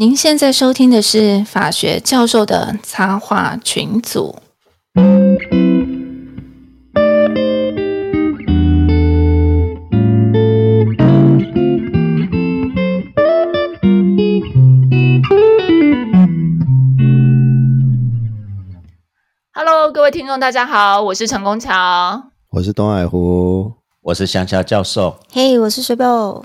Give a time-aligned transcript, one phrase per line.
[0.00, 4.36] 您现在收听的是法学教授的插画群组。
[19.52, 23.72] Hello，各位听众，大家好，我是陈功桥，我是东海湖，
[24.02, 25.18] 我是香蕉教授。
[25.32, 26.44] 嘿，我是水宝。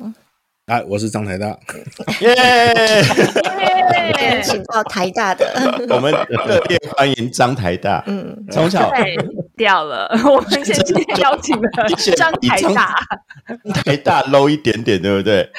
[0.67, 1.47] 哎，我是张台大，
[2.21, 3.03] 耶！
[4.41, 5.45] 请到台大的，
[5.89, 8.01] 我们热烈欢迎张台大。
[8.07, 8.89] 嗯，从小
[9.57, 11.69] 掉了， 我们今天邀请了
[12.15, 12.95] 张台大，
[13.83, 15.49] 台大 low 一点点，对不对？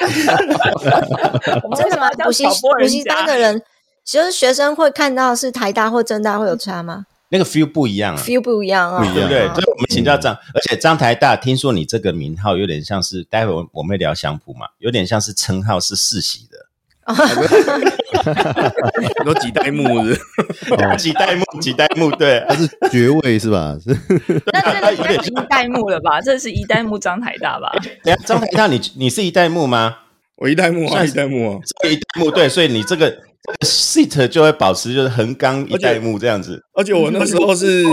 [1.77, 2.09] 真的吗？
[2.23, 2.43] 补习
[2.79, 3.61] 补习班的人，
[4.03, 7.05] 其实学生会看到是台大或政大会有差吗？
[7.29, 9.47] 那个 feel 不一样啊，feel 不一样啊，对不对？
[9.47, 17.13] 所以我们请教张，而且张台大，听说你这个名号有点像是，待会我们会聊相谱嘛，有点像是称号是世袭的，
[19.25, 20.19] 有几代目是，
[20.97, 23.75] 几代目几代目，对，他是爵位是吧？
[24.53, 26.21] 那这个是一代目了吧？
[26.21, 27.71] 这是一代目张台大吧？
[28.03, 29.97] 等下张台大，你你是一代目吗？
[30.35, 33.17] 我一代目啊，一代目啊，一代目对，所以你这个。
[33.65, 37.83] Seat 就会保持就是横纲一代目这样子，而且我那时候是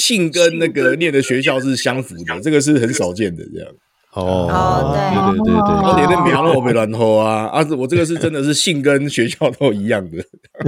[0.00, 3.68] 姓跟那个念的学校是相符的， 这个是很少见的这样。
[4.14, 7.64] 哦，对对对对，我连那苗我没乱偷啊啊！
[7.76, 10.16] 我这个是真的是姓跟学校都一样的。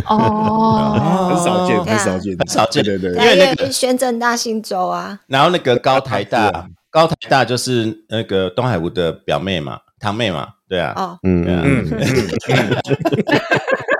[0.07, 0.93] 哦，
[1.35, 3.11] 很少见，很少见，很少见，对对。
[3.13, 10.93] 因为那个宣政大姓周啊，然后那个高台大，高台大就是那个东海湖的表妹嘛，堂妹嘛，对啊。
[10.95, 11.89] 哦，嗯嗯。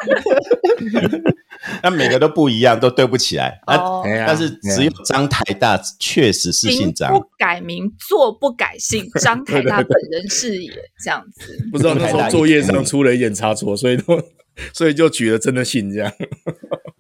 [1.83, 3.61] 那每个都不一样，都对不起来。
[3.67, 11.57] 哦，但是只有张台大确实是姓张，不改名，做不改姓， 张台大本人是也这样子。
[11.71, 14.21] 不知道那时候作业上出了一点差错，所以都
[14.73, 16.13] 所以就举了真的姓这样。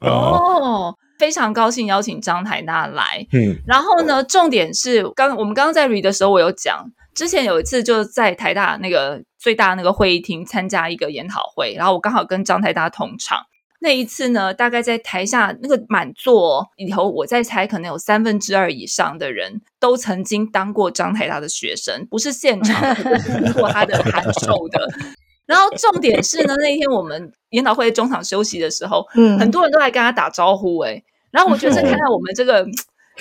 [0.01, 3.27] 哦，非常高兴邀请张台大来。
[3.33, 13.47] 嗯，然后呢，重点是刚我们刚刚在 read 的时候，我有讲，之前有一次就在台大那个最大那个会议厅参加一个研讨会，然后我刚好跟张台大同场。
[13.81, 24.87] 那一次呢，大概在台下那个满座里头，我在猜，可能有三分之二以上的人都曾经当过张台大的学生，不是现场听过他的函授的。
[25.47, 32.67] 然后重点是呢，那天我们研讨会中场休息的时候，嗯，很多人都来跟他打招呼，哎，然后我觉得看到我们这个。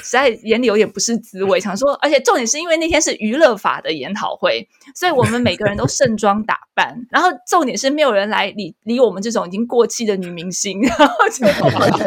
[0.01, 12.03] 实在眼里有点不是滋味， 想说，而且重点是因为那天是娱乐法的研讨会，所以我们每个人都盛装打扮，然后重点是没有人来理理我们这种已经过气的女明星，然后就跑去，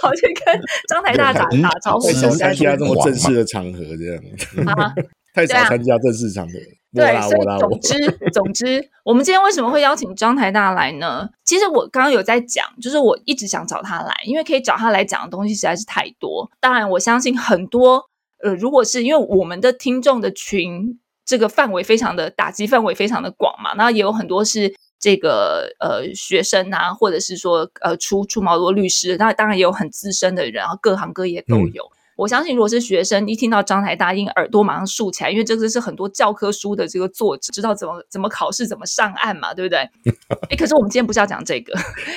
[0.00, 4.22] 跑去跟张台大打打招呼，参加这么正式的场合，这样
[5.34, 6.52] 太少参加正式场合。
[6.94, 11.28] 对，所以总之，总之，我们今天为什么会邀请张台大来呢？
[11.44, 16.50] 其实我刚刚有在讲，就是我一直想找他来，因为可以找他来讲的东西实在是太多。
[16.60, 18.02] 当然，我相信很多，
[18.42, 31.84] 呃，如果是因为我们的听众的群这个范围非常的打击范围非常的广嘛，那也有很多是这个呃学生啊，或者是说呃出出毛多律师，那当然也有很资深的人，然后各行各业都有。
[32.18, 39.78] 我相信，如果是学生一听到章台大，应耳朵马上竖起来，因为这个是很多教科书的这个作者，知道怎么怎么考试，怎么上岸嘛，对不对？
[40.50, 41.72] 哎，可是我们今天不是要讲这个，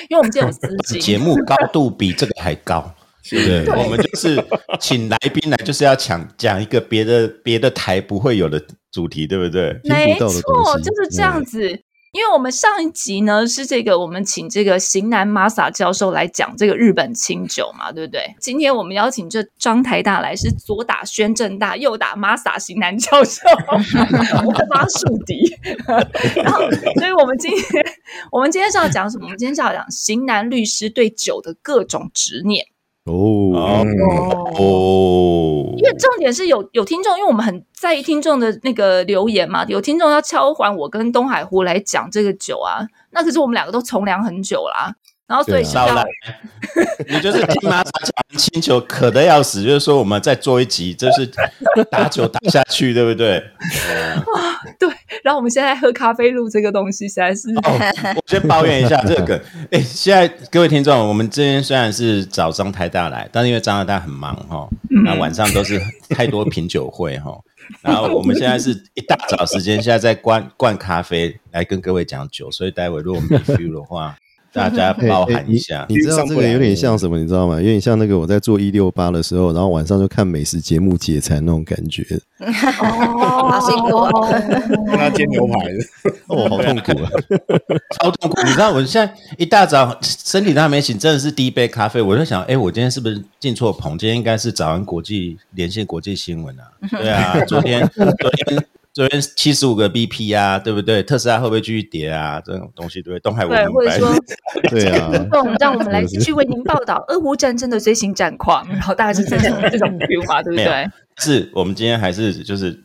[0.09, 2.91] 因为我们今天有资金，节目高度比这个还高，
[3.29, 4.43] 对，我们就是
[4.79, 8.59] 请来宾来，就是要讲讲一个别的别的台不会有的
[8.91, 9.79] 主题，对不对？
[9.83, 11.79] 没错，就是这样子。
[12.11, 18.35] 因为我们上一集呢是这个，我们请这个型男玛萨教授来讲这个日本清酒嘛，对不对？
[18.37, 23.39] 今天我们邀请这张台大来，是左打宣正大，右打玛萨型男教授，
[24.45, 25.55] 我发树敌。
[26.35, 26.59] 然后，
[26.99, 27.85] 所以我们今天
[28.29, 29.27] 我们今天是要讲什么？
[29.27, 32.65] 我们今天是要讲型男律师对酒的各种执念。
[33.05, 33.83] 哦
[34.59, 44.93] 哦，因为重点是有有听众，因为我们很在意听众的那个留言嘛，有听众要敲还我跟东海湖来讲这个酒啊，那可是我们两个都从良很久啦。
[45.31, 46.03] 然后所以少了，
[47.07, 51.25] 你就是听妈讲清球渴的要死，就是说我们再做一集，就是
[51.89, 53.37] 打酒打下去，对不对？
[53.37, 54.89] 啊，对。
[55.23, 57.47] 然后我们现在喝咖啡录这个东西，实在是……
[57.55, 59.41] 我先抱怨一下这个。
[59.71, 64.67] 哎，现在各位听众，我们这边虽然是找张台大来，但是因为张台大很忙哈，
[65.05, 67.39] 那晚上都是太多品酒会哈，
[67.81, 74.13] 然后我们现在是一大早时间，现在在灌灌咖啡来跟各位讲酒，所以待会如果我们 feel 的话。
[74.53, 75.85] 大家 包含一下。
[75.89, 77.17] 你知道这个有点像什么？
[77.17, 77.55] 你知道吗？
[77.55, 82.03] 有点像那个我在做一六八的时候，然后晚上就看美食节目解馋那种感觉。
[82.43, 84.09] 好辛苦，
[84.87, 85.53] 跟 他煎牛排，
[86.27, 87.09] 哦，好痛苦啊，
[87.99, 88.41] 超痛苦。
[88.43, 93.97] 你知道我现在一大早身体都还没醒，真的是第一杯咖啡，我就想，哎，我今天是不是进错棚？
[93.97, 96.63] 今天应该是早安国际连线国际新闻啊？
[96.89, 98.65] 对啊，昨天昨天。
[98.93, 101.01] 昨天七十五个 BP 啊，对不对？
[101.01, 102.41] 特斯拉会不会继续跌啊？
[102.45, 103.19] 这种东西对不对？
[103.21, 103.97] 东海我明白。
[104.69, 105.09] 对啊，
[105.59, 108.67] 让我们来继续为您报道 俄乌战争的最新战况。
[108.67, 110.89] 然后大概是这种这种变化，对不对？
[111.17, 112.77] 是我们今天还是就是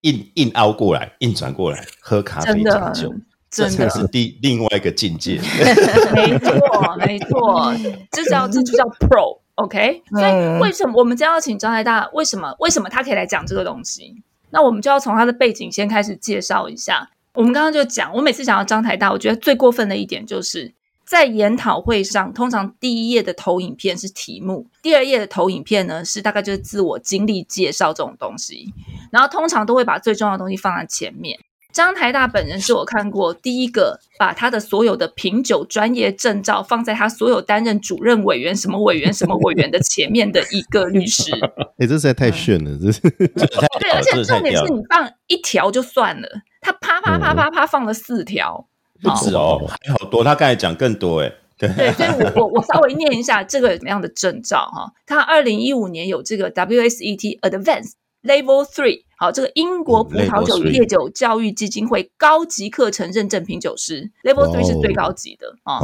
[0.00, 3.14] 硬硬凹过来，硬转过来喝咖啡讲究，
[3.48, 5.40] 真的是第另外一个境界。
[6.12, 7.72] 没错，没错，
[8.10, 9.38] 这叫这就叫 Pro。
[9.54, 12.08] OK，所以为什么我们今天要请张台大？
[12.14, 12.52] 为什么？
[12.58, 14.24] 为什么他可以来讲这个东西？
[14.52, 17.10] 那我们就要从他的背景先开始介绍一下。
[17.34, 20.70] 我们刚刚就讲，我每次讲到张台大，我觉得最过分的一点就是
[21.06, 28.72] 在研讨会上，通常第一页的投影片是题目，第二页的投影片呢是大概就是自我经历介绍这种东西，
[29.10, 31.38] 然后通常都会把最重要的东西放在前面。
[31.72, 41.32] 张台大本人是我看过第一个把他的所有的品酒专业证照放在他所有担任主任委员、什么委员、什么委员的前面的一个律师。
[41.78, 43.00] 哎，这实在太炫了，这是。
[43.00, 46.28] 对，而且重点是你放一条就算了，
[46.60, 48.68] 他啪啪啪啪啪放了四条，
[49.02, 50.22] 不止哦，还好多。
[50.22, 51.68] 他刚才讲更多，哎，对。
[51.70, 54.92] 对，所以我我我稍微念一下这个什么样的证照哈。
[55.06, 57.92] 他二零一五年有这个 WSET Advanced
[58.22, 59.04] Level Three。
[59.16, 65.78] 好，这个英国葡萄酒与烈酒教育基金会高级课程认证品酒师，Level Three 是最高级的啊。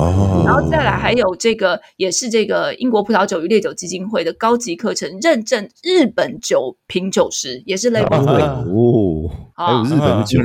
[0.44, 9.30] 然后再来还有这个，也是这个英国葡萄酒与烈酒基金会的高级课程认证日本酒品酒师，也是 Level Three 哦。
[9.54, 10.40] 还有日本酒，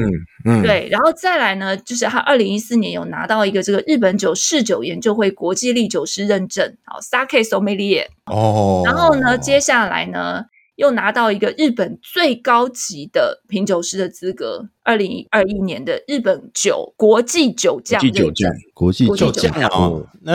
[0.45, 0.87] 嗯，对。
[0.91, 8.05] 然后再来呢，就是他二零一四年有拿到一个这个日本酒侍酒研究会国际烈酒师认证，好，Sake Sommelier。
[8.25, 8.83] 哦。
[8.85, 10.45] 然后呢，接下来呢？
[10.75, 20.05] 又拿到一个日本最高级的品酒师的资格，二零二一年的日本酒国际酒匠认证，国际酒匠哦。
[20.21, 20.33] 那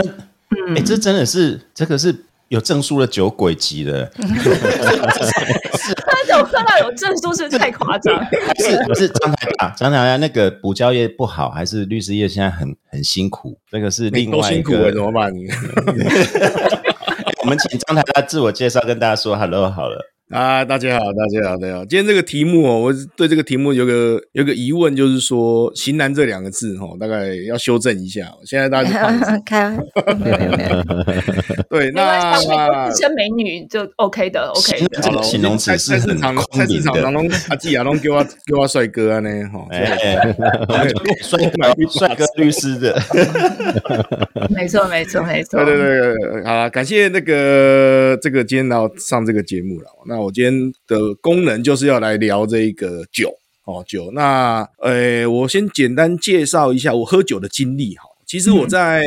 [0.76, 2.14] 哎，这真的是这个是
[2.48, 4.10] 有证书的酒鬼级的。
[4.16, 5.94] 是，
[6.38, 8.24] 我看到有证书是太夸张。
[8.58, 13.58] 是是张台大，张台大那个补教业不好，还是律师业现在很很辛苦？
[13.70, 15.34] 这个是另外一个怎么办？
[15.34, 15.46] 你
[17.42, 20.12] 我们请张台大自我介绍，跟大家说 hello 好了。
[20.30, 21.84] 啊，大家好，大家好，大家好。
[21.86, 28.30] 今天这个题目哦，我对这个题目有个有个疑问，就是说“型男”这两个字哈，大概要修正一下。
[28.44, 29.10] 现在大家
[29.46, 29.70] 开，
[30.20, 30.84] 没有没有，
[31.70, 32.36] 对，那
[32.90, 35.00] 自称美女就 OK 的，OK 的。
[35.00, 39.66] 这个形容词是市场菜市场当中阿季啊，拢给我给我帅哥啊呢，哈，
[41.22, 43.00] 帅哥帅哥律师的，
[44.54, 45.64] 没错没错没错。
[45.64, 50.17] 对对对，好，感谢那个这个今天要上这个节目了，那。
[50.20, 53.32] 我今天的功能就是要来聊这个酒
[53.64, 54.10] 哦，酒。
[54.12, 58.04] 那呃，我先简单介绍一下我喝酒的经历哈。
[58.26, 59.02] 其实我在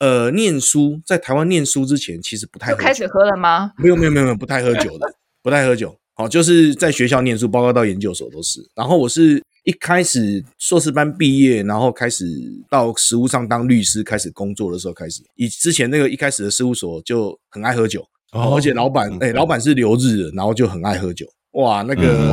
[0.00, 3.72] 呃念书，在台湾念书之前，其实不太开始喝了吗？
[3.78, 5.96] 没有没有没有没有，不太喝酒的，不太喝酒。
[6.14, 8.60] 好，就是在学校念书，包括到研究所都是。
[8.74, 12.26] 然后我是一开始硕士班毕业，然后开始
[12.68, 15.22] 到实务上当律师，开始工作的时候开始。
[15.34, 18.04] 以之前那个一开始的事务所就很爱喝酒。
[18.36, 22.30] 而且老板，哎，老板是留日的，然后就很爱喝酒，哇，那个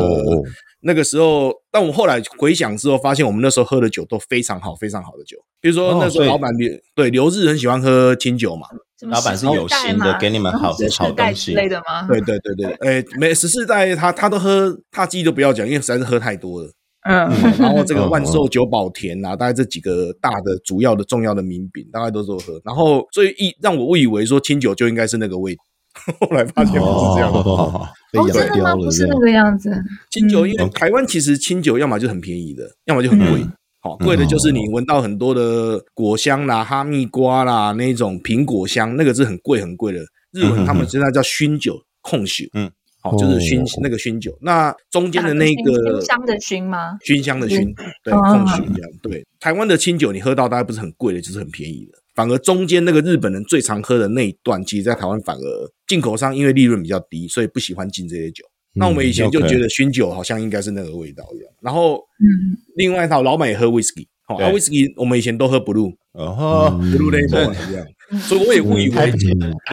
[0.81, 5.37] 那个时候，但我后来回想之后，发现我们那时候喝的酒都非常好，非常好的酒。
[5.61, 8.67] 比如说那时候老板留对留日很喜欢喝清酒嘛，
[9.07, 12.05] 老板是有心的，给你们好好东西类的吗？
[12.07, 16.69] 对对对对，哎，每十四代他他都喝，他自己都不要讲，因为实在是喝太多了。
[17.05, 17.29] 嗯，
[17.59, 22.61] 然后这个万寿酒保田啊，大概这几个大的主要的重要的名品，大概都是喝。
[22.63, 25.53] 然后所以一让我误以为说清酒就应该是那个味。
[26.19, 27.87] 后来发现不是这样，哦，
[28.33, 28.75] 真的吗？
[28.75, 29.71] 不是那个样子。
[30.09, 33.45] 清酒，因为台湾其实清酒要么就很便宜的，要么就很贵。
[33.79, 39.99] 好，贵的就是你闻到很多的果香啦、哈密瓜啦那种苹果香，那个是很贵很贵的。
[40.31, 42.45] 日文他们现在叫熏酒，控酒。
[42.53, 42.71] 嗯，
[43.01, 44.35] 好，就是熏那个熏酒。
[44.41, 46.97] 那中间的那个熏香的熏吗？
[47.03, 47.73] 熏香的熏，
[48.03, 48.89] 对，控酒一样。
[49.01, 51.99] 对，台湾的清酒你喝到大概不是很贵的，就是很便宜的。
[52.15, 58.43] 反而中间那个日本人最常喝的那一段，其实，在台湾反而进口商因为利润比较低，所以不喜欢进这些酒。
[58.75, 61.47] 那我们以前就觉得熏酒好像应该是那个味道一样。
[61.61, 67.85] 然后，嗯，另外一套老板也喝 whisky，好，whisky 我们以前都喝 blue，哦，blue label 一样。
[68.21, 69.13] 所以我也误以为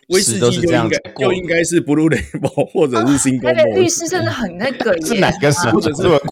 [0.09, 3.53] 威士忌就应该就应该是 blue label 或者是 single。
[3.53, 6.29] 那律师真的很那个，是哪个是或者是过分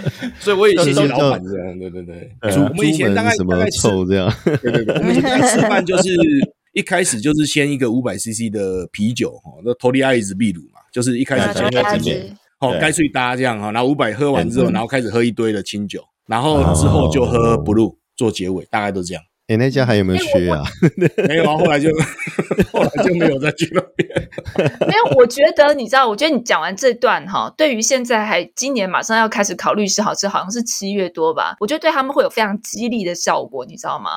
[0.41, 2.37] 所以我也谢谢老板这样，对对对。
[2.41, 6.09] 我们以前大概什么臭这样，对对对，我们以前吃饭就是
[6.73, 19.23] 一开始就是先一个五百 CC 的啤酒哈，那托利艾兹秘鲁嘛，就是一开始先在这边，哦，该睡搭这样哈，然后五百喝完之后，然后开始喝一堆的清酒，然后之后就喝 blue 做结尾，大概都这样。
[19.47, 20.63] 哎，那家还有没有缺啊？
[21.27, 21.89] 没有啊，后来就
[22.71, 24.09] 后来就没有再去那边。
[24.87, 34.11] 没有，我觉得你知道，我觉得你讲完这段哈，对于现在还今年马上要开始考律师，考试好像是七月多吧，我觉得对他们会有非常激励的效果，你知道吗？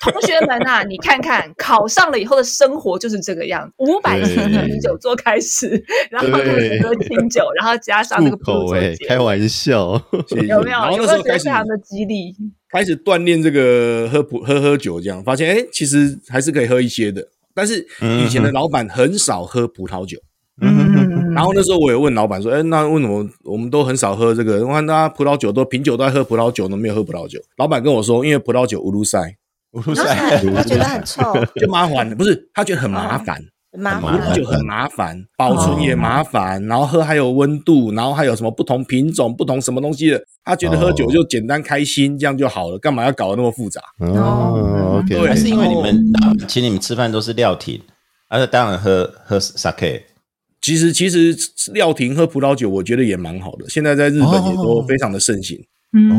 [0.00, 10.00] 同学们啊，你看看考上了以后的生活就是这个样子，五百斤的啤酒做开始， 然后就是喝清酒，然后加上那个口味，开玩笑，
[10.48, 10.78] 有没有？
[10.78, 12.34] 然后那时候开始非常的激励。
[12.70, 17.24] 开始锻炼这个喝葡喝喝酒，这样发现哎，其实还是可以喝一些的。
[17.54, 17.86] 但是
[18.24, 20.18] 以前的老板很少喝葡萄酒，
[20.60, 24.66] 嗯，然后那时候我也问老板说，哎，那为什么我们都很少喝这个？
[24.66, 27.38] 我看大家葡萄酒都品酒都在喝葡萄酒，都没有喝葡萄酒。
[27.58, 29.20] 老板跟我说，因为葡萄酒无路塞，
[30.54, 31.22] 他觉得很臭，
[31.56, 33.42] 就麻烦，不是他觉得很麻烦。
[33.76, 43.80] 麻烦就很麻烦，保存也麻烦，然后喝还有温度，然后还有什么不同品种、不同什么东西的，他觉得喝酒就简单开心，这样就好了，干嘛要搞得那么复杂？
[43.98, 46.00] 哦，对，是因为你们
[46.46, 47.80] 请你们吃饭都是料亭，
[48.28, 50.02] 而且当然喝喝 sake。
[50.60, 51.36] 其实其实
[51.72, 53.68] 料亭喝葡萄酒，我觉得也蛮好的。
[53.68, 55.58] 现在在日本也都非常的盛行，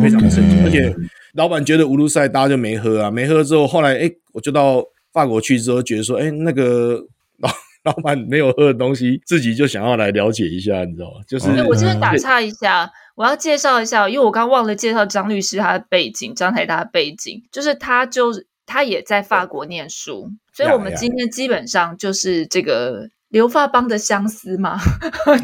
[0.01, 0.65] 非常的盛行。
[0.65, 0.93] 而且
[1.35, 7.05] 老板觉得乌鲁塞大家就没喝啊，没喝之后，后来哎，我就到法国去之后，觉得说，哎，那个。
[7.39, 7.49] 老
[7.83, 11.21] 老板没有喝的东西，自己就想要来了解一下，你知道吗？
[11.27, 24.79] 就是，我这边打岔一下，我要介绍一下，因为我刚忘了介绍张律师他的背景，张台大的背景，就是他就是他也在法国念书，所以我们今天基本上就是这个留发帮的相思嘛。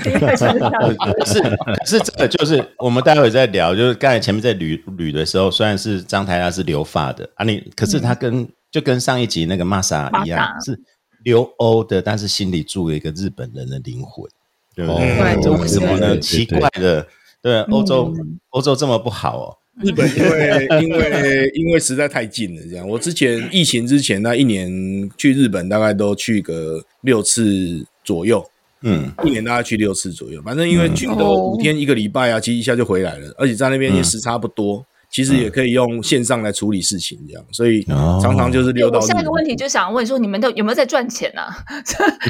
[1.26, 1.44] 是
[1.86, 10.80] 是，这个就是我们待会再聊，就是刚才前面在捋捋的时候，虽然是张台大是留发的啊，你可是他跟就跟上一集那个玛莎一样是。
[11.24, 14.28] 留欧的，但是心里住了一个日本人的灵魂，
[14.74, 15.40] 对不对？
[15.40, 16.18] 这为什么呢？
[16.18, 17.06] 奇怪的，
[17.44, 18.12] 对，欧洲
[18.50, 19.58] 欧洲这么不好哦。
[19.80, 22.88] 日本因为因为因为实在太近了，这样。
[22.88, 24.70] 我之前疫情之前那一年
[25.18, 28.46] 去日本，大概都去个六次左右，
[28.82, 30.42] 嗯，一年大概去六次左右。
[30.44, 34.86] 反正因为去个五天一个礼拜啊，其实一下就回来了，而且在那边也时差不多。
[35.10, 39.02] 其实也可以用线上来处理事情，这样，所所以常常就是溜到。
[39.02, 41.42] 下一个问题就想问说，你们都有没有在赚钱 呢？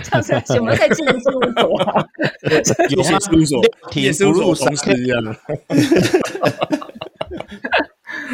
[0.04, 1.70] 这样子有没有在经营事务所？
[2.90, 3.62] 有事务所，
[3.94, 5.36] 也事务所同事一样。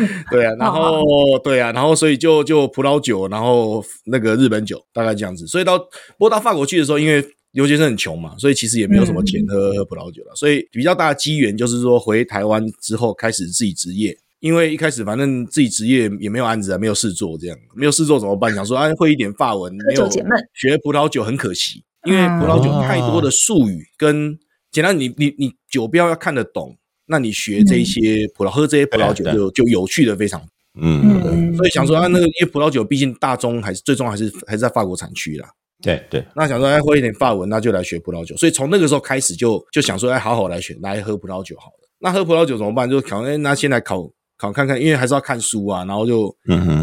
[0.31, 1.03] 对啊，然后
[1.43, 5.47] 对啊，然后所以就就葡萄酒，然后那个日本酒，大概这样子。
[5.47, 5.85] 所以到不
[6.19, 10.35] 过到法国去的时候，因为留学生很穷嘛，所以其实也没有什么钱喝喝葡萄酒了。
[10.35, 14.17] 所以比较大的机缘就是说，回台湾之后开始自己职业。
[14.39, 18.53] 因为一开始反正自己职业也没有案子啊，没有事做，这样没有事做怎么办？
[18.53, 20.07] 想说啊，会一点法文，没有
[20.53, 24.37] 学葡萄酒很可惜，因为葡萄酒太多的术语跟
[24.71, 26.77] 简单，你你你酒标要看得懂，
[27.07, 30.41] 那你学这些葡萄喝这些葡萄酒就就有趣的非常，
[30.79, 35.49] 嗯，所以想说啊，那个因为葡萄酒毕竟大宗还是最终还是还是在法国产区啦，
[35.81, 42.89] 对对，那想说哎会一点法文，那就来学葡萄酒，所以从那个时候开始就就想说哎好好来学来喝葡萄酒好了，那喝葡萄酒怎么办？
[42.89, 44.09] 就考哎那先来考。
[44.39, 46.29] 考看看，因为还是要看书啊，然后就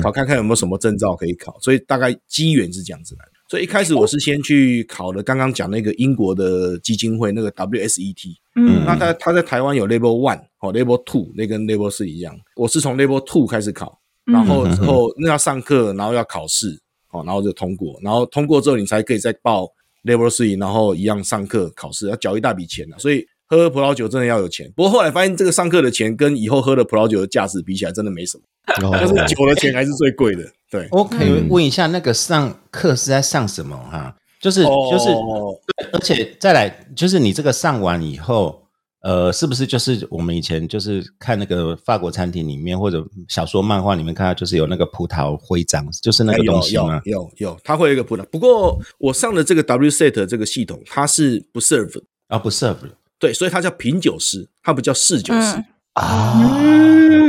[0.02, 3.33] 考看看有没有什么证照可以考，所以大概机缘是这样子来的。
[3.48, 19.68] 所以一开始我是先去考了刚刚讲那个英国的基金会那个 WSET，嗯，那他他在台湾有 Level One 哦，Level Two 那跟 Level 四一样，我是从 Level Two 开始考，然后之后那要上课，然后要考试，哦，然后就通过，然后通过之后你才可以再报
[20.04, 23.26] Level Three，然后一样上课考试，要缴一大笔钱的，所以。
[23.46, 28.44] 喝葡萄酒真的要有钱，不过后来发现这个上课的钱跟以后喝的葡萄酒的价值比起来，真的没什么。
[28.90, 30.42] 但是酒的钱还是最贵的。
[30.70, 33.76] 对，我可以问一下，那个上课是在上什么？
[33.76, 35.10] 哈，就是就是，
[35.92, 38.62] 而且再来就是你这个上完以后，
[39.02, 47.00] 呃，是不是就是我们以前就是看那个法国餐厅里面或者小说漫画里面看到，就是有那个葡萄徽章，就是那个东西吗？
[47.04, 48.24] 有有，它会有一个葡萄。
[48.24, 52.76] 不过我上的这个 WSET 这个系统，它是不 serve 啊，不 serve。
[53.24, 55.56] 对，所以它叫品酒师，它不叫侍酒师
[55.94, 56.60] 啊。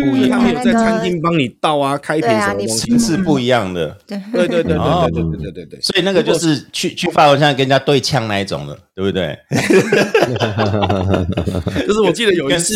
[0.05, 3.97] 不一样，他没有在餐厅帮你倒啊、开瓶什么东西，是不一样的。
[4.05, 5.81] 对对对对对对对对对对。
[5.81, 9.37] 所以那个就是去去法国，现在跟人家对枪那一种的，对不对？
[11.87, 12.75] 就是我记得有一次，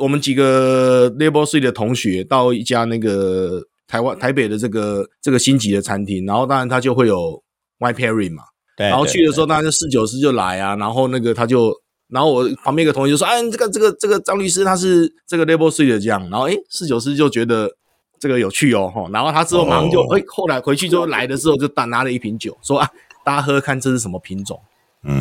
[0.00, 7.42] 我们几个 Level Three 的同学到一家那个台湾台北的这个这个星级的餐厅，然后当然他就会有
[7.78, 8.44] White Pairing 嘛。
[8.76, 11.74] 然后去的时候，当然就侍酒师就来啊，然后那个他就。
[12.10, 17.70] 然后我旁边一个同学就说：“哎，这个这个这个张律师他是这个 Level Three 的这样。”然后哎，侍酒师就觉得
[18.18, 19.08] 这个有趣哦，哈。
[19.12, 22.88] 然后他之后马上就哎，后来回去之后来的时候就打拿了一瓶酒，说啊，
[23.24, 24.60] 大家喝看这是什么品种。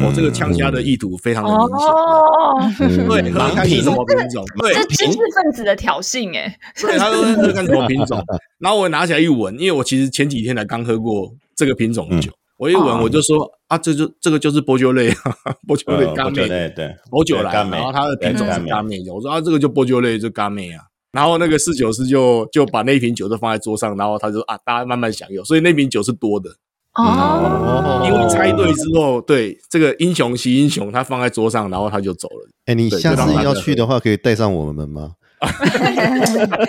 [0.03, 2.59] 我这个枪虾的意图非常的明显，哦，
[3.07, 4.43] 对，喝看是什么品种？
[4.57, 8.21] 对，这知识分子的挑衅，哎，对，他说喝看什么品种，
[8.59, 12.29] 然后我拿起来一闻，因为我其实前几天才刚喝过这个品种的酒，
[12.59, 15.09] 我一闻我就说啊，这就这个就是波酒类，
[15.65, 26.49] 波酒类咖妹，对，波酒来，然后它的品种是咖妹，我说啊，这个就波酒类就咖妹啊，然后那个侍酒师就就把那瓶酒都放在桌上，然后他就啊，大家慢慢享用，所以那瓶酒是多的。
[26.95, 32.49] 哦，因为猜对之后，对这个英雄惜英雄，他放在桌上，然后他就走了。
[32.65, 35.13] 哎，你下次要去的话，可以带上我们吗？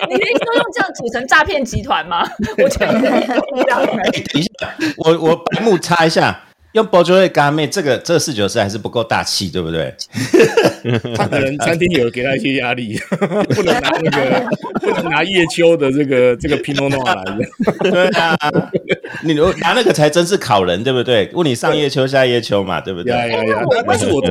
[0.09, 2.25] 你可以说用这样组成诈骗集团吗？
[2.63, 2.99] 我觉得
[3.57, 3.85] 一样。
[3.87, 6.45] 等一下，我我白目插一下。
[6.73, 9.93] 用波酒类咖妹，这个这个侍酒师还是不够大气，对不对？
[11.17, 14.49] 他可能餐厅有给他一些压力，不能拿那个，
[14.79, 17.37] 不能拿叶秋的这个这个拼多多来的。
[17.91, 18.39] 对啊，
[19.25, 21.29] 你拿那个才真是考人，对不对？
[21.35, 23.13] 问你上叶秋下叶秋嘛，对不对？
[23.17, 23.65] 呀呀呀！
[23.89, 24.23] 但是我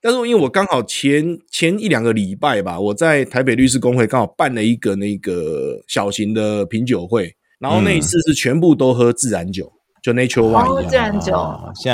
[0.00, 9.72] 但是因为我刚好前前一两个礼拜吧，我在台北律师工会刚好办了一个那个小型的品酒会，然后那一次是全部都喝自然酒。
[10.08, 11.34] 就 Nature Wine 自然酒，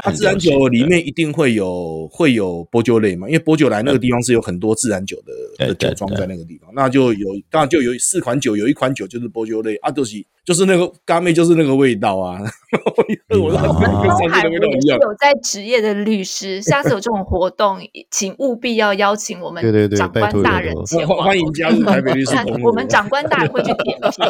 [0.04, 3.26] 它自然酒里面一定会有会有波酒类嘛？
[3.26, 5.16] 因为波酒来那个地方是有很多自然酒
[5.58, 12.38] 的的酒庄在那个地方，那就有当然就有四款酒，有一款酒就是波酒类啊，就是就是那个咖妹就是那个味道啊。
[13.34, 17.80] 我有在职业的律师，下次有这种活动，
[18.12, 24.10] 请务必要邀请我们对对对长官大人前往，欢迎加入台北律师我们长官大人会去点评。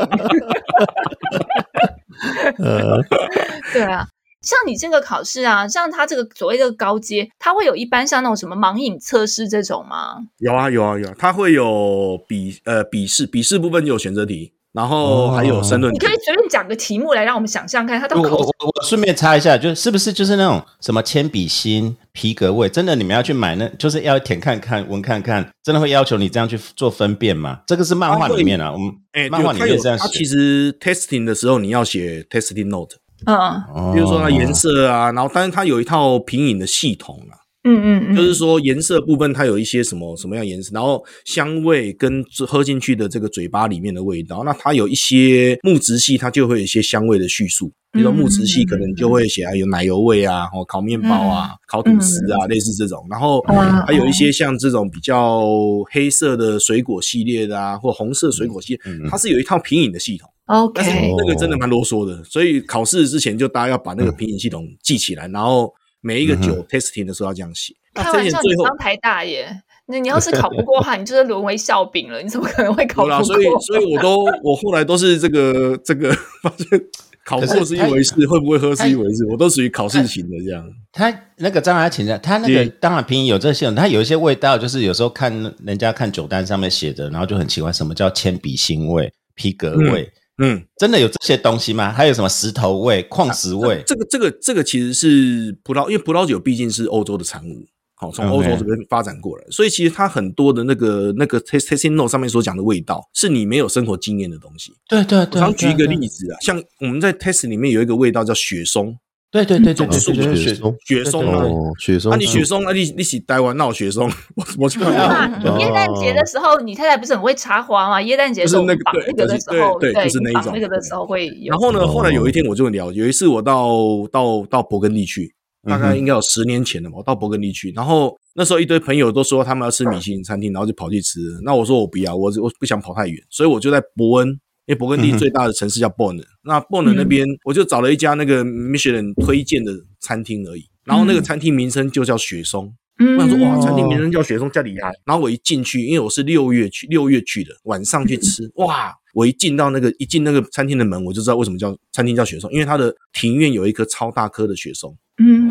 [2.58, 2.98] 呃，
[3.72, 4.06] 对啊，
[4.42, 10.16] 像你这个考试啊，像他这个所谓的高阶，他会有一般像那种什么盲饮测试这种吗？
[10.38, 14.52] 有啊，有啊，有啊，他会有笔呃笔试，笔试部分就有选择题。
[14.74, 18.36] 然后还有申论，你可以随便讲个题目来让我们想象看，他都考。
[18.36, 27.60] 我我顺便插一下，就是不是就是那种什么铅笔芯、皮革味，真的你们要去买，那就是要舔看看、闻看看，真的会要求你这样去做分辨吗？
[27.68, 30.08] 这个是漫画里面啊，我们哎，漫画里面这样写。
[30.08, 37.43] 其实 testing 的时候你要写 testing note，嗯，比如说它颜色啊，然后但是它有一套品饮的系统啊。
[37.64, 47.72] 嗯嗯，就是说颜色部分它有一些什么什么样颜色，然后香味跟喝进去的这个嘴巴里面的味道，那它有一些木质系，它就会有一些香味的叙述。
[47.90, 53.06] 比如说木质系可能就会写啊有奶油味啊，或烤面包啊、烤吐司啊，类似这种。
[53.08, 53.40] 然后
[53.86, 55.46] 还有一些像这种比较
[55.90, 60.28] 黑色的水果系列的啊，或红色水果系，它是有一套品饮的系统。
[60.46, 65.72] OK，那个真的蛮啰嗦的，所以考试之前就大家要把那个品饮系统记起来，然后。
[66.04, 67.74] 每一个酒 tasting 的时候要这样写。
[67.94, 69.48] 开玩笑，你上台大爷？
[69.86, 72.20] 那你要是考不过的话，你就是沦为笑柄了。
[72.20, 73.24] 你怎么可能会考不过？
[73.24, 76.12] 所以，所以我都我后来都是这个这个
[76.42, 76.80] 发现，
[77.24, 80.62] 考过是一回事，会不会喝是一回事，我都属于考试型的这样。
[80.92, 85.32] 他那个张阿琴的，他那个当然拼音有这些，他有一些味道，就是有时候看
[85.64, 90.10] 人家看酒单上面写的，然后就很奇怪，什么叫铅笔腥味、皮革味？
[90.38, 91.92] 嗯，真的有这些东西吗？
[91.92, 93.82] 还有什么石头味、矿石味？
[93.86, 104.72] 这个、这个、这个其实是葡萄，因为葡萄酒毕竟是欧洲的产物，好从欧洲这边发展过来，所以其实它很多的那个那个 tasting note 上面所讲的味道，是你没有生活经验的东西。
[104.88, 105.40] 对对对。
[105.40, 108.96] 我举一个例子啊，像我们在 test 里面有一个味道叫雪松。
[109.34, 112.12] 对对对对对，雪松雪松哦，雪松。
[112.12, 114.78] 那你雪松啊，你你洗待完闹雪松， 我我去。
[115.58, 118.00] 耶诞节的时候，你太太不是很会插花吗？
[118.00, 121.50] 耶诞节是那个那个的时候，对，就是那一种那个的时候会有。
[121.50, 123.66] 然后呢，后来有一天我就聊，有一次我到
[124.12, 125.34] 到到勃艮第去，
[125.68, 131.18] 大概应该有十年前了嘛，我到勃艮第去，然后那时候一堆朋友都说他们要吃米其林餐厅，然后就跑去吃。
[131.44, 134.38] 那我说我不要，我我不想跑太远，所以我就在伯恩。
[134.66, 142.74] 因为勃艮第最大的城市叫 Bonn，那 Bonn 那边我就找了一家那个 Michelin 推荐的餐厅而已，然后那个餐厅名称就叫雪松。
[142.98, 144.92] 我想说哇，餐厅名称叫雪松，叫厉害。
[145.04, 148.94] 然后我一进去，因为我是六月去，六月去的，晚上去吃，哇！
[149.12, 154.96] 我一进到那个一进那个餐厅的门，我就知道为什么叫餐厅叫雪松，因为它的庭院有一棵超大棵的雪松。
[155.18, 155.48] 嗯，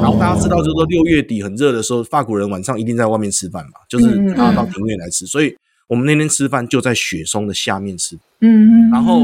[0.00, 5.54] 然后大家知道，就是说六月底很热的时候，法国人晚上一定在外面吃饭嘛，就是大家到庭院来吃，所以。
[5.88, 9.22] 我们那天吃饭就在雪松的下面吃，嗯，然后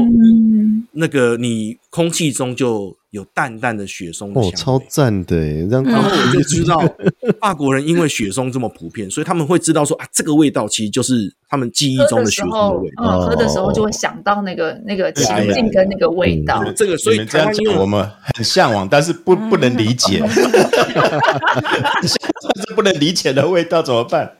[0.93, 5.35] 那个你空气中就有淡淡的雪松的香味，超赞的
[5.67, 6.81] 然后我就知道
[7.41, 13.19] 法国人因为雪松这么普遍，所以他们会知道说啊，这个味道其实就是他们记忆中的雪松的味道。
[13.19, 16.63] 喝的时候就会想到那个那个情境跟那个味道。
[16.75, 20.25] 这个所以这样讲我们很向往，但是不不能理解，
[22.07, 24.31] 是不能理解的味道怎么办？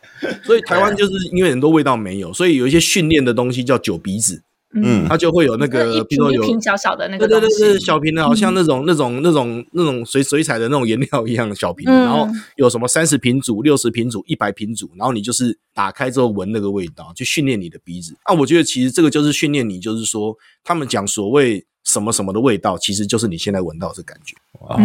[0.43, 4.43] 所以台湾就是因为很多味道没有，所以有一些训练的东西叫酒鼻子。
[4.75, 18.15] 嗯，它就会有那个，比如说有一瓶小小的那个，对对对，小瓶的，好像那种那种那种那种水水彩的那种颜料一样的小瓶，然后有什么三十瓶组、六十瓶组、一百瓶组，然后你就是打开之后闻那个味道，去训练你的鼻子。
[18.23, 21.67] 啊，我觉得其实这个就是训练你，就是说他们讲所谓。
[21.93, 24.36] 什么什么的味道，其实就是你现在闻到这感觉。
[24.67, 24.77] 啊，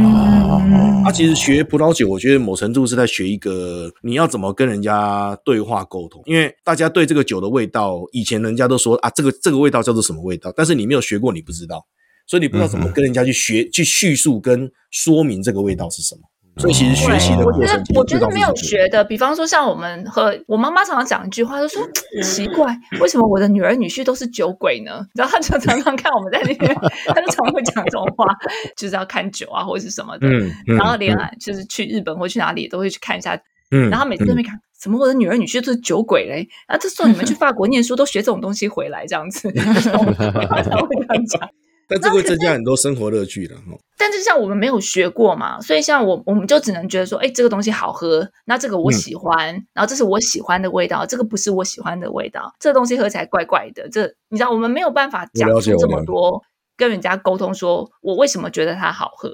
[1.05, 6.23] 他其实学葡萄酒，我觉得某程度是在学一个你要怎么跟人家对话沟通。
[6.27, 11.87] 因为大家对这个酒的味道，以前人家都说啊，这个这个味道叫做什么味道，但是你没有学过，你不知道，
[12.27, 16.23] 所以你不知道怎么跟人家去学、去叙述跟说明这个味道是什么。
[16.59, 21.81] 所以其实学习的过程，我觉得没有学的，比方说像我们和我妈妈常常讲一句话，就说
[22.23, 25.07] 奇怪，为什么我的女儿女婿都是酒鬼呢？
[25.15, 26.75] 然后她就常常看我们在那边，
[27.07, 28.27] 她就常会讲这种话，
[28.77, 30.29] 就是要看酒啊或者是什么的。
[30.67, 33.41] 然后连就是去日本或去哪里都会去看一下。
[33.71, 36.49] 嗯，然后每次都没看，怎么我的女儿女婿都是酒鬼嘞？
[36.67, 41.51] 啊，这时候你们去法国念书都学这种东西回来，这样子， 他会这样讲。
[41.89, 43.63] 但这会增加很多生活乐趣的哈。
[43.97, 53.89] 但是像我们没有学过嘛，所以像我我们就只能觉得说，哎，这个东西好喝，那这个我喜欢，然后这是我喜欢的味道，这个不是我喜欢的味道，这个东西喝起来怪怪的。
[53.89, 56.43] 这你知道，我们没有办法讲出这么多，
[56.77, 59.31] 跟人家沟通，说我为什么觉得它好喝。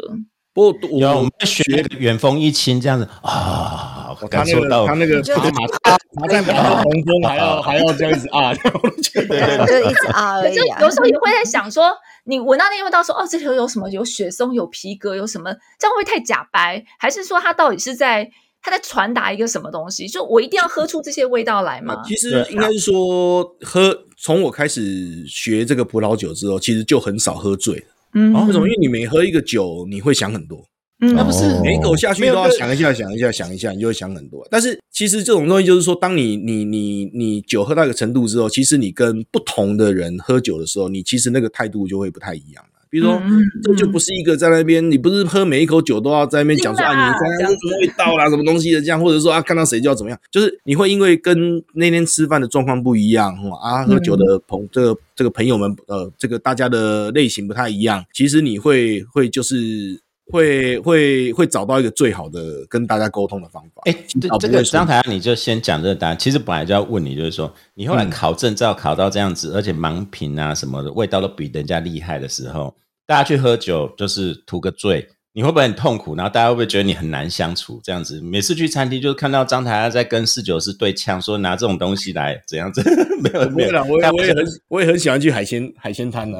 [0.55, 1.65] 不过我们学
[1.99, 10.55] 远风一清这样子啊，感受到他那个马马马在马红枫还要还要这样子啊，对对， 就一直啊而已。
[10.81, 11.93] 有时候也会在想说。
[12.27, 13.87] 你闻到那味道，说哦，这里有什么？
[13.91, 15.53] 有雪松，有皮革，有什么？
[15.79, 16.83] 这样会太假白？
[16.99, 18.27] 还是说他到底是在
[18.63, 20.09] 他在传达一个什么东西？
[20.09, 22.03] 就我一定要喝出这些味道来吗？
[22.07, 27.87] 其实应该是说，喝从我开始学这个葡萄酒之后，其实就很少喝醉了。
[28.15, 28.67] 嗯，为什么？
[28.67, 30.65] 因为你每喝一个酒，你会想很多。
[31.05, 34.47] 嗯，那不是每口下去都要想一下，想一下，想一下，你就会想很多。
[34.51, 42.71] 但是其实这种东西就是说，当你你你你酒喝到一个程度之后，其实你跟不同的人喝酒的时候，你其实那个态度就会不太一样了。
[42.91, 43.21] 比如说，
[43.65, 60.04] 这就不是一个在那边，你不是喝每一口酒都要在那边讲说啊，你刚刚什么味道啦，什么东西的这样，或者说啊，看到谁就要怎么样，就是你会因为跟那天吃饭的状况不一样，啊，喝酒的朋这个这个朋友们，呃，这个大家的类型不太一样，其实你会会就是。
[60.33, 63.83] 会会会找到一个最好的跟大家沟通的方法。
[63.85, 63.95] 哎，
[64.41, 66.19] 这个张台你就先讲这个答案。
[66.19, 72.75] 其实本来就要问你，就是说你后来考证照考到这样子，而且盲品啊什么的味道都比人家厉害的时候，
[73.07, 75.09] 大家去喝酒就是图个醉。
[75.37, 76.15] 你会不会很痛苦？
[76.15, 77.81] 然后大家会不会觉得你很难相处？
[77.83, 82.81] 这样子，每次去餐厅就看到张台在跟四九师对呛，说拿这种东西来怎样子？
[83.21, 86.39] 没有没有，我我也很我也很喜欢去海鲜海鲜摊呢。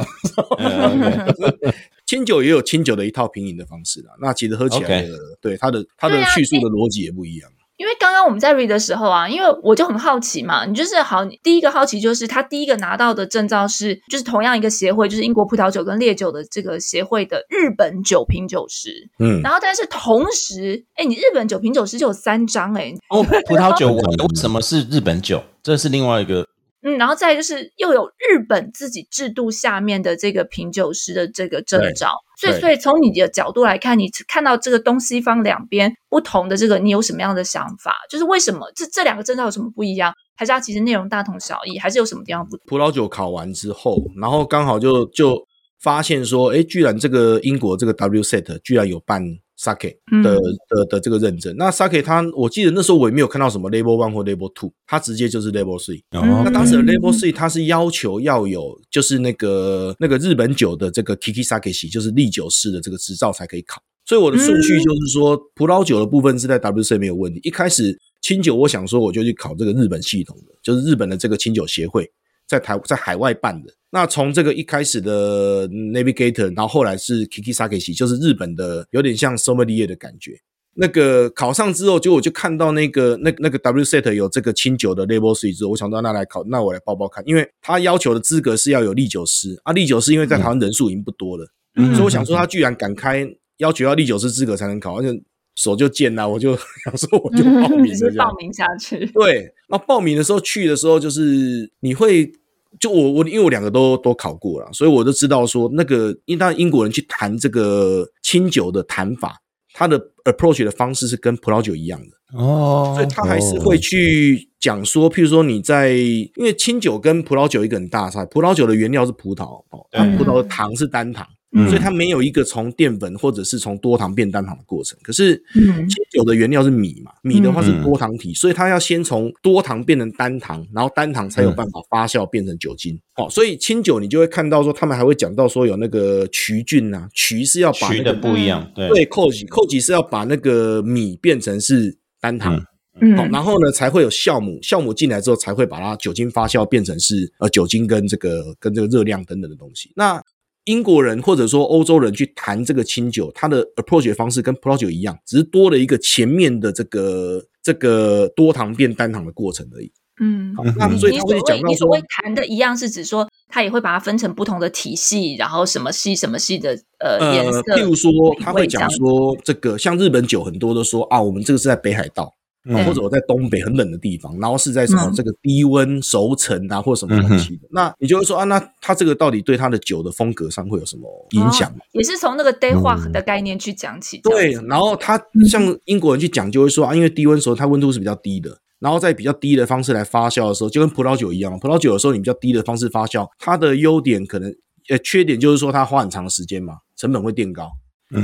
[2.07, 7.51] 清酒也有清酒的一套品饮的方式啦，那其实喝起来的，对它的它的叙述的逻辑也不一样。
[7.77, 18.91] 因为刚刚我们在 read 的时候啊，因为我就很好奇嘛，你就是好，第一个好奇就是他第一个拿到的证照是，就是同样一个协会，就是英国葡萄酒跟烈酒的这个协会的日本酒品酒师。
[19.19, 22.95] 嗯，然后但是同时，哎，你日本酒品酒师就有三张哎。
[23.09, 24.03] 哦，葡萄酒为
[24.41, 25.43] 什么是日本酒？
[25.63, 26.47] 这是另外一个。
[26.85, 37.95] 嗯，然后再就是又有日本自己制度下面的这个品酒师的这个证照，所以所以从你的角度来看，你看到这个东西方两边不同的这个，你有什么样的想法？
[38.11, 40.13] 就是为什么这这两个证照有什么不一样？
[40.37, 41.79] 还是它其实内容大同小异？
[41.79, 42.67] 还是有什么地方不同？
[42.67, 45.43] 葡萄酒考完之后，然后刚好就就
[45.81, 49.23] 发现说，哎，居然这个英国这个 WSET 居然有办。
[49.65, 56.03] Sake 的的的这个认证，那 Sake 它，我记得那时候我也没有看到什么 Level One 或 Level Two，它直接就是 Level Three。
[56.11, 63.83] 那当时的 Level Three 它是要求要有就是那个那个日本酒的这个 Kiki Sake 系，就是利酒式的这个执照才可以考。
[64.05, 67.41] 所以我的顺序就是说，葡萄酒的部分是在 WC 没有问题。
[67.43, 72.11] 一开始清酒，我想说我就去考这个日本系统的，就是日本的这个清酒协会
[72.47, 73.73] 在台在海外办的。
[73.95, 80.33] 那从这个一开始的 Navigator，然后后来是 Kiki Sake 就是日本的，有点像 Sommelier 的感觉。
[80.75, 91.47] 那个考上之后，就我就看到那个那那个 WSET 有这个清酒的 Level Three 之后，我想到那来考，那我来报报看，因为他要求的资格是要有历酒师啊，历酒师因为在台湾人数已经不多了，
[91.93, 93.25] 所以我想说他居然敢开
[93.59, 95.23] 要求要历酒师资格才能考，而且
[95.55, 99.07] 手就贱了，我就 想说我就报名， 直接报名下去。
[99.15, 102.33] 对，那报名的时候去的时候，就是你会
[102.81, 109.41] 就我我因为我两个都都考过了，所以我都知道说那个，因为英国人去谈这个清酒的谈法，
[109.73, 119.87] 他的 approach 的方式是跟葡萄酒一样的哦，所以他还是会去讲说，譬如说你在因为清酒跟葡萄酒一个很大差，葡萄酒的原料是葡萄哦，
[120.19, 121.27] 葡萄的糖是单糖。
[121.69, 124.99] 所以它没有一个从淀粉或者是从多糖变单糖的过程。
[125.03, 132.99] 可是清酒的原料是米嘛，米的话是多糖体，所以它要先从多糖变成单糖，然后单糖才有办法发酵变成酒精。
[133.17, 142.61] 哦，所以清酒你就会看到说，他们还会讲到说有那个曲菌呐，曲是要把那个不一样，对对，扣几扣几是要把那个米变成是单糖，
[143.01, 149.93] 嗯，然后呢才会有酵母，酵母进来之后才会把它酒精发酵变成是呃酒精跟这个跟这个热量等等的东西。
[149.95, 150.21] 那
[150.65, 159.93] 英国人或者说欧洲人去谈这个清酒，它的 approach 方式跟葡萄酒一样，只是多了一个前面的这个这个多糖变单糖的过程而已。
[160.21, 167.61] 嗯，好那所以他会讲到说，谈的一样是指说，他也会把它分成不同的体系，然后什么系什么系的呃颜色。
[167.63, 172.33] 譬如说，他会讲说，这个像日本酒很多都说啊，我们这个是在北海道。
[172.73, 181.71] 或者我在东北很冷的地方，然后是在什么这个低温熟成啊，或什么东西的，那你就会说啊，那它这个到底对它的酒的风格上会有什么影响？
[181.93, 184.19] 也是从那个 day 化的概念去讲起。
[184.23, 194.51] 对，然后他像英国人去讲，就会说啊，因为低温时候它温度是比较低的，然后在比较低的方式来发酵的时候，就跟葡萄酒一样，葡萄酒有时候你比较低的方式发酵，它的优点可能
[194.89, 197.71] 呃缺点就是说它花很长时间嘛，成本会变高。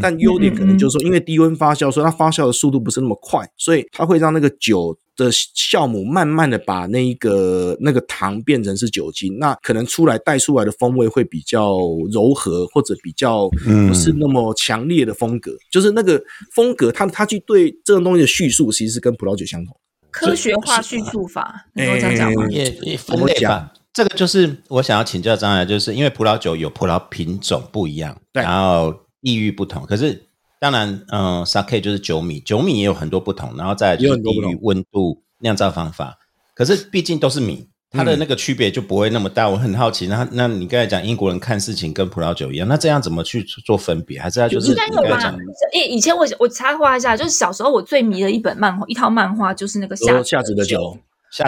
[0.01, 11.79] 但优点可能就是说，因为低温发酵，所以它发酵的速度不是那么快，所以它会让那个酒的酵母慢慢的把那一个那个糖变成是酒精，那可能出来带出来的风味会比较
[12.13, 13.49] 柔和，或者比较
[13.89, 15.53] 不是那么强烈的风格。
[15.73, 16.23] 就是那个
[16.55, 19.77] 风格，它它去对这种东西的叙述，其实是跟葡萄酒相同。
[20.13, 22.47] 科学化叙述法，能够这样讲吗？
[22.49, 23.73] 也也分类吧。
[23.93, 28.95] 这个就是我想要请教张来，就是因为葡萄酒有葡萄品种不一样，然后。
[29.23, 30.27] 地域不同，可是
[30.59, 36.19] 当然，嗯，sake 就是酒米，酒米也有很多不同，然后再就是地域、温度、酿造方法。
[36.55, 39.49] 可是毕竟都是米，它的那个区别就不会那么大。
[39.49, 44.21] 我很好奇，那那你刚才讲英国人看事情跟葡萄酒一样，那这样怎么去做分别？
[44.21, 45.35] 还是要就是应该有吧？
[45.73, 50.99] 以以前我我插话一下，就是小时候我最迷的一本漫画，一套漫画就是那个夏夏子的酒。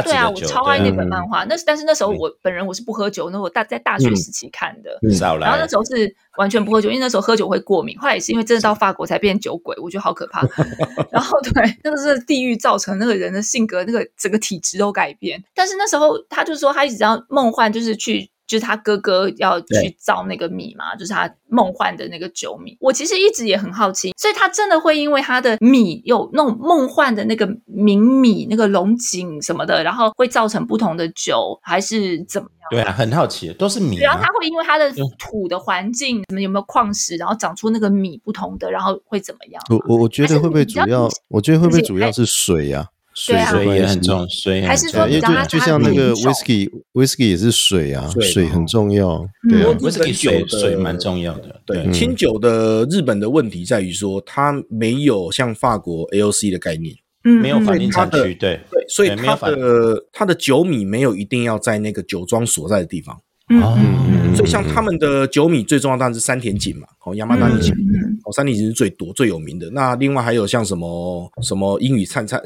[0.04, 1.44] 对啊，我超爱那本漫画。
[1.44, 4.98] 那但是那时候我本人我是不喝酒，那我大在大学时期看的。
[5.40, 7.98] 然后那时候是完全不喝酒，因为那时候喝酒会过敏。
[7.98, 10.46] 后来也是因为真的到法国才变酒鬼，我觉得好可怕。
[11.10, 15.42] 然后对，那个是地狱造成那个人的性格，那个整个体质都改变。
[15.54, 18.30] 但是那时候他就说他一直要梦幻，就是去。
[18.46, 22.76] 就是他哥哥要去造那个米嘛，就是他梦幻的那个酒米。
[22.80, 32.68] 我其实一直也很好奇，所以他真的会因为他的米有那种梦幻的那个名米、那个龙井什么的，然后会造成不同的酒，还是怎么样？
[32.70, 33.98] 对啊，很好奇，都是米。
[33.98, 39.62] 然后他会因为他的土的环境，什么有没有矿石，然后长出那个米不同的，然后会怎么样？
[39.70, 41.08] 我我我觉得会不会主要？
[41.28, 42.88] 我觉得会不会主要是水呀？
[43.14, 49.22] 水水也很重，水还是说，因为就就像那个 whisky，whisky 也是水啊，水很重要。
[49.50, 51.60] 对，whisky 水水蛮重要的。
[51.66, 63.20] 对，清酒的日本的问题在于说，它没有像法国 AOC 的概念，没有法定产区，对对，所以它的它的酒米没有一定要在那个酒庄所在的地方。
[63.50, 67.74] 嗯，所以像他们的酒米最重要当然是山田锦嘛，哦，亚麻丹井，
[68.24, 69.68] 哦，山田锦是最多最有名的。
[69.70, 72.40] 那另外还有像什么什么英语灿灿。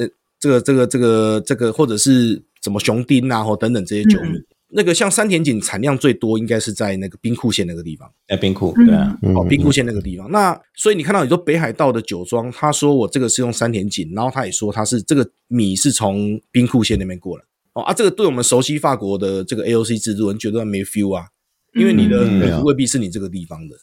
[0.47, 8.09] 这个这个这个这个，或者是什么熊丁啊，或等等这些酒米，那个像山田井产量最多，应该是在那个兵库县那个地方。
[8.29, 10.31] 在兵库，对啊，哦，兵库县那个地方。
[10.31, 17.43] 那所以你看到你说北海道的酒庄，他说我这个是用山田井，然后他也说他是这个米是从兵库县那边过来。
[17.73, 21.27] 哦啊，这个对我们熟悉法国的这个 AOC 制度，人觉得没 feel 啊，
[21.75, 23.77] 因为你的未必是你这个地方的。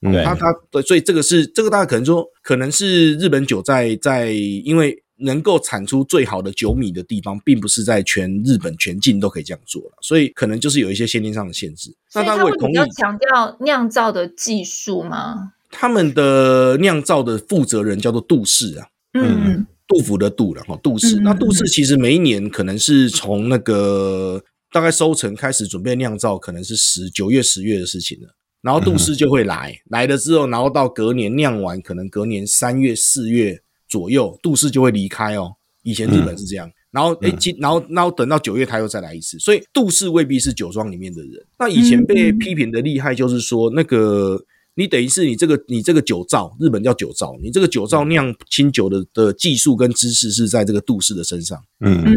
[0.00, 5.02] 对，他他对，所以这个是这个大家可能说，可能是日本酒在在因为。
[5.18, 11.94] 能够产出最好的酒米的地方，并不是在全日本全境都可以这样做了，所以可能就是有一些先天上的限制。
[12.14, 15.52] 那他会比较强调酿造的技术吗？
[15.70, 21.20] 他们的酿造的负责人叫做杜氏啊，嗯，杜甫的杜然后杜氏。
[21.20, 28.28] 那杜氏其实每一年可能是从那个大概收成开始准备酿造，可能是十九月十月的事情了。
[28.62, 33.62] 然后杜氏就会来，来了之后，然后到隔年酿完，可能隔年三月四月。
[33.88, 35.52] 左右，杜氏就会离开哦。
[35.82, 41.46] 以前日本是这样，然后哎，今然后然后等到九月他又再来一次，所以杜氏未必是酒庄里面的人。
[41.60, 44.44] 那以前被批评的厉害，就是说那个
[44.74, 51.62] 你等于是你这个你这个酒造，日本叫酒造，你这个酒造酿清酒的的技术跟知识是在这个杜氏的身上。
[51.78, 52.16] 嗯，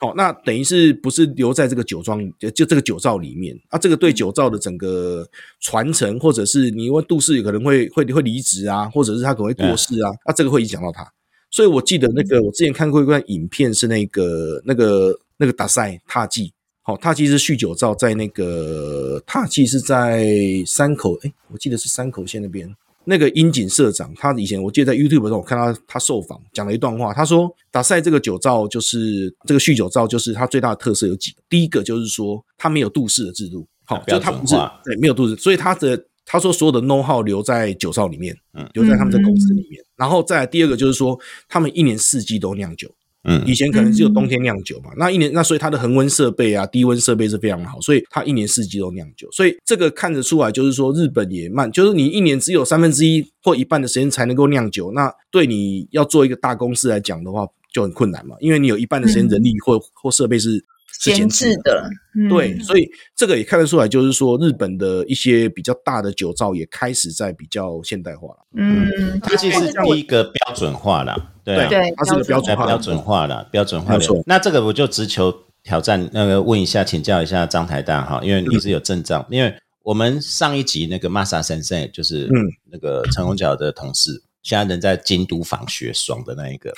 [0.00, 3.58] 好，那等于是不是留在这个酒庄就就这个酒造里面？
[3.68, 5.26] 啊，这个对酒造的整个
[5.58, 11.04] 传承，或者是你因为杜氏可能会会会离职啊，或者是他可能会过世啊，啊，这个会影响到他。
[11.50, 16.52] 所以我记得那个我之前看过一段影片，是那个那个那个达赛踏记。
[16.82, 20.32] 好，踏记是酗酒造，在那个踏记是在
[20.64, 22.72] 山口，哎，我记得是山口县那边。
[23.08, 39.82] 那个樱井社长，他以前我记得在 YouTube 上我看他他受访讲了一段话，他说达赛这个酒造就是这个酗酒造，就是它最大的特色有几个，第一个就是说它没有度氏的制度，好，就它不是对没有度氏，所以它的他说所有的 know how 留在酒造里面，嗯，留在他们的公司里面。
[39.96, 41.18] 然后再第二个就是说，
[41.48, 42.88] 他们一年四季都酿酒。
[43.28, 60.64] 嗯，以前可能只有冬天酿酒嘛，那一年那所以它的恒温设备啊、低温设备是非常好，所以它一年四季都酿酒，所以这个看得出来，就是说日本也慢，就是你一年只有三分之一或一半的时间才能够酿酒，那对你要做一个大公司来讲的话就很困难嘛，因为你有一半的时间人力或或设备是。
[60.98, 61.88] 闲置的，
[62.28, 68.46] 对，所以这个也看得出来，就是说日本的一些比较大的酒造也开始在比较现代化了。
[68.54, 74.22] 嗯，它其实是第一个标准化了，对对，它是个标准化、标准化了、标准化的。
[74.26, 75.32] 那这个我就直求
[75.62, 84.22] 挑战，那个问一下，请教一下张台大哈，因为你是有证照，因为我们上一集那个 Masa 先生就是嗯那个陈红角的同事。
[84.42, 86.72] 现在人在京都访学，爽的那一个，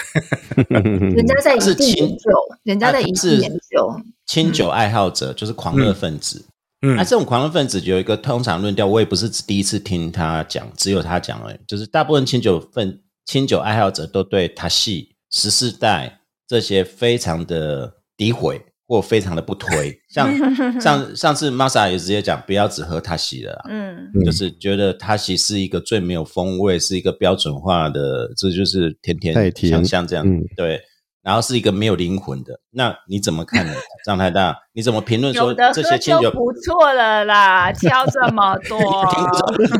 [0.68, 2.30] 人家在是清酒，
[2.62, 6.44] 人家在是研究清酒爱好者，就是狂热分子。
[6.82, 18.60] 嗯，那这种狂热分子有一个通常论调，我也不是第一次听他讲，只有他讲了，就是大部分清酒分清酒爱好者都对他系十四代这些非常的诋毁。
[18.90, 29.32] 或非常的不推， 像上上次 Masa 也直接讲，不要只喝他喜的啦，嗯，就是觉得他喜是一个最没有风味，是一个标准化的，这就是甜甜
[29.70, 30.26] 香香这样，
[30.56, 30.80] 对，
[31.22, 33.74] 然后是一个没有灵魂的，那你怎么看呢？
[34.06, 38.78] 张太大，你怎么评论说这些清酒不错了啦，挑这么多，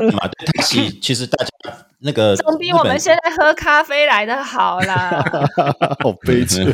[1.01, 1.51] 其实大家。
[2.03, 5.23] 那个总比我们现在喝咖啡来的好啦。
[6.01, 6.65] 好悲催。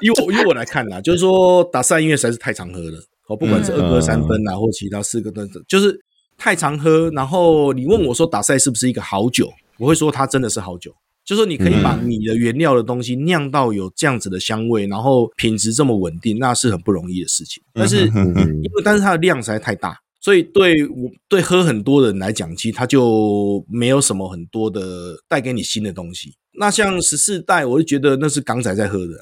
[0.00, 2.98] 以我以我来看啦，就是说打赛因为实在是太常喝了，
[3.28, 5.96] 哦，不管是二哥三分啊，或其他四个等等，就是
[6.36, 7.08] 太常喝。
[7.12, 9.48] 然后你问我说打赛是不是一个好酒，
[9.78, 10.92] 我会说它真的是好酒。
[11.30, 17.62] 就是说你可以把你的原料的东西酿到有这样子的香味，然后品质这么稳定，那是很不容易的事情。
[17.72, 19.96] 但是因为但是它的量实在太大。
[20.20, 26.34] 所以对我对喝很多的人来讲，其实它就没有什么很多的带给你新的东西。
[26.58, 29.14] 那像十四代，我就觉得那是港仔在喝的，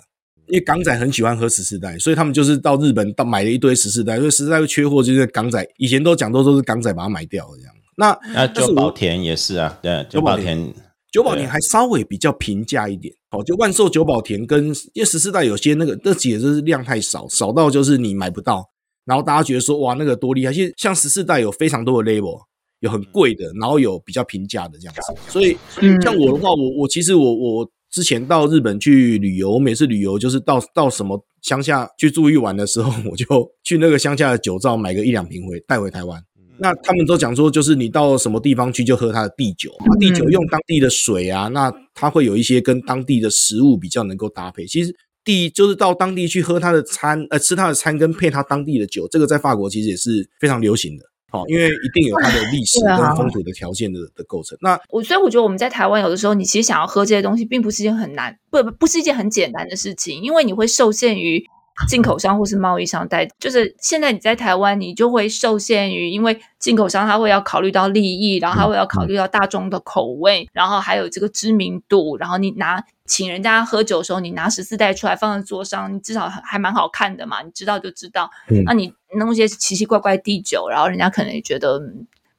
[0.47, 7.75] 因为港仔很喜欢喝十四代，所以他们就是到日本到买了一堆十四代，因为十四代会缺货，就是港仔以前都讲都都是港仔把它买掉这样。
[7.99, 10.73] 那那九宝田也是啊，对，九宝田
[11.11, 13.14] 九宝田还稍微比较平价一点。
[13.31, 18.64] 哦，就万寿九宝田跟因为十四代有些那个那几就是量太少，少到就是你买不到。
[19.05, 20.53] 然后大家觉得说哇，那个多厉害！
[20.53, 22.38] 其实像十四代有非常多的 label，
[22.81, 25.14] 有很贵的，然后有比较平价的这样子。
[25.31, 25.57] 所以
[26.03, 33.27] 像我的话，我我其实我我之前到日本去旅游，我每次旅游就是到到什么乡下去住一晚的时候， 我就
[33.64, 36.23] 去那个乡下的酒造买个一两瓶回带回台湾。
[36.61, 44.66] 那他们都讲说，就是你到什么地方去就喝它的地酒，地酒用当地的水啊，那它会有一些跟当地的食物比较能够搭配。
[44.66, 44.94] 其实。
[45.25, 51.05] 第一就是到当地去喝他的餐，呃，吃他的餐跟配他当地的酒，这个在法国其实也是非常流行的。
[51.31, 54.57] 好，因为一定有它的历史跟风土的条件的的构成。
[54.62, 61.44] 那我所以我觉得我们在台湾有的时候，你其实想要喝这些东西，并不是一件很难，不不是一件很简单的事情，因为你会受限于。
[61.86, 78.28] 进口商或是贸易商带，就是现在你在台湾，你就会受限于，因为进口商他会要考虑到利益，然后他会要考虑到大众的口味，然后还有这个知名度，然后你拿请人家喝酒的时候，你拿十四袋出来放在桌上，你至少还蛮好看的嘛，你知道就知道。
[78.64, 81.80] 那你弄一些奇奇怪怪地酒，然后人家可能也觉得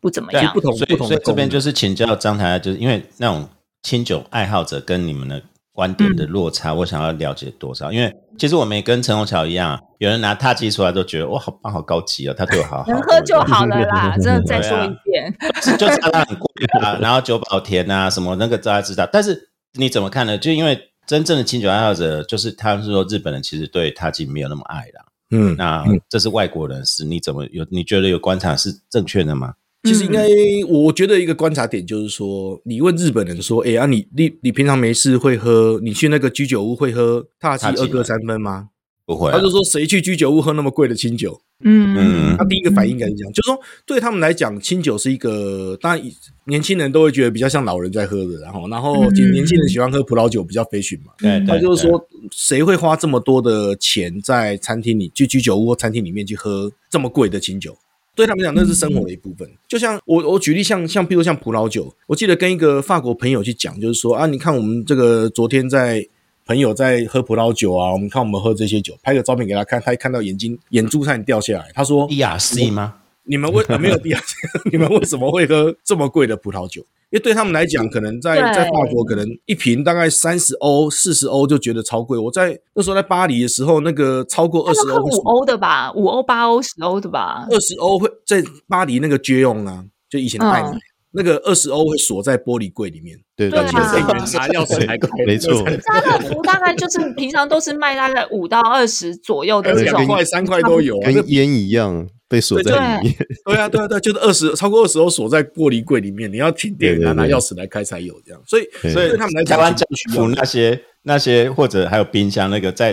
[0.01, 0.53] 不怎么样。
[0.53, 3.47] 不同，所以所以这边就是请教张台，就是因为那种
[3.83, 5.41] 清酒爱好者跟你们的。
[5.71, 7.89] 观点的落差，我想要了解多少？
[7.89, 14.15] 因为其实我们也跟陈宏桥一样，有人拿踏机出来都觉得哇，好棒，好高级哦，他对我好 好，能喝就好了啦。
[14.17, 15.31] 真的再说一遍，
[15.77, 16.97] 就差他很贵啊。
[17.01, 20.37] 然后九宝田啊，什么那个大家知道，但是你怎么看呢？
[20.37, 25.05] 就因为真正的清酒爱好者，就是他们是说日本人其实对踏机没有那么爱啦。
[25.31, 27.65] 嗯，那这是外国人是，你怎么有？
[27.69, 29.53] 你觉得有观察是正确的吗？
[29.83, 30.27] 其实应该，
[30.67, 35.79] 我觉得一个观察点就是说，你问日本人说：“哎啊，你你你平常没事会喝？
[35.81, 38.69] 你去那个居酒屋会喝踏七二哥三分吗？”
[39.07, 39.31] 不会。
[39.31, 41.41] 他就说：“谁去居酒屋喝那么贵的清酒？
[41.63, 46.11] 嗯嗯，他第一个反应应该是这样，就是说对他们来讲，清酒是一个，当然
[46.45, 51.11] 年轻人都会觉得比较像老人在喝的，然后然后年轻人喜欢喝葡萄酒比较 fashion 嘛。
[51.17, 57.77] 对，他就是说，谁会花这么多的钱在餐厅里，去居酒屋或餐厅里面去喝这么贵的清酒？
[58.19, 59.49] 对他们讲，那是生活的一部分。
[59.67, 66.05] 就像我我举例，像像比如像葡萄酒，我记得跟一个法国朋友去讲，就是说啊，你看我们这个昨天在。
[66.45, 71.69] 朋友在喝葡萄酒啊，我们看我们喝这些酒，拍个照片给他看，他一看到眼睛眼珠差点掉下来。
[71.75, 72.95] 他说：“DRC 吗？
[73.25, 74.33] 你们为没有 DRC？
[74.71, 76.83] 你们为什么会喝这么贵的葡萄酒？
[77.11, 82.17] 因为对他们来讲，可能在在法国，可能一瓶大概三十欧、四十欧就觉得超贵。
[82.17, 90.77] 我在那时候在巴黎的时候，那个超过二十欧，五欧的吧，五欧、八欧、十欧的吧，二十欧会在巴黎那个绝用啊，就以前的爱买。
[91.11, 95.63] 那个二十欧会锁在玻璃柜里面，对对对，拿钥匙来开，没错。
[95.63, 103.15] 家乐福大概就是平常都是卖大概五到二十左右的，两块三块都有，跟烟一样被锁在里面。
[103.43, 108.41] 对啊，对啊，对，就是二十超过二十欧锁在玻璃柜里面，你要停电拿拿钥匙来开才有这样。
[108.47, 110.81] 所以，所以他们来台湾政府那些。
[111.03, 112.91] 那些或者还有冰箱那个，在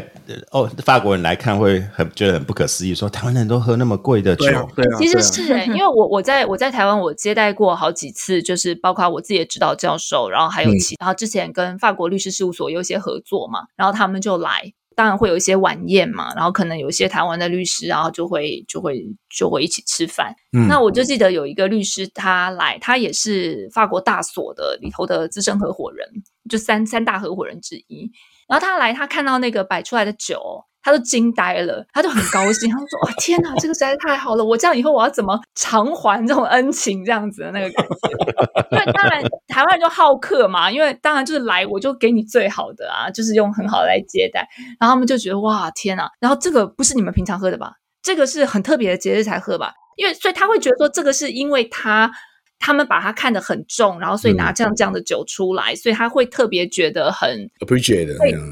[0.53, 4.45] 哦法国人来看会很觉得很不可思议，说台湾人都喝那么贵的酒，
[4.76, 20.34] 对啊，其实是哎，因为我我在我在台湾我接待过好几次，就是包括我自己的指导教授，然后还有其然后之前跟法国律师事务所有一些合作嘛，然后他们就来，当然会有一些晚宴嘛，然后可能有一些台湾的律师，然后就会就会就会一起吃饭。
[20.68, 26.09] 那我就记得有一个律师他来，他也是法国大所的里头的资深合伙人。
[26.49, 28.09] 就三三大合伙人之一，
[28.47, 34.45] 然后他来，他看到那个摆出来的酒，他都惊呆了，他就很高兴，他说：“哇，天哪，这个实在是太好了！
[34.45, 37.05] 我这样以后我要怎么偿还这种恩情？
[37.05, 44.49] 这样子的那个感觉。”因为当然台湾人就好客嘛，因为当然就是来我就给你最好的啊，就是用很好的来接待。
[44.78, 46.09] 然后他们就觉得哇，天哪！
[46.20, 47.72] 然后这个不是你们平常喝的吧？
[48.01, 49.72] 这个是很特别的节日才喝吧？
[49.97, 52.12] 因为所以他会觉得说，这个是因为他。
[52.67, 58.07] 他们把它看得很重，然后所以拿这样这样的酒出来，所以他会特别觉得很 appreciate，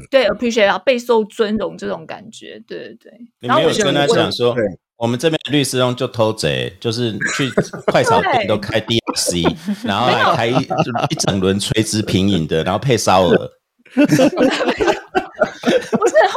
[0.09, 3.11] 对对 appreciate，要备受尊荣这种感觉，对对对。
[3.41, 4.55] 然后我跟他讲说，
[4.95, 7.51] 我们这边律师用就偷贼，就是去
[7.87, 9.53] 快炒店都开 DRC，
[9.85, 13.51] 然后还开一整轮垂直平饮的，然后配烧鹅。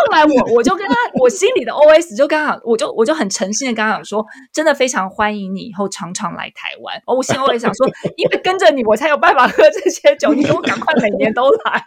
[0.09, 6.97] 后来我 我就跟他，我心里的 O S 就刚好，我就我就很诚心的跟他讲说，真的非常欢迎你以后常常来台湾。
[7.07, 7.87] 哦我心里也想说，
[8.17, 11.85] 因为跟着你，我才有办法喝这些酒，你给我赶快每年都来，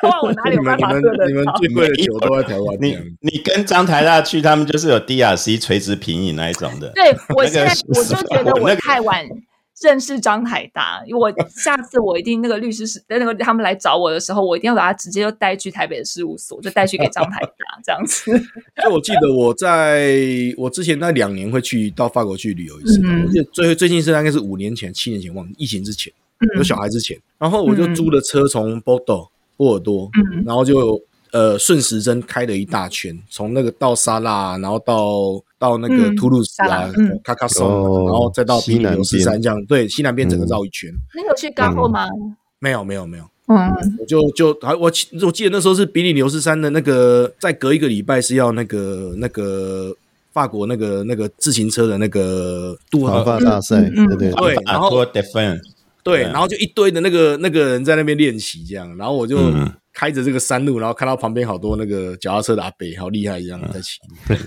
[0.00, 1.26] 不然我哪里有办法喝的？
[1.26, 2.76] 你们最贵的酒都在台湾。
[2.80, 6.90] 你你跟张台大去，他们就是有 D R C 垂直平饮那一种的。
[6.94, 9.24] 对我现在我就觉得我太晚。
[9.82, 18.30] 认识张台大，我 下次我一定那个律师是那个他们来找我的时候，我一定要把他直接就带去台北的事务所，就带去给张海达这样子。
[18.82, 20.14] 就我记得我在
[20.56, 26.12] 我之前那两年会去到法国去旅游一次，我记得最最近是大概是五年前、七年前，忘疫情之前
[26.56, 30.10] 有小孩之前，然后我就租了车从波多波尔多，
[30.46, 31.02] 然后就。
[31.32, 36.92] 呃，顺时针开了一大圈，从那个到沙拉，然后到到那个图鲁斯啊，
[37.24, 37.66] 卡卡松，
[38.06, 40.90] 然后再到比利牛斯山，这样对西南边整个绕一圈。
[41.16, 42.06] 你有去干过吗？
[42.58, 43.24] 没有，没有，没有。
[43.46, 43.56] 嗯，
[43.98, 49.96] 我就就还我我记得那时候是比利牛斯山的那个，再隔一个礼拜是要那个那个
[50.34, 54.90] 法国那个那个自行车的那个杜华发大赛，对对对，然后
[56.02, 59.38] 对，然后就一堆的那个那个人在那边练习这样，然后我就。
[59.94, 63.98] 开着这个山路，然后看到旁边好多那个脚踏车的阿伯，好厉害一样在骑。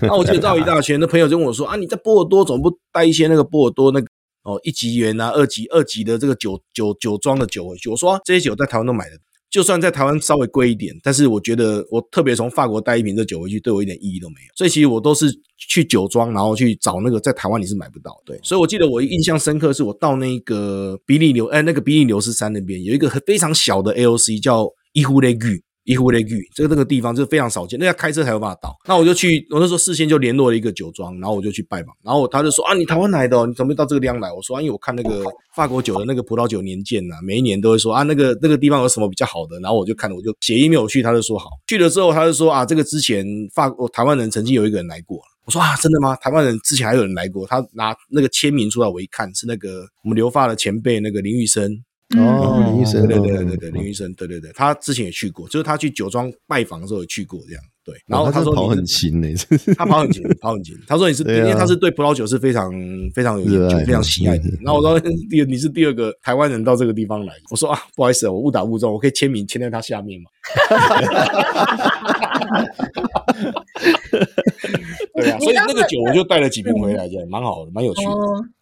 [0.02, 4.06] 那我记得绕一大圈，那朋友就问我说：“啊，你在波尔多怎么不带一些那个波尔多那个
[4.42, 9.16] 哦一级园啊、二级二级的这个酒酒酒庄的酒回去？”我说：“这些酒在台湾都买的，
[9.48, 14.52] 就算在台湾稍微贵一点，但是我觉得我特别从法国带一瓶这酒回去，对我一点意义都没有。
[14.56, 15.26] 所以其实我都是
[15.56, 18.20] 去酒庄，然后去找那个在台湾你是买不到。
[18.24, 24.68] 对，所以我记得我印象深刻是我到那个比利牛哎那个比利牛斯山那边有一个非常小的 AOC 叫。
[24.96, 28.74] 伊湖雷具，伊湖雷具，这个那个地方就是非常少见，那要开车才有办法到。
[28.88, 34.32] 那我就去，我那时候事先就联络了一个酒庄，然后我就去拜访，然后他就说啊，你台湾来的，你怎么到这个地方来？
[34.32, 35.22] 我说啊，因为我看那个
[35.54, 41.50] 法国酒的那个葡萄酒年鉴呐，每一年都会说啊，那个那个地方有什么比较好的，然后我就看了，我就写 email 去，他就说好。
[41.66, 43.22] 去了之后，他就说啊，这个之前
[43.54, 45.20] 法国台湾人曾经有一个人来过。
[45.44, 46.16] 我说啊，真的吗？
[46.16, 51.70] 台湾人之前还有人来过，他拿那个签名出来，我一看是那个我们留发的前辈那个林玉生。
[52.16, 57.96] 哦，林医生，对对对对对，林医生，对对对，他之前也去过，就是他去酒庄拜访的时候也去过这样，对。
[58.06, 59.28] 然后他说跑很勤呢，
[59.76, 60.76] 他跑很勤，跑很勤。
[60.86, 62.70] 他说你是，因为他是对葡萄酒是非常
[63.12, 64.44] 非常有研究、非常喜爱的。
[64.62, 70.30] 然后我说第你是第二个台湾人到这个地方来，我说啊，不好意思，我误打误撞，我可以签名签在他下面吗？
[75.14, 78.10] 对啊，所以那个酒我就带了几瓶回来，这样蛮好的，蛮有趣的。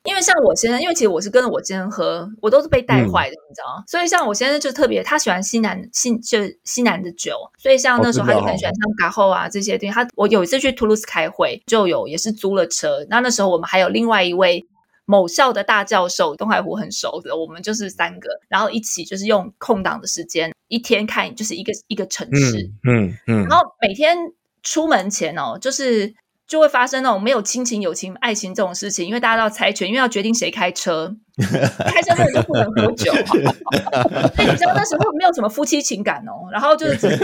[0.04, 9.94] 因为像我先生，因为其实我是跟着我先生喝，我都是被带坏的，你知道吗所以像我先生就特别，他喜欢西南西就西南的酒，所以像那时候他就很喜欢像嘎后啊这些东西。
[9.94, 14.64] 他我有一次去图卢斯开会，就有也是租了车，那那时候我们还有另外一位
[15.06, 24.16] 某校的大教授，东海湖很熟的，我们就是三个，然后一起就是用空档的时间，一天看就是一个一个城市，嗯嗯，然后每天
[24.62, 26.14] 出门前哦，就是。
[26.46, 31.10] 就会发生那种没有亲情、友情、爱情这种事情，因为大家都要猜拳，因为要决定谁开车，
[31.40, 33.10] 开车的人就不能喝酒。
[34.36, 37.18] 那你知道那时候没有什么夫妻情感哦，然后就是 就是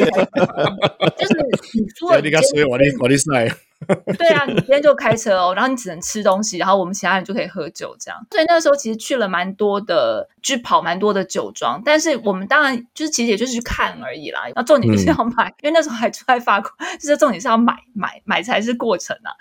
[1.75, 3.55] 你说你刚说我的我的赛。
[4.19, 8.27] 对啊，你今天就开车哦，然后你只能吃东西，然后我们其他人就可以喝酒，这样。
[8.31, 14.43] 所以那个时候其实去了蛮多的，去跑蛮多的酒庄，但是我们当然就是其实也就是去看而已啦。
[14.55, 16.71] 那重点就是要买，因为那时候还住在法国，
[17.01, 19.33] 就是重点是要买买买才是过程啊。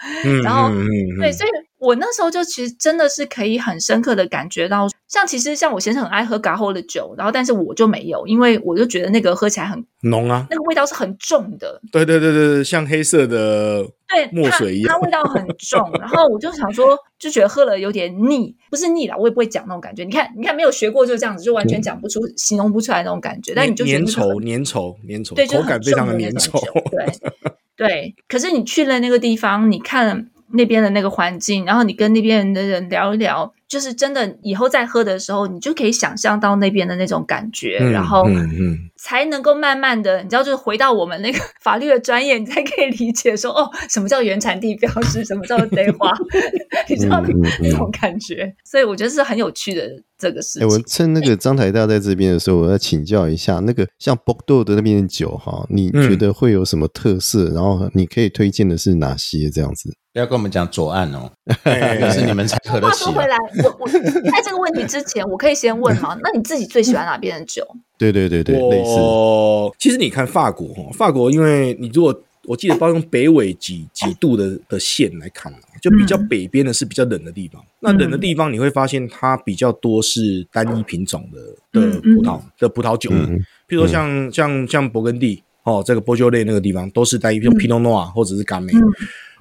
[0.43, 0.69] 然后
[1.19, 1.49] 对，所以。
[1.80, 11.82] 我那时候就其实真的是可以很深刻的感觉到，像其实像我先生很爱喝嘎后的酒，然后但是我就没有，因为我就觉得那个喝起来很浓啊，那个味道是很重的。
[11.91, 15.89] 对对对对对，像黑色的对墨水一样，它味道很重。
[15.99, 20.03] 然后我就想说，就觉得喝了有点腻，不是腻了，我也不会讲那种感觉。
[20.03, 23.53] 你看，你看没有学过就这样子，就完全讲不出、形容不出来那种感觉。
[23.55, 26.59] 但你就粘稠、粘稠、粘稠，对，口感非常的粘稠。
[26.91, 27.05] 对
[27.77, 30.30] 对，可是你去了那个地方，你看。
[30.51, 38.26] 那边的那个环境，然后你跟那边的人聊一聊，就是真的以后再喝的时候，你就可以想象到那边的那种感觉，然后
[38.97, 46.11] 才能够慢慢的，你知道，就是回到我们那个 法律的专业，你才可以理解说，哦，什么叫原产地标识，什么叫对话，
[46.89, 47.24] 你知道
[47.61, 50.67] 那种感觉，所以我觉得是很有趣的这个事情。
[50.67, 57.51] 我趁那个张台大在这边的时候，我要请教一下，那个像波多的那边的酒哈，你觉得会有什么特色？
[57.53, 59.93] 然后你可以推荐的是哪些这样子？
[60.11, 63.05] 不要跟我们讲左岸哦，就是你们才喝得起。
[63.05, 67.66] 话说回来，我我在这个问题之前，我可以先问哈， 那你自己最喜欢哪边的酒？
[67.97, 68.91] 对对对对，类似。
[69.78, 77.64] 其实你看法国哈，法国因为你如果我记得，包用北纬几几度的的线来看就比较北边的是比较冷的地方。
[77.80, 88.74] 那冷的地方你会发现它比较多是单一品种的的葡萄的葡萄酒，譬如说像像像勃艮第哦，这个波酒类那个地方都是单一品种，皮诺诺啊或者是甘梅。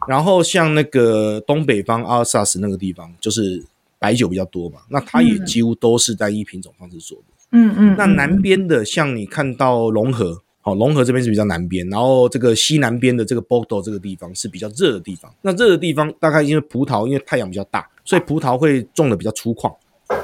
[0.07, 3.65] 然后像那个东北方阿尔萨斯那个地方，就是
[3.99, 7.25] 白酒比较多嘛，那它也几乎都是单一品种方式做的。
[7.53, 7.95] 嗯嗯。
[7.97, 15.33] 那南边的，像你看到龙河，好，龙河这边是比较南边，然后这个西南边的这个波多这个地方是比较热的地方。
[15.43, 19.75] 那热的地方大概因为葡萄，因为太阳比较大，所以葡萄会种的比较粗犷，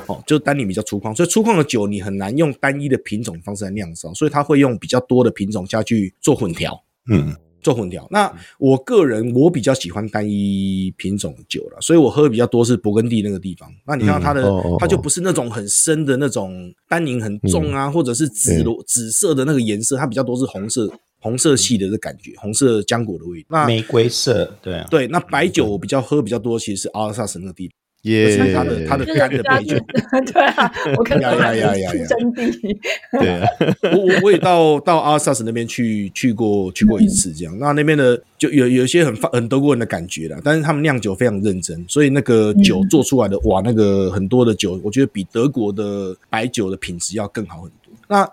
[0.06, 6.82] 哦，就单宁比较粗犷，所以粗犷的酒你很难用单一的品种方式来酿造，所以它会用比较多的品种下去做混调。
[7.10, 7.34] 嗯。
[7.64, 13.68] 做混调，那我个人我比较喜欢单一品种酒了，所以我喝的比较多是勃艮第那个地方。
[13.86, 14.48] 那你看它的，
[14.78, 23.46] 它就不是那种很深的那种单宁很重啊，或者是紫罗紫色的那个颜色，它比较多是红色红色系的这感觉，红色浆果的味道。
[23.48, 25.06] 那玫瑰色，对啊，对。
[25.08, 27.74] 那白酒我比较喝比较多，其实是阿尔萨斯那个地方。
[28.04, 29.76] 耶，他的他的干的白酒，
[30.32, 32.76] 对啊，我看到呀呀呀呀，真谛，
[33.18, 33.48] 对啊，
[33.96, 47.74] 我我我也到到阿萨斯那边去去过去过一次，这样，那那边的就有有一些很很德国人的感觉了，但是他们酿酒非常认真，所以那个酒做出来的哇，那个很多的酒，我觉得比德国的白酒的品质要更好很多。
[48.06, 48.28] 那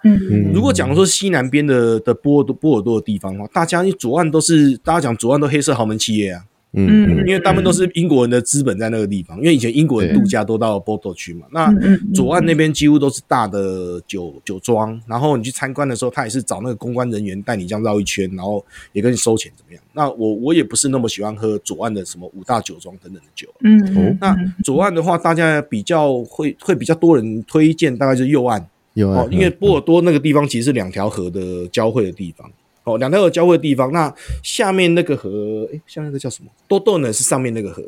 [0.53, 6.43] 如果讲说西南边的的波多波尔多的地方的话，大家左岸都是大家讲左岸都黑色豪门企业啊。
[6.73, 11.45] 嗯，因为他们都是英国人的资本在那个地方，因为以前英国人度假都到波多区嘛。
[11.51, 11.69] 那
[12.13, 19.83] 左岸那边几乎都是大的酒酒庄，然后你去参观的时候，他也是找那个公关人员带你这样绕一圈，然后也跟你收钱怎么样？
[19.91, 23.49] 那我我也不是那么喜欢喝左岸的什么五大酒庄等等的酒。
[23.65, 28.65] 嗯，那左岸的话，大家比较会会比较多人推荐，大概就是右岸。
[28.93, 32.49] 右岸，因为波尔多那个地方其实是两条河的交汇的地方。
[32.83, 36.49] 哦，两条河交汇的地方，那下面那个河，哎，下面那个叫什么？
[36.67, 37.83] 多多呢是上面那个河，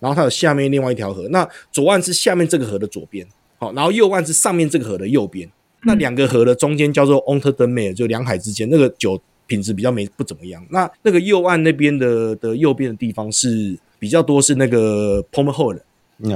[0.00, 1.28] 然后它有下面另外一条河。
[1.28, 3.26] 那左岸是下面这个河的左边，
[3.58, 5.50] 好，然后右岸是上面这个河的右边。
[5.84, 10.64] 那两个河的中间叫做 Onter d e m e r 就两海之间，那个酒品质比较没不怎么样。
[10.70, 15.78] 那那个右岸那边的的右边的地方是比较多是那个 Pommerhol。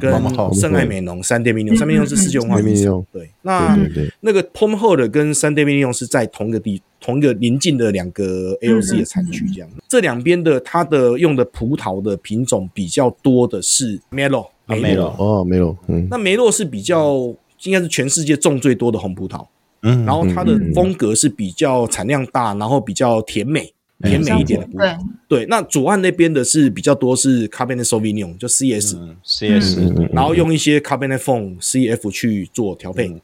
[0.01, 0.13] 跟
[0.55, 3.05] 圣爱美浓、三 D 米用，三 D 米用是世界文化遗产。
[3.13, 3.77] 对，那
[4.21, 9.69] 那个 p o m e h o l 跟三 D 米用是在同一个地、同一个邻近的两个 AOC 的产区，这样。
[9.89, 15.77] 这两边的它的用的葡萄的品种比较多的是梅洛，梅洛哦，梅洛。
[15.89, 17.35] 嗯，那梅洛是比较
[17.65, 19.47] 应该是全世界种最多的红葡萄。
[19.83, 23.75] 嗯，然后它的风格是比较产量大，然后比较甜美。
[24.05, 24.99] 甜美一点的葡萄。
[25.29, 33.23] 对，那左岸那边的是比较多是 Cabernet Sauvignon，就 CS，CS，然后用一些 Cabernet Franc CF 去做调配。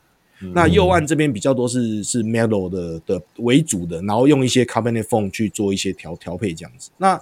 [0.55, 6.91] 那右岸这边比较多是是 Mellow 的的为主的，然后用一些 Cabernet Franc 去做一些调调配这样子。
[6.99, 7.21] 那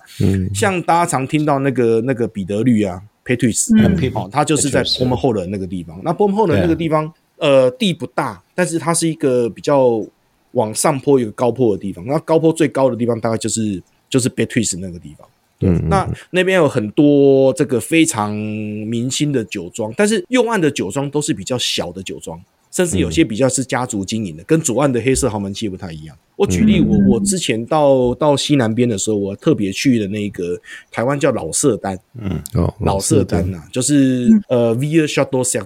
[0.54, 5.40] 像大家常听到那个那个彼得绿啊 p a t r i c e 哦，它就是在 b o m h o l
[5.40, 6.00] 的那个地方。
[6.04, 10.04] 那 b o m h o l 的那个地方，呃，地不大，但是它是一个比较
[10.52, 12.04] 往上坡一个高坡的地方。
[12.06, 15.28] 那高坡最高的地方大概就是就是 b a t r i c e 那个地方。
[15.60, 22.38] 嗯，那那边有很多这个非常明星的酒庄，但是右岸的酒庄都是比较小的酒庄。
[22.76, 26.14] 甚至有些比较是家族经营的，跟左岸的黑色豪门企业不太一样。
[26.36, 30.60] 我举例，我我之前到到西南边的时候，我特别去的那个
[30.90, 35.58] 台湾叫老色丹，嗯，哦，老色丹呐，就是呃 v i a Chateau s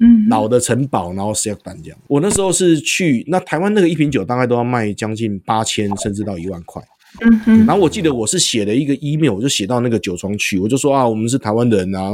[0.00, 1.98] 嗯，老的城堡，然后 s 丹这样。
[2.06, 6.82] 我那时候是去那台湾那个一瓶酒大概都要卖将近八千，甚至到一万块。
[7.20, 12.10] 嗯哼，然后我记得我是写了一个 email，我就写到那个酒庄去，我就说啊，我们是台湾人啊，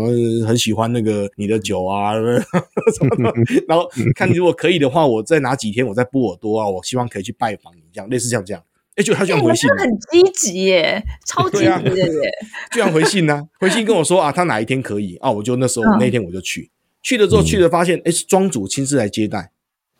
[0.46, 3.32] 很喜欢那个你的酒啊，什么
[3.68, 8.62] 然后看如果可以的话，我再拿几天，我在波尔多啊，我希望可以去拜访你，这样类似像这样。
[8.96, 12.30] 哎，就他居然回信，很积极耶，超积极的耶，
[12.72, 16.70] 居然回信呢，回信跟我说啊，他哪一天可以啊，我就那时候那天我就去，
[17.02, 19.50] 去了之后去了发现，哎，庄主亲自来接待，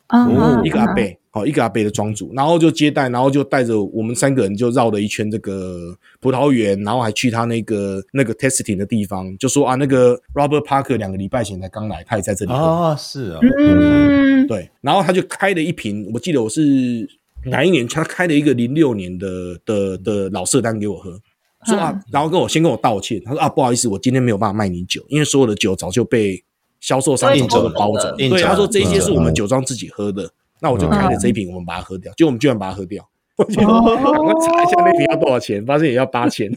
[0.09, 1.03] 哦，一个阿伯。
[1.31, 12.53] 好，一个阿贝的庄主，然后就接待，然后就带着我们三个人就绕了一圈这个葡萄园，然后还去他那个那个 testing 的地方，就说啊，那个 Robert Parker 两个礼拜前才刚来，他也在这里。
[12.53, 17.05] 哦，是啊，嗯，对，然后他就开了一瓶，我记得我是
[17.47, 21.19] 哪一年，他开了一个零六年的的的老色单给我喝，
[21.67, 26.41] 说啊，然后跟我先跟我道歉，他说啊，不好意思，我今天没有办法卖你酒，因为所有的酒早就被
[26.85, 30.29] 销售商从头包走，对，他说这些是我们酒庄自己喝的。
[30.61, 32.13] 那我就开了这一瓶，我们把它喝掉。
[32.15, 33.03] 结果我们居然把它喝掉。
[33.37, 36.51] 我就查一下那瓶要多少钱，发现也要八千。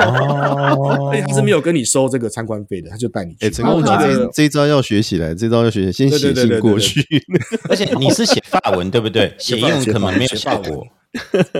[0.00, 3.46] 哦， 他是没有跟你收这个参观费的，他就带你去。
[3.46, 7.04] 哎，陈工，这这招要学起来，这招要学，先写信过去。
[7.68, 9.34] 而且你是写法文对不对？
[9.38, 10.86] 写英文可能没有效果。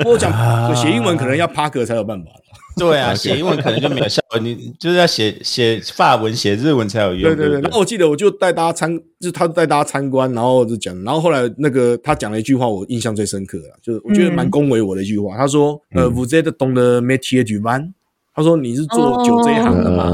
[0.05, 2.31] 我讲写英文可能要 Parker 才有办法。
[2.79, 7.23] 对啊，写英文可能就没有效果，你就是要写写法文、写日文才有用。
[7.23, 7.61] 对对对。
[7.63, 15.39] 然后我记得我就带大家参，就他带大家参观，然后就讲，然后后来那个他讲了一句话，我印象最深刻了，就是我觉得蛮恭维我的一句话。
[15.39, 17.93] 他说：“呃，vous êtes dans le métier du vin。”
[18.37, 20.13] 他说：“你是做酒这一行的吗？”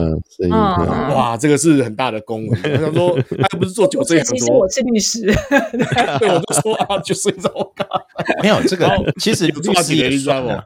[1.13, 2.57] 哇，这个是很大的恭维。
[2.79, 5.27] 他说：“他又不是做酒这一行。”其实我是律师。
[6.21, 7.73] 对，我就说啊，就是这种。
[8.41, 10.63] 没有这个，其实律师也算我。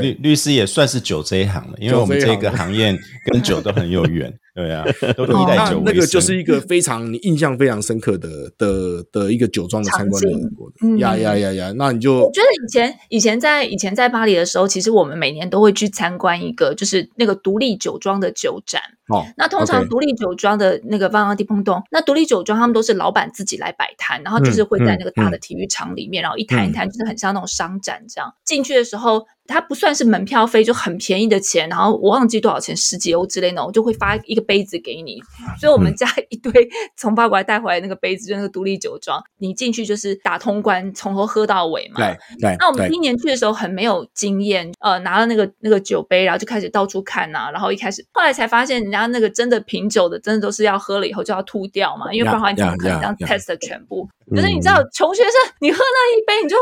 [0.00, 2.98] 律律师也算是酒这一行了，因为我们这个行业
[3.30, 4.28] 跟酒都很有缘，
[4.58, 4.84] 对啊，
[5.16, 5.80] 都依赖酒。
[5.84, 11.72] 那个就是一个非常你印象非常深刻的的的一个酒庄的参观的，呀呀呀呀！
[11.76, 18.82] 那你就我觉得以前以前在以前在巴黎的时候，其实我们每年都会去参观一个，就是那个独立酒庄的酒展。
[19.08, 28.34] 哦，那通常独立酒庄的那个 v a n d i p o n d o n 那独立酒庄他们都是老板自己来摆摊，然后就是会在那个大的体育场里面，然后一摊一摊，就是很像那种商展这样。
[28.44, 35.20] 进去的时候，它不算是门票费，就很便宜的钱，然后我忘记多少钱，十几欧之类的，我就会发一个杯子给你。
[35.60, 36.52] 所以我们家一堆
[36.96, 41.98] 从法国带回来那个杯子，就那个独立酒庄，你进去就是打通关，从头喝到尾嘛。
[41.98, 42.56] 对对。
[42.58, 48.98] 那我们第一年去的时候很没有经验，呃，拿了那个那个酒杯，然后就开始到处看呐，然后一开始，后来才发现人家。
[49.08, 54.06] 那个真的品酒的，真的都是要喝了以后就要吐掉嘛，因为不然你怎么可能这样 test 全部？
[54.30, 56.56] 可是你知道，穷学生你喝那一杯你就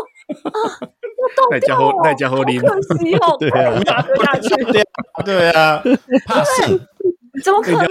[0.44, 0.78] 啊，
[1.18, 1.92] 要倒掉哦，
[2.60, 4.48] 可惜哦，对啊，无法喝下去，
[5.24, 5.82] 对啊，
[6.26, 6.80] 怕死。
[7.42, 7.86] 怎么可能？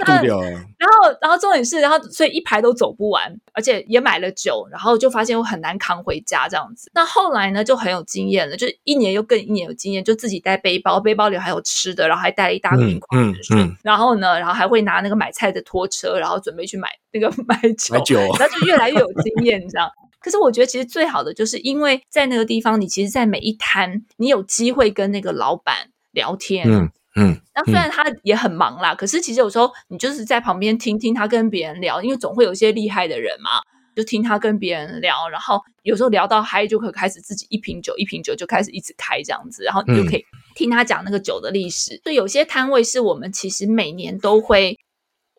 [0.78, 6.90] 然后，然后重点是，然后所以一排都走不完，而且也买了酒，然后就发现我很难扛回家这样子。
[6.94, 13.76] 那后来呢，就很有经验了，就一年又更一年有经验，就自己带背包，背包里还有吃的，然后还带了一大瓶矿泉水。
[13.82, 19.90] 然后呢，然后还会拿那个买菜的拖车，然后准备去买那个 买酒，买酒，那就越来越有经验，你知道。
[20.20, 26.68] 可是我觉得其实最好的就是因为在那个地方，你其实，在每一摊，你有机会跟那个老板聊天。
[26.68, 26.90] 嗯。
[27.16, 33.50] 嗯，那虽然他也很忙啦，可是其实有时候你就是在旁边听听他跟别人聊，因为总会有一些厉害的人嘛，
[33.94, 42.00] 就听他跟别人聊，然后有时候聊到嗨，就可开始自己一瓶酒一瓶酒就开始一直开这样子，然后你就可以听他讲那个酒的历史。
[42.04, 44.78] 所以有些摊位是我们其实每年都会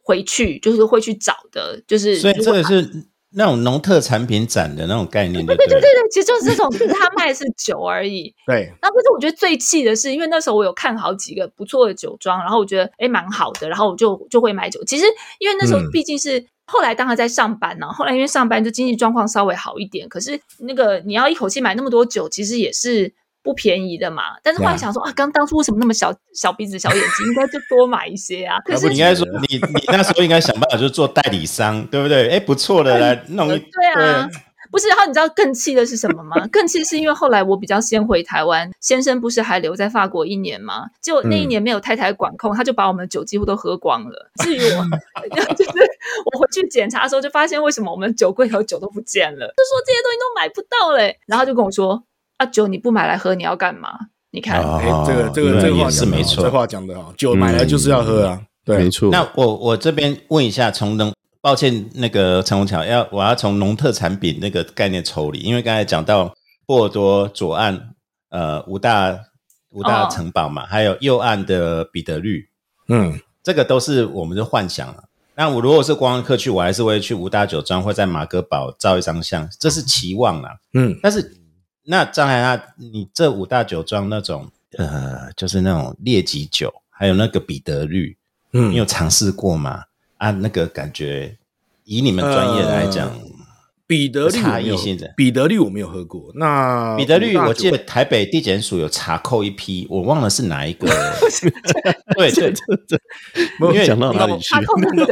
[0.04, 3.08] 回去，就是会去找的，就是所以这个是。
[3.38, 8.34] 那种农特产品展的那种概念，对对对对对，其实就是这种，只是他卖的是酒而已。
[8.48, 8.74] 对。
[8.82, 14.84] 那可是我觉得最气的是，因为那时候我有看好几个不错的酒庄，然后我觉得哎蛮好的，然后我就就会买酒。
[14.86, 15.06] 其实
[15.38, 23.14] 因为那时候毕竟是后来当然在上班呢，后来因为上班就经济状况稍微好一点，可是那个你要一口气买那么多酒，其实也是。
[23.48, 24.24] 不便宜的嘛。
[24.44, 28.60] 但是后来想说啊，刚当初为什么那么小小鼻子小眼睛，应该就多买一些啊。
[28.68, 32.28] 可是你应该说你你那时候应该想办法就做代理商， 对不对？
[32.30, 34.28] 哎，不错的来弄一对啊。
[34.70, 36.46] 不是，然后你知道更气的是什么吗？
[36.52, 40.84] 更气是因为后来我比较先回台湾，先生不是还留在法国一年吗？
[41.02, 44.30] 就那一年没有太太管控，他就把我们的酒几乎都喝光了。
[44.44, 44.84] 至于我，
[45.56, 45.72] 就是
[46.26, 51.18] 我回去检查的时候，就发现为什么我们酒柜头酒都不见了，就说这些东西都买不到嘞。
[51.26, 52.04] 然后就跟我说
[52.38, 53.90] ：“啊，酒你不买来喝，你要干嘛？
[54.32, 54.62] 你看，
[55.06, 59.10] 这个这个这个话是没错，这话讲的好，酒买来就是要喝啊，对，没错。
[59.12, 61.14] 那我我这边问一下，从能。
[61.40, 66.34] 抱歉，那个陈虹桥要我要从农特产品那个概念抽离，因为刚才讲到
[66.66, 67.92] 波尔多左岸
[68.30, 69.18] 呃五大
[69.70, 72.50] 五大城堡嘛，还有右岸的彼得绿，
[72.90, 75.04] 嗯，这个都是我们的幻想了。
[75.36, 80.50] 那我如果是观光客去，我还是会去五大酒庄或在马格堡照一张相，这是期望啊。
[80.74, 81.22] 嗯，但是
[81.90, 88.18] 那张海啊，你这五大酒庄那种呃，就是那种劣级酒，还有那个彼得绿，
[88.52, 89.86] 嗯，你有尝试过吗？
[90.18, 91.38] 啊，那个感觉，
[91.86, 93.10] 以你们专业来讲，
[93.88, 96.30] 彼得绿差异性的彼得绿我没有喝过。
[96.36, 100.88] 那彼得绿，我记得台北地检署有查扣一批，我忘了是哪一个。
[102.18, 103.00] 对对对，
[103.62, 104.54] 因为讲到哪里去？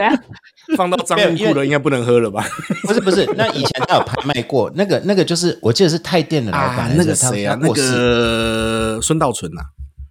[0.76, 2.46] 放到脏库的应该不能喝了吧？
[2.84, 7.58] 不是不是，那以前他有拍卖过，那 个那个就是我记得是泰店的老板，那个谁啊？
[7.62, 9.62] 那个孙道存呐。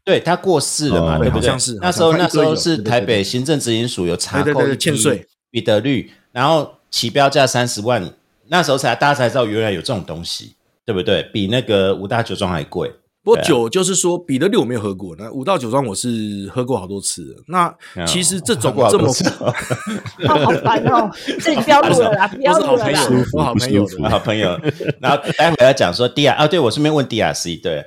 [0.05, 1.19] 对他过世了嘛？
[1.19, 1.51] 对不对？
[1.81, 8.11] 那时候那时候是台北行政执行署有查扣欠税彼得绿，然后起标价三十万，
[8.49, 11.23] 那时候才大家才知道原来有这种东西，对不对？
[11.33, 12.93] 比那个五大酒庄还贵。
[13.23, 17.35] 不过酒就是说彼得六我没有喝过，那五大酒庄我是喝过好多次。
[17.49, 17.75] 那
[18.07, 19.09] 其实这种这么
[20.29, 23.01] 好烦哦，这你不要录了啦， 不要录了啦。
[23.33, 24.61] 我好朋友，好朋友。
[25.01, 27.83] 然后待会要讲说 D R 啊，对我顺便问 D R C 对。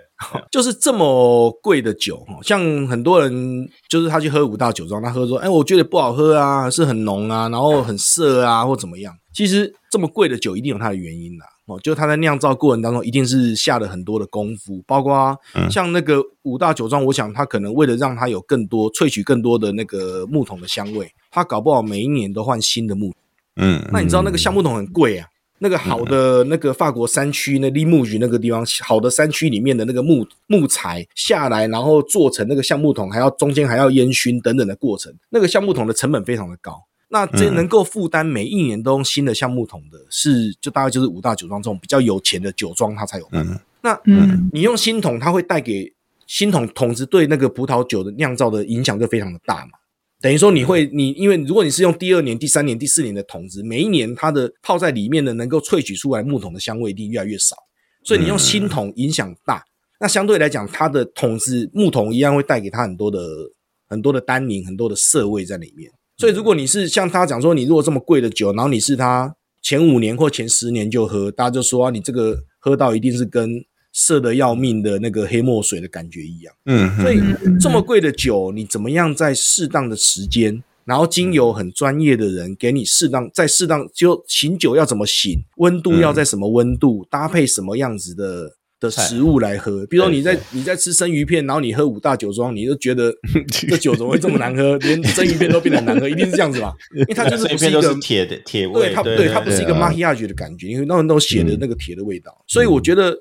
[0.50, 9.14] 就是这么贵的酒，像很多人就是他去喝五大酒庄，他喝说，哎，我觉得不好喝啊，是很浓啊，然后很涩啊，或怎么样。
[9.32, 15.38] 其实这么贵的酒一定有它的原因啦，哦，就他在酿造过程当中一定是下了很多的功夫，包括
[15.70, 23.14] 像那个五大酒庄，我想他可能为了让它有更多萃取更多的那个木桶的香味，他搞不好每一年都换新的木。
[23.58, 25.28] 嗯，那你知道那个橡木桶很贵啊。
[25.60, 36.84] 那个好的那个法国山区那立木局那个地方，好的山区里面的那个木木材下来，然后做成那个橡木桶，还要中间还要烟熏等等的过程，那个橡木桶的成本非常的高。
[37.10, 43.28] 那这能够负担每一年都用新的橡木桶的，是就大概就是五大酒庄这种比较有钱的酒庄，它才有。
[43.32, 45.94] 嗯，那嗯，你用新桶，它会带给
[46.26, 49.72] 新桶桶子对那个葡萄酒的酿造的影响就非常的大嘛。
[50.20, 57.56] 等于说你会你因为如果你是用第二年、第三年、第四年的桶子，每一年它的泡在里面的能够萃取出来木桶的香味一定越来越少，
[58.04, 59.64] 所以你用新桶影响大。
[60.00, 63.20] 那相对来讲，它的桶子木桶一样会带给它很多的
[63.88, 65.92] 很多的单宁、很多的涩味在里面。
[66.18, 73.64] 所以如果你是像他讲说，你如果这么贵的酒，然后你是他前五年或前十年就喝，大家就说你这个喝到一定是跟。
[74.00, 77.20] 涩的要命的那个黑墨水的感觉一样，嗯，所以
[77.60, 89.84] 这么贵的酒，你怎么样在适当的时间，然后经由很专业的人给你适当在适当就醒酒要怎么醒，温度要在什么温度，搭配什么样子的的食物来喝。
[89.88, 93.12] 比如说你在你在吃生鱼片，然后你喝五大酒庄，你就觉得
[93.68, 96.72] 这酒怎么会这么难喝，连生鱼片都变得难喝，一定是这样子吧？
[96.94, 103.18] 因为它就是不是一个铁的铁味，对它对它不是一个 m a h i a g e 的感觉，因为那种都写的那个铁的味道，所以我觉得。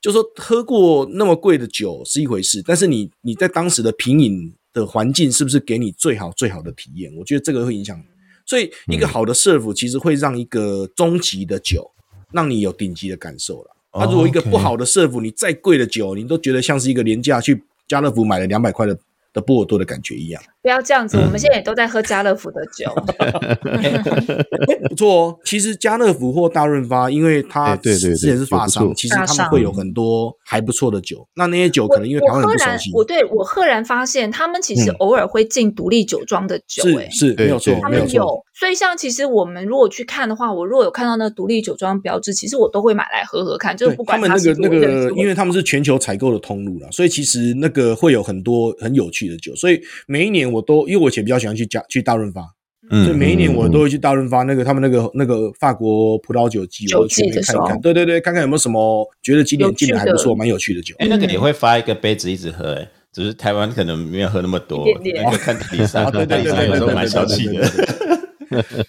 [0.00, 7.12] 就说喝过那么贵的酒是一回事，但是你你在当时的品饮的环境是不是给你最好最好的体验？
[7.16, 8.00] 我觉得这个会影响。
[8.46, 11.90] 所以一个好的 serve 其实会让一个中级的酒
[12.32, 13.76] 让你有顶级的感受了。
[13.94, 18.98] 那如果一个不好的 serve，你再贵的酒，你都觉得像是一个廉价去家乐福买了两百块的。
[19.30, 21.16] 的波尔多的感觉一样，不要这样子。
[21.16, 22.94] 我们现在也都在喝家乐福的酒，
[24.86, 25.36] 不错哦。
[25.42, 31.26] 其实家乐福或大润发，因为它之前是发商，其实他们会有很多还不错的酒。
[31.34, 38.44] 那那些酒可能因为台湾人不熟悉，我对我赫然发现，他们其实偶尔会进独立酒庄的酒，是是没有错，他们有。
[38.52, 43.74] 所以像其实我们如果去看的话，我如果有看到那独立酒庄标志，其实我都会买来喝喝看。
[43.74, 49.54] 就是不管他们那个那个，因为他们是全球采购的通路了，所以其实那个会有很多很有趣的酒。
[49.54, 52.42] 所以每一年我都，因为我以前比较喜欢去加去大润发，
[53.04, 57.80] 所以每一年我都会去大润发那个他们那个那个法国葡萄酒季，我去看一看。
[57.80, 60.94] 对对对，看看有没有什么觉得今年进的还不错、蛮有趣的酒。
[60.98, 64.84] 哎，那个也会发一个杯子一直喝，哎，只是台湾可能没有喝那么多。
[65.04, 67.70] 那个看第三，对对对，有时候蛮小气的。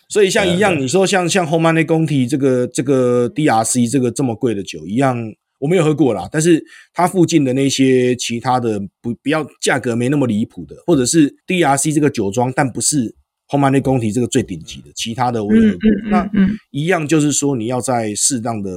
[0.08, 5.18] 所以像一样， 你说像像 Home Money 工体这个这个 DRC 这个这么贵的酒一样，
[5.60, 13.16] 我没有喝过啦，但是它附近的那些其他的不不要价格没那么离谱的，或者是 DRC 这个酒庄，但不是
[13.50, 15.80] Home n 工体这个最顶级的，其他的我有喝过。
[16.10, 16.30] 那
[16.72, 18.72] 一样就是说，你要在适当的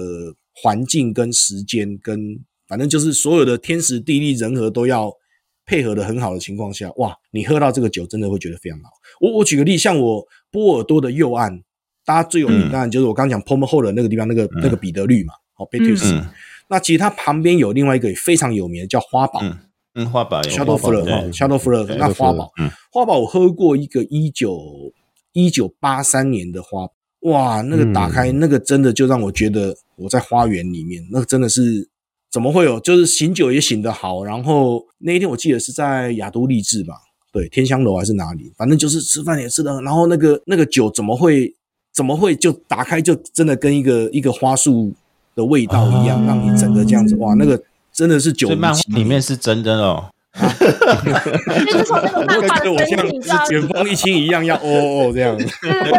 [0.55, 5.13] 环境跟时间跟反正就是所有的天时地利人和都要
[5.67, 8.89] 配合的很好的情况下，哇，你喝到这个酒真的会觉得非常好。
[9.21, 11.63] 我我举个例，像我波尔多的右岸，
[12.07, 16.15] 大家最有名当然就是我刚讲 p o m e h o l 那个地方那个那个彼得绿嘛，好 b e t u s
[16.73, 19.43] 那其实它旁边有另外一个非常有名的叫花宝，
[19.95, 22.51] 嗯，花宝 a d o w f l 哈，Shadowflower，那花宝，
[22.91, 24.59] 花宝我喝过一个一九
[25.35, 26.89] 一九八三年的花，
[27.31, 31.91] 哇，那个打开那个真的就让我觉得我在花园里面，那个真的是
[32.31, 32.81] 怎么会有？
[32.81, 36.95] 就是醒酒也醒得好，然后那一天我记得是在雅都丽致吧，
[37.31, 41.55] 对，天香楼还是哪里，反正就是吃饭也吃的，然后那个那个酒怎么会
[41.95, 44.95] 怎么会就打开就真的跟一个一个花束。
[45.35, 47.61] 的味道一样，让你整个这样子哇，那个
[47.93, 48.49] 真的是酒。
[48.57, 50.07] 漫画里面是真的哦。
[51.67, 55.37] 就是从那个漫画的分镜，像卷风一清一样，要哦哦这样。
[55.37, 55.47] 对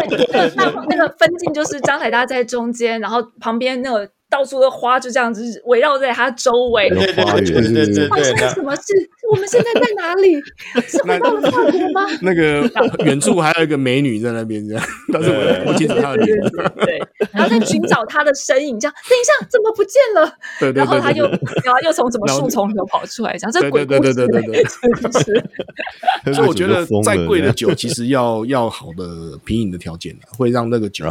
[0.07, 4.09] 对对，那那个分镜就是张海大在中间，然后旁边那个。
[4.33, 8.81] 到处的花就这样子围绕在它周围，对对对对对发生了什么事？
[9.31, 10.41] 我们现在在哪里？
[10.89, 12.01] 是回到了法国吗？
[12.21, 12.67] 那个
[13.05, 16.35] 远处还有一个美女在那边，这样， 但是我不清楚她的脸。
[16.83, 16.99] 对，
[17.31, 20.27] 然后在寻找她的身影，这样，等一下怎么不见了？
[20.59, 21.25] 对对对，然后他又，
[21.63, 24.63] 然后又从什么树丛里头跑出来，这样，这鬼故事，对对对对。
[26.33, 31.05] 所以我觉得，再贵的酒，其实要要好的品饮的条件，会让那个酒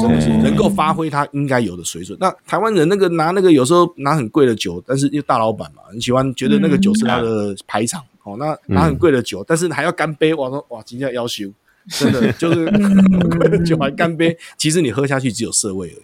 [0.00, 2.16] 真的是能够发挥它应该有的水准。
[2.20, 8.36] 那台湾人那个拿那个有时候拿很贵的酒，但是因为大老板嘛，很喜欢觉得那个酒是他的排场哦。
[8.38, 11.50] 那拿很贵的酒，但是还要干杯，哇说哇，今天要求
[11.88, 12.66] 真的就是
[13.38, 16.02] 贵的酒还干杯，其实你喝下去只有涩味而已。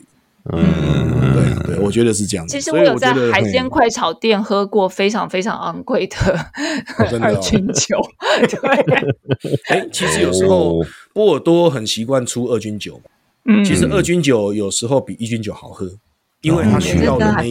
[0.52, 2.56] 嗯，对对，我觉得是这样子。
[2.56, 6.16] 其实我有在海鲜快炒店喝过非常非常昂贵的
[6.88, 7.98] 二军酒。
[8.46, 8.70] 对，
[9.68, 13.00] 哎，其实有时候波尔多很习惯出二军酒，
[13.46, 15.90] 嗯，其实二军酒有时候比一军酒好喝。
[16.46, 17.42] 因为他需要的那，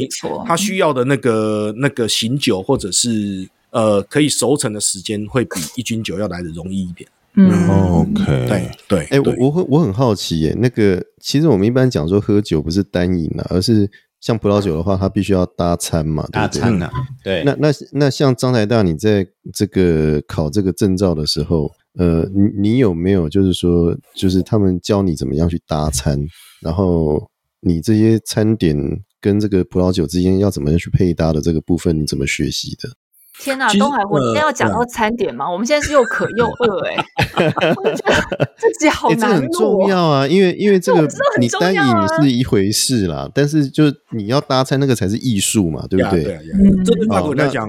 [0.46, 7.10] 他需要的那个那个醒酒或者是呃可以熟成的时间，会比一斤酒要来的容易一点。
[7.36, 9.06] 嗯，OK，对对。
[9.12, 13.92] 哎，我我很我很好奇耶，那个其实我们一般讲说喝酒不是单饮啊，而是
[14.22, 16.90] 像葡萄酒的话，它必须要搭餐嘛，搭餐啊。
[17.22, 17.44] 对。
[17.44, 21.70] 那那那像张台大，你在这个考这个证照的时候，
[22.00, 26.18] 呃，你你有没有就是说，就是他们教你怎么样去搭餐，
[26.62, 27.30] 然后？
[27.66, 28.78] 你这些餐点
[29.20, 32.90] 跟这个葡萄酒之间要怎么样去配搭的这个部分，你怎么学习的？
[33.38, 35.52] 天哪，东海，我今天要讲到餐点吗？
[35.52, 36.96] 我们现在是又渴又 饿，哎，
[37.76, 41.02] 我觉得自己好难这很重要啊，因为 因为这个
[41.38, 41.82] 你单饮
[42.22, 46.24] 是一回事啦，但是就你要搭餐那个才是艺术嘛，对不对？
[46.24, 46.40] 对，
[46.86, 47.68] 这对外国来讲，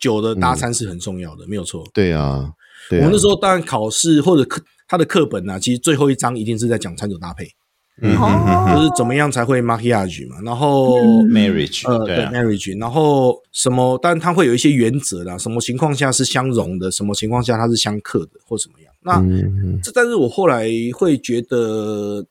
[0.00, 1.84] 酒的搭餐是很重要的，没有错。
[1.94, 2.50] 对啊，
[2.90, 7.46] 我们那时候当然考试或者课他的课本呢，其实最后一章一定是在讲餐酒搭配。
[8.02, 8.10] 嗯，
[8.74, 18.92] 就是怎么样才会 marriage 嘛，然后 marriage，呃，对 marriage，然后什么，但它会有一些原则啦，什么情况下是相容的，什么情况下它是相克的，或怎么样？
[19.00, 19.22] 那
[19.80, 22.26] 这，但是我后来会觉得，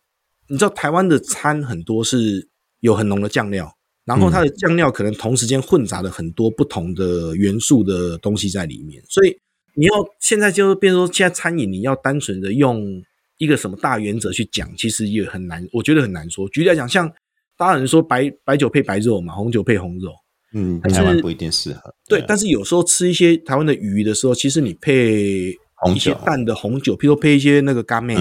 [0.50, 2.50] 你知道台湾的餐很多是
[2.82, 9.38] 有很浓的酱料，然后它的酱料可能同时间混杂了很多不同的元素的东西在里面，所以
[9.76, 13.02] 你要现在就是变说，现在餐饮你要单纯的用。
[13.44, 16.48] 一个什么大原则去讲，其实也很难，我觉得很难说。
[16.48, 17.12] 举例来讲，像
[17.58, 20.14] 大家人说白白酒配白肉嘛，红酒配红肉，
[20.54, 21.94] 嗯，台湾不一定适合。
[22.08, 25.50] 对，但是有时候吃一些台湾的鱼的时候，其实你配
[25.94, 28.16] 一些淡的红酒，譬如说配一些那个干妹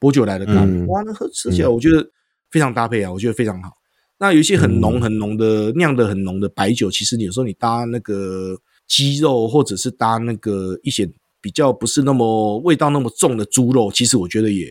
[0.00, 2.04] 薄酒来的干妹，哇，那喝吃起来我觉得
[2.50, 3.70] 非常搭配啊，我觉得非常好。
[4.18, 8.56] 那有一些很浓很浓的酿的很浓的白酒，其实有时候你搭那个
[8.88, 11.08] 鸡肉，或者是搭那个一些。
[11.44, 14.66] 比较不是那么味道那么重的猪肉，其实我觉得也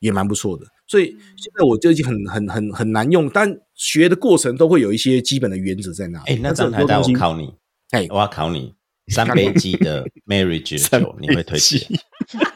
[0.00, 0.66] 也蛮不错的。
[0.86, 1.06] 所以
[1.38, 6.20] 现在我就已经很很很很难用，但学的过程都会有一些基本的原则在那。
[6.26, 7.54] 哎，那张台大我考你，
[7.92, 8.74] 哎，我要考你，
[9.08, 11.80] 三杯鸡的 marriage 酒你会推荐？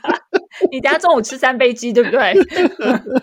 [0.71, 2.35] 你等下中午吃三杯鸡对不对？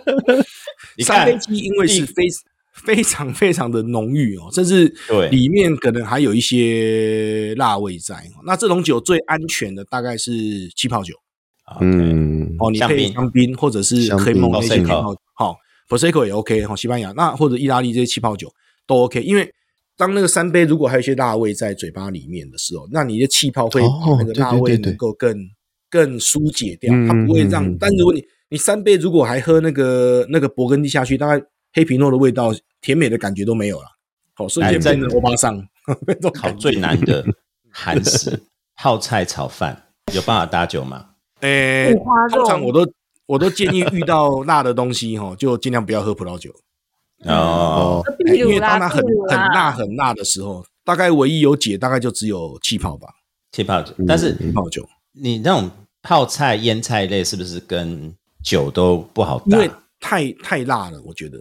[1.05, 2.23] 三杯鸡因为是非。
[2.71, 4.93] 非常非常的浓郁哦，甚至
[5.29, 8.23] 里面可能还有一些辣味在。
[8.45, 10.31] 那这种酒最安全的大概是
[10.75, 11.13] 气泡酒，
[11.79, 15.55] 嗯，哦，你可以香槟或者是黑蒙那些气泡，好
[15.89, 17.11] ，Prosecco 也 OK 哈，西班牙。
[17.11, 18.51] 那或者意大利这些气泡酒
[18.87, 19.53] 都 OK，因为
[19.97, 25.37] 当那个三杯如果还有一些辣味在嘴巴里面的时候，那你的气泡会把那个辣味能够更
[25.89, 27.77] 更疏解掉，它不会让。
[27.77, 32.53] 但如果你你三杯如果还喝那个那个勃艮第下去，大概黑皮诺的味道。
[32.81, 33.85] 甜美的感觉都没有了，
[34.37, 35.63] 哦，瞬间变成欧巴桑。
[36.33, 37.23] 考最难的
[37.69, 38.41] 韩式
[38.75, 39.79] 泡菜炒饭，
[40.15, 41.05] 有办法搭酒吗？
[41.41, 41.93] 诶，
[42.31, 42.91] 通常我都
[43.27, 46.51] 我都建议遇到辣的东西哈，就尽量不要喝葡萄酒
[47.25, 48.03] 哦，
[48.35, 48.99] 因为当它很
[49.29, 53.09] 很辣很辣的时候，大概唯一有解大概就只有气泡吧，
[53.51, 53.93] 气泡酒。
[54.07, 55.69] 但是气泡酒，你那种
[56.01, 58.11] 泡菜腌菜类是不是跟
[58.43, 59.45] 酒都不好搭？
[59.55, 59.69] 因为
[59.99, 61.39] 太太辣了，我觉得。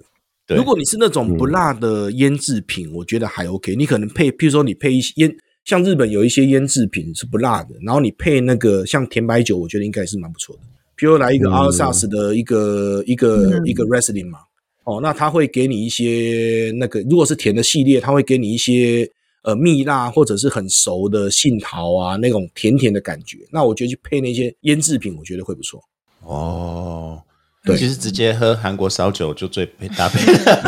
[0.57, 3.77] 如果你是那种不辣的腌制品，我觉得还 OK。
[3.77, 10.63] 你可能配，譬如说你配一些腌，像日本有一些腌制品是不辣的，然后你配那个像甜白酒，我觉得应该是蛮不错的。
[10.97, 14.41] 譬如来一个阿尔萨斯的一个一个一个 wrestling 嘛，
[14.85, 19.09] 哦，那他会给你一些那个，如果是甜的系列，他会给你一些
[19.43, 23.39] 呃蜜蜡或者是很熟的杏桃啊那种甜甜的感觉。
[23.53, 25.81] 那我觉得去配那些腌制品，我觉得会不错。
[26.23, 27.23] 哦。
[27.65, 30.63] 对，其实直接喝韩国烧酒就最配搭配了。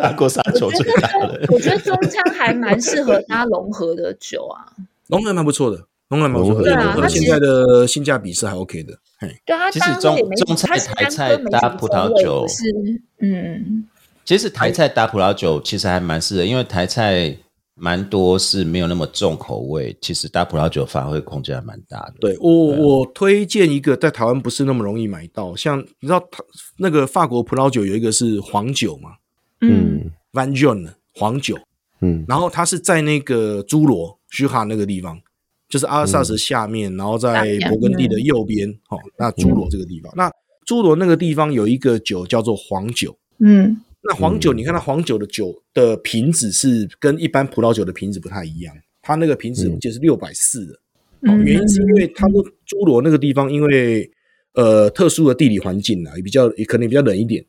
[0.00, 4.64] 韩国烧酒最搭的，我觉得中枪还蛮适合搭融合的酒啊。
[5.08, 5.76] 融合蛮不错的，
[6.08, 6.64] 融合蛮不错的。
[6.64, 8.98] 对啊，它现在的性价比是还 OK 的。
[9.44, 12.64] 对啊，其实中中菜台菜搭葡萄酒是
[13.20, 13.84] 嗯，
[14.24, 17.36] 其实台菜搭葡萄酒其实还蛮适合，因为台菜。
[17.84, 22.14] 蛮多是没有那么重口味，其实搭葡萄酒发挥空间还蛮大的。
[22.20, 26.22] 对我，我推荐一个在台湾不是那么容易买到，像你知道，
[26.76, 29.14] 那个法国葡萄酒有一个是黄酒嘛，
[29.62, 31.58] 嗯，Van Jon 黄酒，
[32.02, 35.20] 嗯，然后它是在那个侏罗徐哈那个地方，
[35.68, 40.30] 就是阿尔萨斯下面，然后在勃艮第的右边，哦，那侏罗这个地方，那
[40.68, 43.80] 侏罗那个地方有一个酒叫做黄酒，嗯。
[44.04, 50.80] 那黄酒，你看它黄酒的酒的瓶子是跟一般葡萄酒的瓶子不太一样，它那个瓶子我记得是六百四的，
[51.44, 52.34] 原因是因为它的
[52.66, 54.10] 侏罗那个地方，因为
[54.54, 57.44] 呃特殊的地理环境啊，也比较也可能比较冷一点。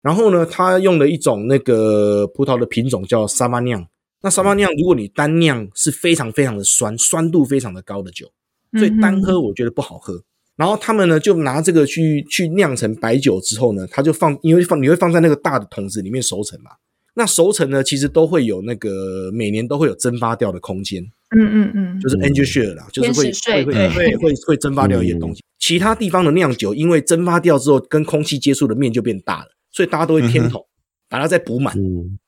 [0.00, 3.86] 然后呢，它用了一种那个葡萄的品种叫沙巴酿。
[4.22, 8.26] 那沙巴酿，如果你单酿是非常非常的酸，酸度非常的高的酒，
[8.72, 10.22] 所以单喝我觉得不好喝。
[10.58, 16.72] 然后他们呢，就拿这个去去酿成白酒之后呢，他就放，因为放你会放在那个大的桶子里面熟成嘛。
[17.14, 21.00] 那熟成呢，其实都会有那个每年都会有蒸发掉的空间。
[21.30, 25.40] 嗯嗯嗯，就是 angel share 啦，就是会会会会会会蒸发掉一些东西。
[25.60, 30.60] 其他地方的酿酒，因为蒸发掉之后跟空气接触的面就变大了，所以大家都会添桶，
[31.08, 31.72] 把它再补满。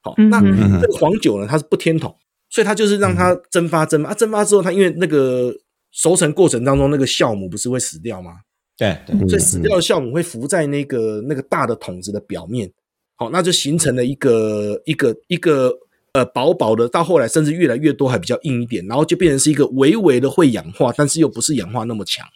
[0.03, 0.41] 好，那
[0.81, 2.15] 这个黄酒呢，它是不添桶，
[2.49, 5.53] 所以它就是让它蒸发蒸发，蒸发之后，它因为那个。
[5.93, 8.33] 熟成过程当中，那个酵母不是会死掉吗？
[8.77, 12.73] 对，对所以死掉的酵母会浮在那个那个大的桶子的表面，
[13.17, 15.71] 好，那就形成了一个一个一个
[16.13, 22.27] 呃薄薄的，到后来甚至越来越多，还比较硬一点，然后就变成是一个微微的会氧化，但是又不是氧化那么强。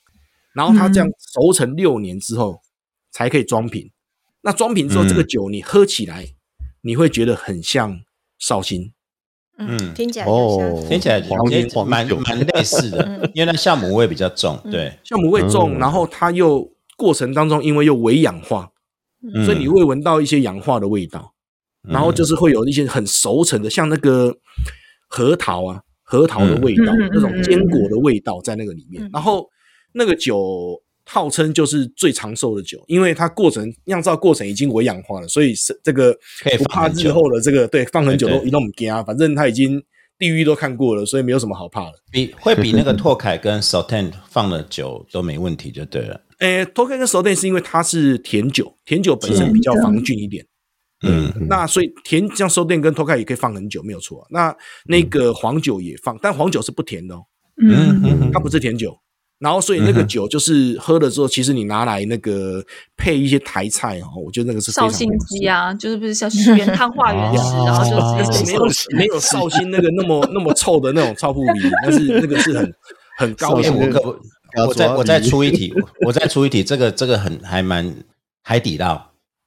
[0.52, 2.60] 然后它这样熟成六年之后
[3.10, 3.90] 才可以装瓶。
[4.42, 6.28] 那装瓶之后，这个酒你喝起来，
[6.82, 8.00] 你会觉得很像
[8.38, 8.92] 绍兴。
[9.58, 11.20] 嗯，听起来哦，听起来
[11.86, 18.70] 蛮蛮类似的，因为那酵母味比较重，对，酵母味重，然后它又过程当中因为又微氧化，
[19.44, 21.34] 所以你会闻到一些氧化的味道，
[21.88, 24.34] 然后就是会有一些很熟成的，像那个
[25.08, 29.48] 核桃啊，核桃的味道，那种坚果的味道在那个里面，然后
[29.92, 30.80] 那个酒。
[31.06, 36.16] 号称就是最长寿的酒，因为它过程酿造过程已经微氧化了，所以是这个
[36.58, 39.82] 不怕日后的这个对放很久都一动不惊啊，反正它已经
[40.18, 41.94] 地狱都看过了，所以没有什么好怕的。
[42.10, 46.20] 比会比那个拓凯跟 s o t e n 放的酒都没问题就对了。
[46.38, 50.46] 诶，拓凯跟 s o t e n 是因为它是甜酒，甜酒本身比较防菌一点。
[51.06, 54.26] 嗯，那所以甜像 s o t e n 跟拓凯也可以放很久，没有错。
[54.30, 57.22] 那那个黄酒也放，但黄酒是不甜的哦。
[57.62, 58.96] 嗯，它不是甜酒。
[59.44, 62.64] 然后，所以那个酒就是喝了之后，其实你拿来那个
[62.96, 68.64] 配一些台菜哦，我觉得那个是绍兴鸡啊，就是不是像原汤化原食， 然后就没有
[68.96, 72.74] 没有绍兴那个那么 那么臭的那种臭扑鼻，但是那个是很
[73.18, 73.70] 很高的。
[74.66, 75.74] 我再我再出一题，
[76.06, 77.94] 我再出一题，这个这个很还蛮
[78.44, 78.98] 海底捞，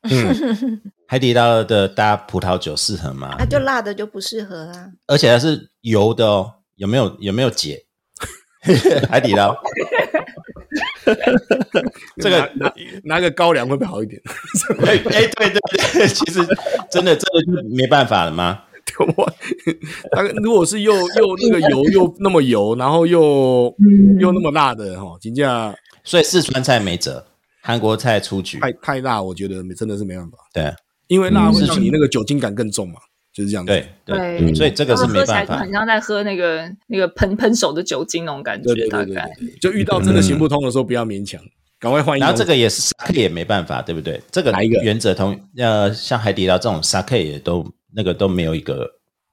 [0.04, 3.30] 嗯，海底捞的搭葡萄酒适合吗？
[3.40, 7.87] 啊，就辣的就不适合啊，而且它是油的哦，有没有有没有解？
[9.10, 9.56] 海底捞，
[12.22, 14.22] 这个拿拿个高粱会不会好一点？
[14.86, 15.60] 哎哎，对对
[15.94, 16.40] 对，其实
[16.92, 18.64] 真的这个就没办法了吗？
[19.16, 19.32] 我，
[20.14, 23.74] 那如果是又又那个油又那么油，然后又
[24.20, 27.24] 又那么辣的哈，金价，所以四川菜没辙，
[27.62, 30.38] 韩国菜出局，太太辣，我觉得没真的是没办法。
[30.54, 30.74] 对，
[31.08, 32.96] 因为辣会让你那个酒精感更重嘛。
[33.38, 39.30] 就是这样，对对，所以这个是没办法，很像在喝那个那个喷喷手的酒精那种感觉，大概
[39.62, 41.40] 就遇到真的行不通的时候，不要勉强。
[41.80, 42.20] 赶快换一。
[42.20, 44.20] 然后这个也是 sake 也没办法，对不对？
[44.32, 47.64] 这个哪一个原则同呃，像海底捞这种 sake 也都
[47.94, 48.90] 那个都没有一个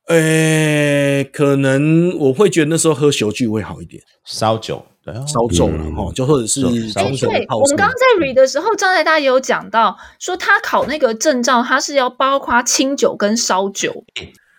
[0.07, 14.05] 呃，可能我会觉得那时候喝酒具会好一点，烧酒，对啊，烧酒了嗯哈，就或者是烧哎，冲绳的对，泡我们刚刚在 read 的时候，张台大也有讲到，说他考那个证照，他是要包括清酒跟烧酒。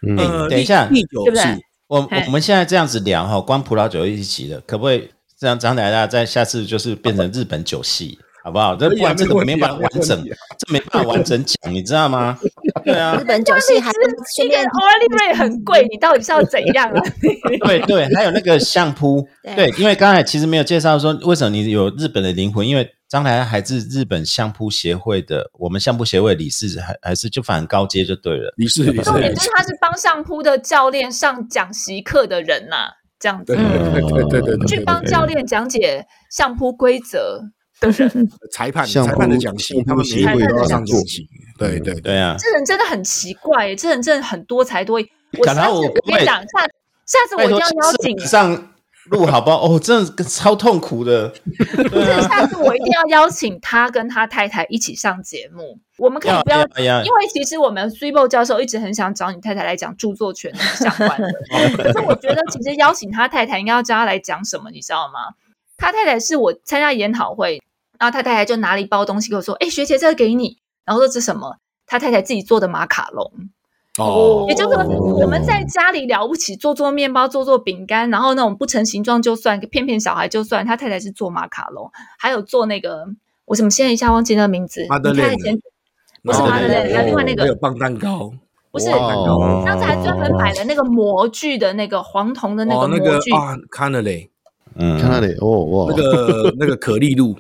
[0.08, 0.88] 嗯，呃，等一下。
[0.88, 1.44] 对不对？
[1.88, 5.08] 我我们现在这样子聊哈，光葡萄酒一起的，可不可以
[5.40, 8.76] 让张台大在下次就是变成日本酒系，好不好？
[8.76, 10.26] 这不然这个没办法完整
[10.58, 12.40] 这没办法完整讲，你知道吗？
[12.86, 13.18] 对啊。
[13.20, 17.02] 日，本酒系还顺一个便 o l i v e 很贵，你到底是要怎样啊？
[17.66, 28.54] 对对，还有那个相扑， 对对，因为刚才其实没有介绍说为什么你有日本的灵魂，因为张台还是日本相扑协会的，我们相扑协会理事，还还是就反正高阶就对了。
[28.58, 29.04] 理事理事。
[29.04, 33.56] 重点就是他是帮相扑的教练上讲习课的人呐、这样子。
[33.56, 37.42] 对对对对对去帮教练讲解相扑规则
[37.92, 41.28] 的人， 裁判裁判的讲习相，扑他们协会个都要的上讲习，
[41.58, 42.18] 对对对。
[42.18, 45.08] 啊，这人真的很奇怪，这人真的很多才多艺。
[45.38, 46.62] 我下次我我跟你讲，下
[47.06, 48.74] 下次我一定要邀请，上
[49.10, 49.68] 路好不好？
[49.68, 51.30] 哦，真的超痛苦的。
[51.90, 55.78] 不是下次我一定要邀请他跟他太太一起上节目。
[55.98, 61.28] 我们可以不要要要因为其实我们 s u b o 教授一直很想找你太太来讲著作权相关的，
[61.78, 65.36] 可是我觉得其实邀请他太太应该要叫他来讲什么，你知道吗？
[65.78, 67.62] 他太太是我参加研讨会，
[68.00, 71.58] 然后他太太就拿了一包东西给我说：“哎，学姐，这个给你。”然后说这是什么？
[71.88, 73.32] 他太太自己做的马卡龙，
[74.00, 74.84] 哦也就是说
[75.22, 80.66] 我们在家里了不起做做面包、做做饼干，然后那种不成形状就算，骗骗小孩就算。
[80.66, 83.06] 他太太是做马卡龙，还有做那个，
[83.46, 84.84] 我怎么现在一下忘记那个名字？
[84.90, 85.60] 马德莲你看以前
[86.24, 88.34] 不是马马德莲，还有另外那个还有棒蛋糕，
[88.72, 94.32] 不是，哇哦刚才专门买了那个模具的那个黄铜的那个哦，那模具，个啊，看了嘞，
[94.74, 97.38] 嗯，看他的哦哇，那个那个可丽露，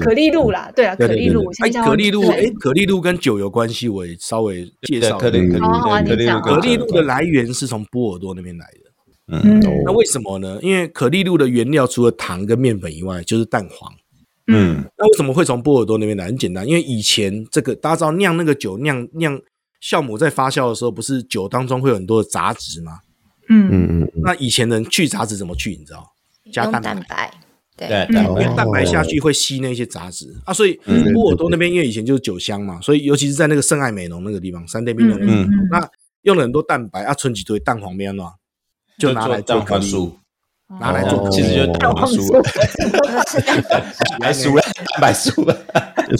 [0.00, 5.18] 可丽露啦，对啊，可丽露，哎，可丽露，哎，可丽露跟酒有关系，我也稍微介绍一下。
[5.18, 8.90] 可丽可丽哦好啊可丽露的来，源是从波尔多那边来的。
[9.32, 10.58] 嗯哦那为什么呢？
[10.60, 13.92] 因为可丽露的原料除了糖跟面粉以外，就是蛋黄。
[14.46, 16.26] 嗯那为什么会从波尔多那边来？
[16.26, 19.40] 很简单，因为以前这个大家知道酿那个酒酿酿
[19.80, 22.98] 酵母在发酵的时候，不是酒当中会有很多的杂质吗？
[23.48, 25.70] 嗯嗯嗯嗯，那以前人去杂质怎么去？
[25.76, 26.04] 你知道？
[26.52, 27.34] 加蛋白，蛋白，
[27.88, 30.34] 对，因为哦蛋白下去会吸那些杂质。
[30.44, 35.18] 啊，所以嗯波尔多那边因为以前就是酒香嘛，所以尤其是在那个圣爱美浓那个地方，三代冰浓
[35.70, 35.88] 那
[36.22, 38.32] 用了很多蛋白啊，存几堆蛋黄面啊，
[38.98, 40.12] 就拿来做蛋黄可丽露，，
[40.80, 42.42] 拿来做哦其实就 是蛋黄酥了，
[44.20, 45.56] 白酥了，蛋白酥了。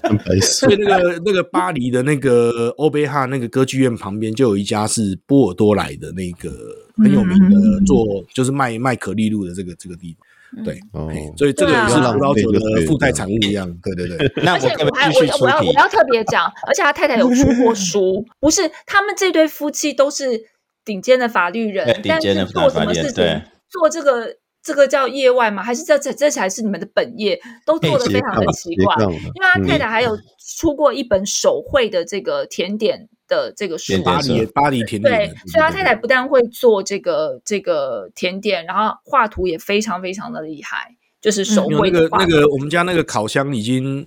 [0.03, 6.49] 蛋白质所以那个那个巴黎的那个欧贝哈那个歌剧院旁边就有一家是波尔多来的那个
[6.97, 10.25] 很有名的做就是卖卖可丽露的这个这个地方，
[10.65, 14.33] 对，哦嘿所以这个也是葡萄酒浪费就对了的附带产物一样，对对对。
[14.43, 15.45] 那而且我我可不可还我以继续出题？
[15.45, 20.41] 我要我要特别讲，而且他太太有出过 书，不是他们这对夫妻都是
[20.85, 25.63] 顶尖的法律人，顶但尖的是做什法律么事情人对，做这个这个叫业外吗？
[25.63, 27.41] 还是这这这才是你们的本业？
[27.65, 28.95] 都做的 非常的奇怪。
[29.05, 30.17] 因为他太太还有
[30.59, 42.09] 出过一本手绘的这个甜点的这个书甜，点巴黎巴黎甜点对，，所以他太太不但会做这个这个甜点，然后画图也非常非常的厉害，就是手绘的那。
[42.09, 44.07] 个那个我们家那个烤箱已经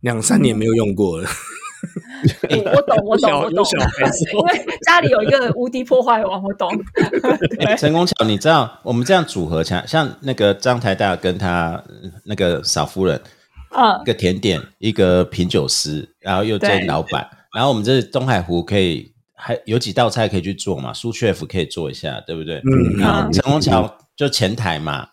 [0.00, 1.28] 两三年没有用过了，
[2.48, 3.64] 我我懂，我懂，我懂
[4.32, 6.70] 因为家里有一个无敌破坏王，我懂。
[7.66, 13.20] 哎陈功桥，你知道我们这样组合起来，像那个张台大跟他呃那个嫂夫人，
[13.76, 14.00] 嗯。
[14.02, 22.60] 一，个甜点，一个品酒师，然后又兼老板，然后我们这东海湖可以还有几道菜可以去做嘛，苏 chef 可以做一下，对不对？
[22.64, 25.06] 嗯然后陈功桥就前台嘛，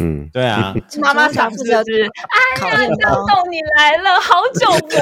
[0.00, 5.00] 嗯，对啊，妈妈想负责就是，哎呀，张董你来了，好久不见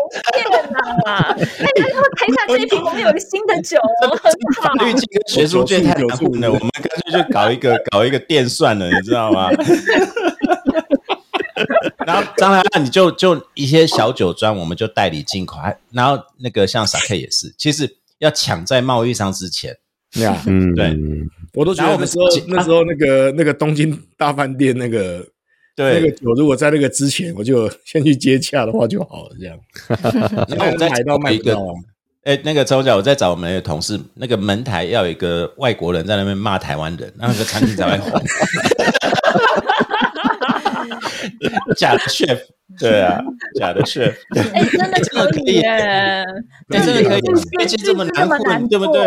[1.07, 1.35] 啊！
[1.35, 4.29] 哎，然后台下这一瓶我们有个新的酒，很好。
[4.63, 9.51] 法律界跟学术界太难混了，我们干脆就搞一个搞一个店算了，你知道吗？
[12.07, 19.77] 然后张来你就就一些小酒庄，我们就代理进口，还然后那个像 sake 也是，其实要抢在贸易商之前，
[20.17, 25.27] 呀， 嗯，对嗯我都觉得我们时候那时候那个那个东京大饭店那个
[25.77, 26.11] 那个。
[26.11, 29.59] 酒，如果在那个之前我就先去接洽的话就好了，这样。
[30.49, 31.73] 然后我再买到卖一个不到啊，
[32.25, 38.23] 哎，那个周角，我在找我们的同事，那个门台要有一个外国人在那边骂台湾人，那个餐厅才会红。
[41.77, 42.39] 假的 chef，
[42.79, 43.21] 对啊，
[43.59, 44.03] 假的是，
[44.35, 46.25] 哎，真的可以耶，
[46.69, 49.03] 对，真的可以，律师这么难混，对不对？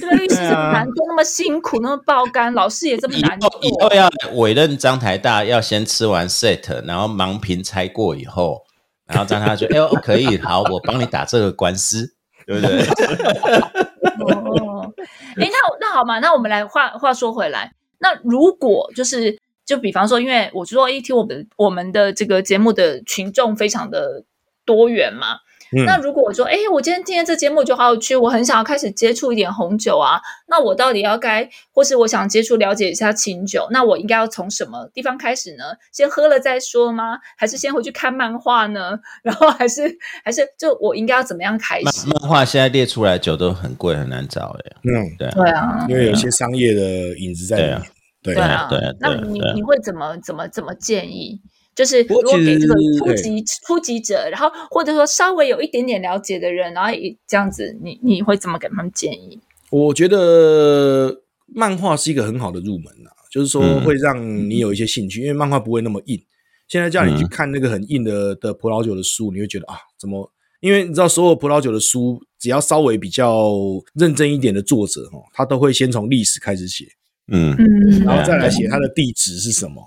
[0.00, 3.50] 这个，律师这么难做，那么辛苦，那么爆肝，老师也这么难做。
[3.62, 8.62] 以后要委任张台大，要先吃完 set，然后盲评猜过以后，
[9.06, 12.14] 然后张他说：“哎呦，可以，好，我帮你打这个官司，
[12.46, 12.80] 对不对？”
[14.24, 14.92] 哦，
[15.36, 19.38] 哎，那那好嘛，那我们来话话说回来，那如果就是。
[19.64, 24.24] 就比方说，因为我说一听我们我们的这个节目的群众非常的
[24.64, 25.38] 多元嘛，
[25.86, 35.64] 那如果我说，哎，我今天今天这节目就好有趣，我很想要开始接触一点红酒啊，那我到底要该，或是我想接触了解一下清酒，那我应该要从什么地方开始呢？
[35.90, 37.18] 先喝了再说吗？
[37.36, 38.98] 还是先回去看漫画呢？
[39.22, 39.82] 然后还是
[40.24, 42.06] 还是就我应该要怎么样开始？
[42.08, 44.76] 漫画现在列出来酒都很贵，很难找哎。
[44.84, 47.82] 嗯，对对啊，因为有些商业的影子在里面。
[48.22, 48.68] 对啊，
[49.00, 51.40] 那你你会怎么怎么怎么建议？
[51.74, 56.90] 就是如果给这个初级初级者，然后或者说稍微有一点点了解的人，然后
[57.26, 59.40] 这样子，你你会怎么给他们建议？
[59.70, 66.22] 我觉得漫画是一个很好的入门啊，就是说会让你有一些兴趣，因为漫画不会那么硬。
[66.68, 70.30] 现在叫你去看那个很硬的的葡萄酒的书，你会觉得啊，怎么？
[70.60, 73.50] 因为你知道，所有葡萄酒的书，只要稍微比较
[73.94, 76.86] 认真一点的作者哦，他都会先从历史开始写。
[77.28, 77.56] 嗯，
[78.04, 79.80] 然后再来写它的地址是什么，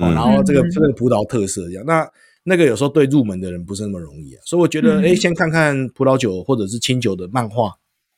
[0.00, 2.06] 哦，然后这个这个葡萄特色这样，那
[2.42, 7.74] 那个有时候对入门的人不是那么容易啊，所以我觉得，哎，先看看葡萄酒或者是清酒的漫画。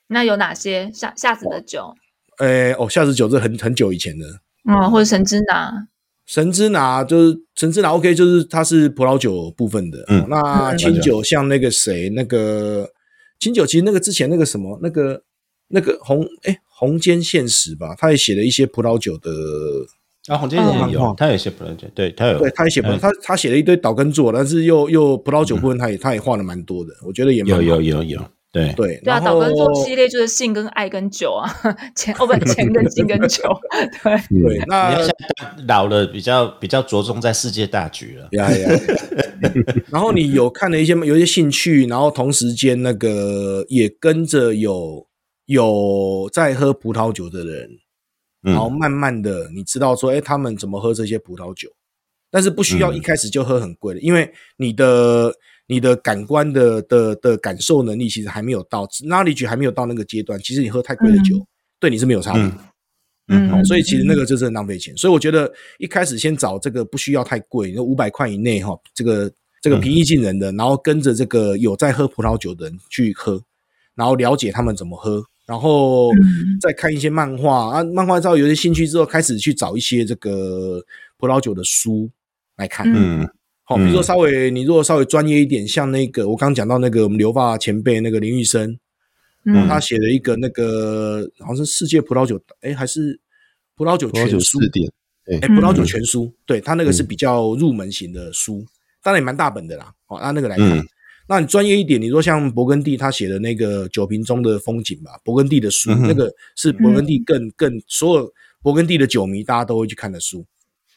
[0.08, 0.90] 那有哪些？
[0.92, 1.94] 夏夏子的酒？
[2.38, 4.26] 哎，哦，夏子酒是很很久以前的，
[4.68, 5.88] 嗯，或者神之拿，
[6.24, 10.02] 神之拿就是神之拿，OK，就是它是葡萄酒部分的。
[10.08, 12.88] 嗯，那清酒像那个谁，那个
[13.38, 15.22] 清酒其实那个之前那个什么那个。
[15.68, 19.30] 那个红哎红间现实吧，他也写了一些葡萄酒的
[20.28, 28.20] 啊，红间现实有，他也写葡萄酒，对他有，对他也写葡萄，他他写了一堆岛根座，但是又又葡萄酒部分，他也他也画了蛮多的，我觉得也有有有有，
[28.52, 28.72] 对。
[28.74, 31.48] 对对啊，岛根座系列就是性跟爱跟酒啊，
[31.96, 33.42] 钱哦不 钱跟性跟酒，
[34.04, 34.42] 对。
[34.42, 34.98] 对，那
[35.66, 38.68] 老了比较比较着重在世界大局了，呀呀，
[39.88, 45.05] 然后你有看了一些有一些兴趣，然后同时间那个也跟着有。
[45.46, 47.70] 有在喝葡萄酒的人，
[48.42, 51.68] 然后慢慢的你知道说，哎，他们怎么喝这些葡萄酒？
[52.30, 55.32] 但是不需要一开始就喝很贵的，因为你的
[55.68, 60.38] 你的感官的的的感受能力其实还没有到，knowledge 还没有到那个阶段。
[60.40, 61.36] 其实你喝太贵的酒，
[61.80, 62.52] 对你是没有差别。
[63.28, 64.94] 嗯，所以其实那个就是浪费钱。
[64.96, 69.32] 所以我觉得一开始先找这个不需要太贵，那五百块以内哈，这个
[69.62, 73.40] 这个平易近人的，然后跟着这个有在喝葡萄酒的人去喝，
[73.94, 75.24] 然后了解他们怎么喝。
[75.46, 76.10] 然后
[76.60, 80.82] 再看一些漫画啊，漫画之后有些兴趣之后，开始去找一些这个
[81.16, 82.10] 葡萄酒的书
[82.56, 82.84] 来看。
[82.92, 83.24] 嗯，
[83.62, 88.76] 好，比如说稍微你如果稍微专业一点，像那个我刚刚讲到那个我们留发前辈那个林玉生，
[89.44, 93.20] 嗯，他写了一个那个好像是世界葡萄酒，哎，还是
[93.76, 94.58] 葡萄酒全书？
[94.72, 94.90] 典，
[95.42, 98.66] 哎，葡萄酒全书，对他那个是比较入门型的书，
[99.00, 99.92] 当然也蛮大本的啦。
[100.08, 100.84] 哦，按那个来看。
[101.28, 108.32] 那你专业一点，你说像勃艮第他写的那个酒瓶中的风景吧，勃艮第的书，那个是勃艮第更更所有
[108.62, 110.44] 勃艮第的酒迷大家都会去看的书。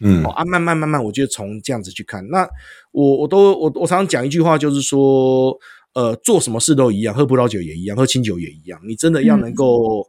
[0.02, 2.48] 嗯，啊，慢慢慢慢，我觉得从这样子去看，那
[2.92, 5.54] 我我都我我常常讲一句话，就是说，
[5.94, 10.08] 呃，做什么事都一样，喝葡萄酒也一样，喝清酒也一样，你真的要能够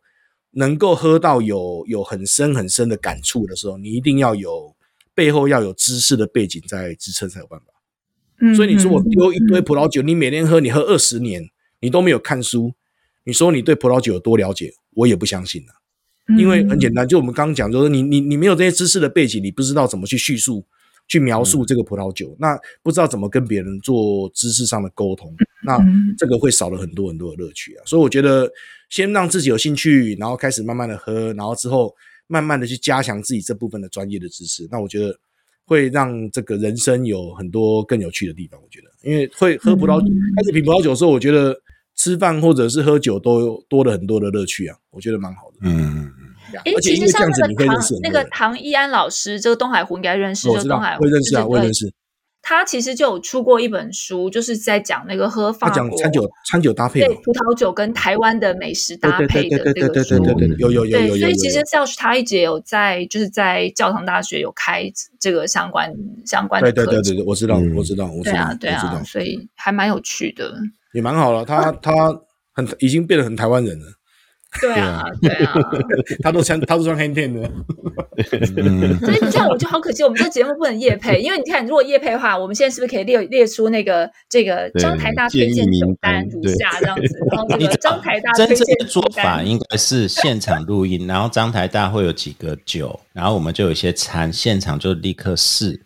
[0.53, 4.77] 能够喝到有有很深很深的感触的时候，你一定要有
[5.13, 7.67] 背后要有知识的背景在支撑才有办法。
[8.55, 11.43] 所以你说我丢一堆葡萄酒，你每天喝，你喝二十年，
[11.81, 12.73] 你都没有看书，
[13.25, 15.73] 你说你对葡萄酒有多了解，我也不相信啊。
[16.39, 20.65] 因为很简单，就我们刚刚讲，就是你你你没有这些知识的背景，你不知道怎么去叙述、
[21.09, 25.35] 去描述这个葡萄酒，那不知道怎么跟别人做知识上的沟通，
[25.65, 25.79] 那
[26.17, 27.83] 这个会少了很多很多的乐趣啊。
[27.85, 28.51] 所以我觉得，
[28.89, 31.95] 先让自己有兴趣，然后开始慢慢的喝，然后之后
[32.27, 35.19] 慢慢的去加强自己这部分的专业的知识，那我觉得。
[35.71, 41.57] 会让这个人生有很多更有趣的地方，我觉得，因为会喝葡萄酒开始品葡萄酒的时候，我觉得
[41.95, 45.59] 吃饭或者是喝酒都多了很多的乐趣啊，我觉得蛮好的。
[45.61, 46.75] 嗯嗯嗯。
[46.75, 51.87] 而且因为这样子，你会认识那个唐一安老师，这个东海湖应该认识，就东海会认识啊，会认识。
[52.43, 60.17] 他其实就有出过一本书，就是在讲那个喝法国餐酒餐酒搭配，对葡萄酒跟台湾的美食搭配的这个书，
[60.59, 61.17] 有有有有有。
[61.19, 64.91] 所以其实教师他一直有在，就是在教堂大学有开
[65.21, 65.93] 这个相关
[66.25, 66.87] 相关的课程。
[66.87, 70.55] 对对对对，我知道我知道我知道，对啊对啊，所以还蛮有趣的，
[70.95, 71.45] 也蛮好了。
[71.45, 71.93] 他他
[72.53, 73.87] 很已经变得很台湾人了。
[74.61, 75.55] 对啊，对啊，
[76.23, 77.43] 他都穿他都穿黑片的。
[79.01, 87.19] 所以这样我就好可惜，我们这节目不能夜配，因为你看，如果夜配的话，我们现在是不是可以列列出那个这个张台大推荐名单如下这样子？
[87.31, 95.81] 然后这个张台大真正的做法应该是现场录音，然后张台大会有几个酒，然后我们就有一些餐，现场就立刻试。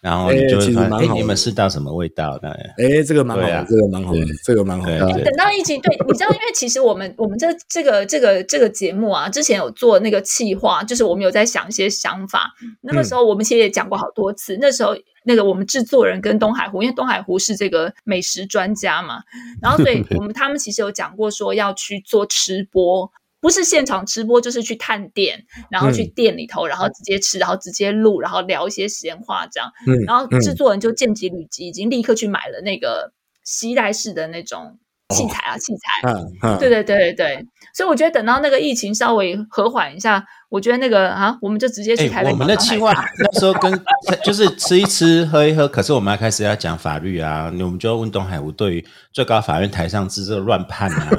[0.00, 2.48] 然后你就会发现，哎，你们是到什么味道的？
[2.50, 5.24] 哎，这个蛮好的，这个蛮好的，这个蛮好的。
[5.24, 12.54] 等到疫情，对，你知道，因为其实我们我们这这个这个这个节目啊，之前有做那个企划，就是我们有在想一些想法。
[12.82, 14.56] 那个时候我们其实也讲过好多次。
[14.60, 19.22] 那时候那个我们制作人跟东海湖，因为东海湖是这个美食专家嘛，
[19.60, 23.10] 然后所以 我们他们其实有讲过说要去做吃播。
[23.40, 29.72] 不是现场直播，就是去探店，然后去店里头，然后直接吃，然后直接录，然后聊一些闲话这样。
[30.06, 33.12] 然后制作人就见机履机，已经立刻去买了那个
[33.44, 34.78] 吸带式的那种。
[35.14, 42.30] 器材啊，器材，嗯嗯，对对对对对，所以我觉得等到那个疫情稍微和缓一下，我觉得那个啊，我们就直接去台北。
[42.30, 43.72] 我们的计划那时候跟
[44.22, 51.10] 就是吃一吃，喝一喝，可是我们要开始要讲法律啊，我们就要问东海吴对于最高法院台上之这个乱判啊，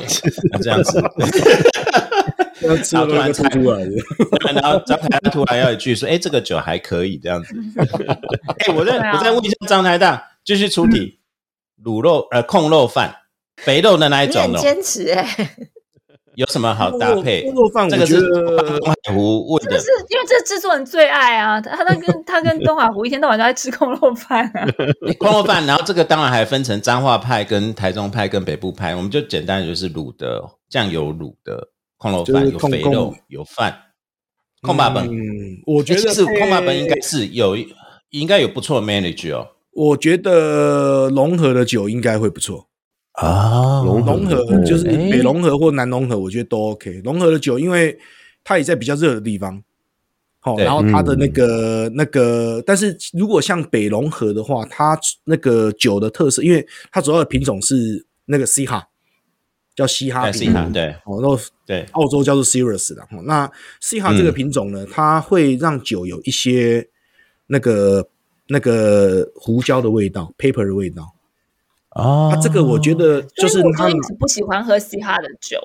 [0.62, 0.98] 这样子，
[2.60, 3.82] 然后突然猜出来，
[4.54, 7.54] 然后张台大突然要一句说，哎，这个酒还可以这样子。
[8.60, 11.18] 哎，我再我再问一下张台大，继续出题，
[11.84, 13.14] 卤肉呃控肉饭。
[13.56, 15.56] 肥肉的那一种，坚持哎，
[16.34, 17.42] 有什么好搭配？
[17.42, 24.66] 空肉饭，这个是东海湖问的，是因为这制作人最爱啊，他他跟他跟东海湖一天到晚都在吃空肉饭啊。
[25.18, 33.82] 空肉饭，然后这个当然还分成彰化派、跟台中派、跟北部派，我们就简单就是卤的酱油卤的空肉饭，有肥肉有饭。
[34.62, 35.08] 空霸本，
[35.66, 37.56] 我觉得是空霸本应该是有
[38.10, 39.46] 应该有不错的 manage 哦。
[39.70, 42.66] 我觉得融合的酒应该会不错。
[43.16, 47.00] 啊，融合就是北融合或南融合，我觉得都 OK。
[47.02, 47.98] 融合的酒，因为
[48.44, 49.62] 它也在比较热的地方，
[50.40, 58.86] 好，然后它的那个那个，但是如果像北融合的话，它那个酒的特色，因为它主要的品种是那个西哈，
[59.74, 66.86] 叫西哈西哈，对，哦，那对，澳洲叫做 Serious 的，那西哈这个品种呢，它会让酒有一些
[67.46, 68.06] 那个
[68.48, 71.15] 那个胡椒的味道，paper 的味道。
[71.96, 75.58] 啊，这个我觉得就是他不喜欢喝嘻哈的酒，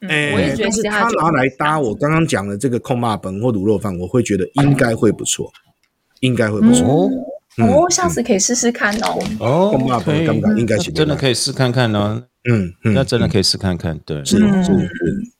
[0.00, 0.90] 哎，我也觉得。
[0.90, 5.52] 他拿来搭我刚刚讲的这个控骂本或卤肉饭，我会觉得应该会不错，
[6.20, 7.08] 应该会不错。
[7.58, 9.18] 哦，下次可以试试看哦。
[9.38, 12.20] 哦，控骂本刚刚应该行真的可以试看看哦。
[12.50, 14.72] 嗯嗯，那真的可以试看看，对，是是是，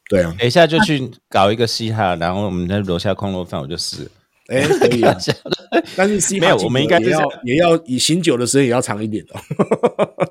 [0.08, 0.34] 对啊。
[0.38, 4.08] 等一下就去搞一个嘻哈，然后我们在楼下空肉饭，我就试。
[4.48, 5.16] 哎， 可以啊，
[5.96, 9.40] 但是西没有，我们应该也要也要以醒酒的时间也要长一点哦，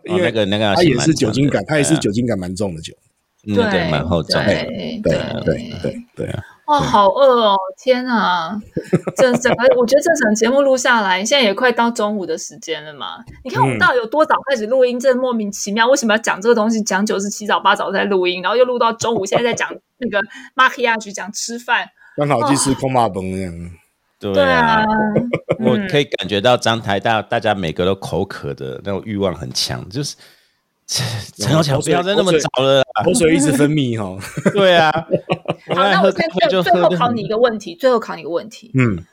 [0.06, 2.94] 因为那个那个它也是酒精感，它也是酒精感蛮重的酒，
[3.46, 5.14] 对，蛮厚重，对对
[5.44, 6.44] 对对对啊！
[6.68, 8.60] 哇，好饿哦，天啊！
[9.16, 13.18] 这整个我觉得这场节目录下来，现在也快到中午的时间了嘛。
[13.44, 15.00] 你看我们到底有多早开始录音？
[15.00, 16.82] 这莫名其妙，为什么要讲这个东西？
[16.82, 19.70] 讲酒是七早八早在录音，然后又录到中午，现在在讲
[20.00, 20.20] 那个
[20.56, 21.88] 马克亚局讲吃饭，
[22.18, 23.54] 刚好去吃空马崩那样。
[24.18, 24.84] 对啊，
[25.60, 30.16] 我可以感觉到张台大大家每个都口渴的那种欲望很强，就是
[30.88, 34.18] 陈小强不要再那么早了，口水一直分泌 哦。
[34.54, 34.90] 对啊，
[35.68, 39.04] 好，那我现在最后考你一个问题，最后考你一个问题，嗯，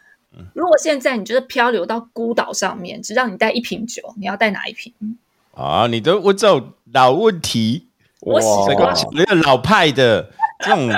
[0.54, 4.92] 如果现在你就是漂流到孤岛上面，只让你带一瓶酒，你要带哪一瓶？
[5.54, 7.88] 啊，你都问这种老问题，
[8.20, 10.30] 我喜欢那个老派的
[10.60, 10.88] 这种。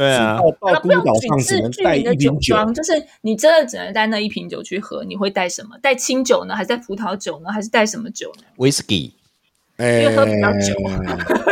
[0.00, 5.04] 对啊，到孤岛上只能带一瓶酒，就是你真的只能带那一瓶酒去喝。
[5.04, 5.76] 你会带什么？
[5.82, 9.12] 带清酒呢，还是带葡萄酒呢，还是带什么酒呢？Whisky，
[9.76, 10.74] 因为喝比较久。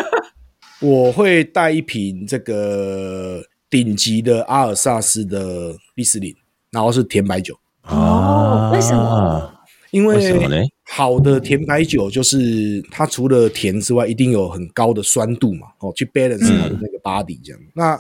[0.81, 6.35] 我会带一瓶这个顶级的阿尔萨斯的利斯林，
[6.71, 7.55] 然后是甜白酒。
[7.83, 9.53] 哦，为什么？
[9.91, 10.57] 因为什么呢？
[10.91, 17.61] 好的甜白酒就是它除了甜之外，一定有很高的酸度嘛，哦，去 balance 它的那个 body 这样。
[17.75, 17.97] 那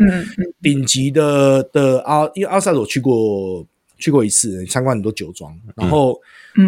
[0.62, 3.64] 顶级的的阿，因为阿萨我去过
[3.98, 6.18] 去过一次，参观很多酒庄，然后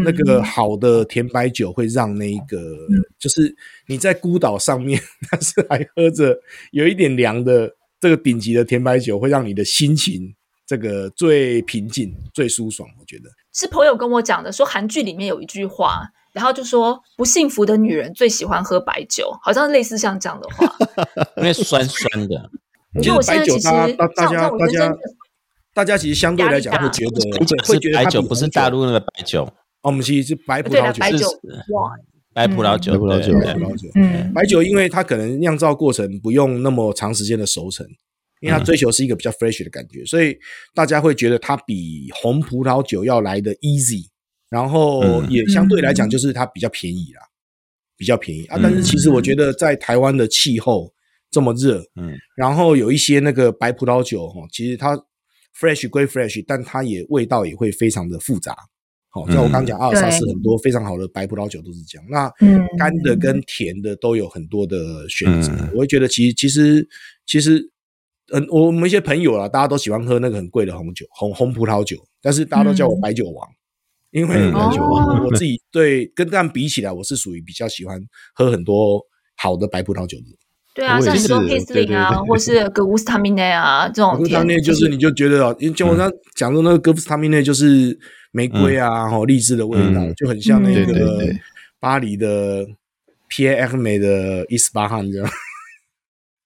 [0.04, 2.76] 那个好的甜白酒会让那个
[3.18, 3.56] 就是
[3.86, 6.38] 你在孤岛上面，但是还喝着
[6.72, 10.34] 有一点凉的这个顶级的甜白酒，会让你的心情
[10.66, 12.86] 这个最平静、最舒爽。
[13.00, 13.30] 我觉得。
[13.52, 16.02] 是朋友跟我讲的，说韩剧里面有一句话，
[16.32, 20.76] 然后就说不幸福的女人最喜欢喝白酒，好像类似像这样的话，
[21.38, 22.50] 因为酸酸的。
[23.00, 24.92] 其实白酒，大大大家大家
[25.72, 29.52] 大家其实相对来讲会觉得，会觉得白酒不是大陆那个白酒，哦，
[29.82, 31.26] 我们其实是白葡萄酒，
[32.34, 37.86] 白葡萄酒，白葡萄酒，白葡萄酒，嗯，白酒因为它可能酿造过程不用那么长时间的熟成，
[38.40, 40.36] 因为它追求是一个比较 fresh 的感觉，所以
[40.74, 44.06] 大家会觉得它比红葡萄酒要来的 easy，
[44.48, 47.22] 然后也相对来讲就是它比较便宜啦，
[47.96, 48.58] 比较便宜啊。
[48.62, 50.92] 但是其实我觉得在台湾的气候
[51.30, 54.96] 这么热，嗯，然后有一些那个白葡萄酒哈，其实它
[55.58, 58.56] fresh 归 fresh，但它也味道也会非常的复杂。
[59.12, 62.06] 好，像我刚讲阿尔萨斯很多非常好的白葡萄酒都是这样。
[62.08, 62.32] 那
[62.78, 64.76] 干的跟甜的都有很多的
[65.08, 65.52] 选择。
[65.74, 66.88] 我会觉得，其实其实
[67.26, 67.60] 其实，
[68.32, 73.48] 嗯，我们一些朋友啊，大家都喜欢喝那个很贵的红酒，红红葡萄酒，但是大家都叫我白酒王，
[74.10, 78.00] 因为白酒王，我自己对跟这样比起来，我是属于比较喜欢
[78.34, 79.00] 喝很多
[79.36, 80.24] 好的白葡萄酒的。
[80.72, 87.98] 对啊，像说佩斯林啊，或是格乌斯塔米内啊这种，格乌斯塔米内就是你就觉得啊，因为我刚讲的那个格乌斯塔米内就是
[88.30, 91.28] 玫瑰啊，哈，荔枝的味道，就很像那个
[91.80, 92.64] 巴黎的
[93.28, 95.28] P A F 美的伊斯巴汗这样，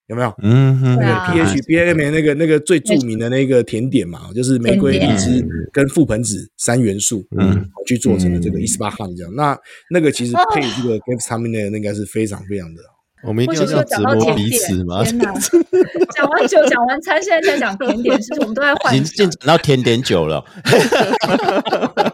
[0.06, 0.34] 有没有？
[0.42, 9.34] 嗯，那个 P H P A F 美那个那个最著名的那个甜点嘛，就是玫瑰、荔枝跟覆盆子三元素，嗯，去做成的这个伊斯巴汗这样。
[9.34, 9.58] 那
[9.90, 12.82] 那个其实配这个格乌斯塔米内，那应该是非常非常的。
[13.26, 15.02] 我们一定要折磨彼此吗？
[15.02, 15.32] 天哪！
[16.14, 18.94] 讲完酒，讲完餐，现在在讲甜点，是我们都在换。
[18.94, 20.44] 已经讲到甜点酒了。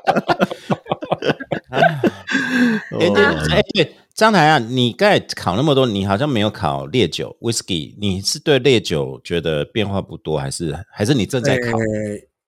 [2.99, 7.95] 甜点哎，对，张台啊，你刚才考那么多，你好像没有考烈酒 （whisky）。
[8.01, 11.79] 你是对烈酒觉得变化不多，还是还是你正在考？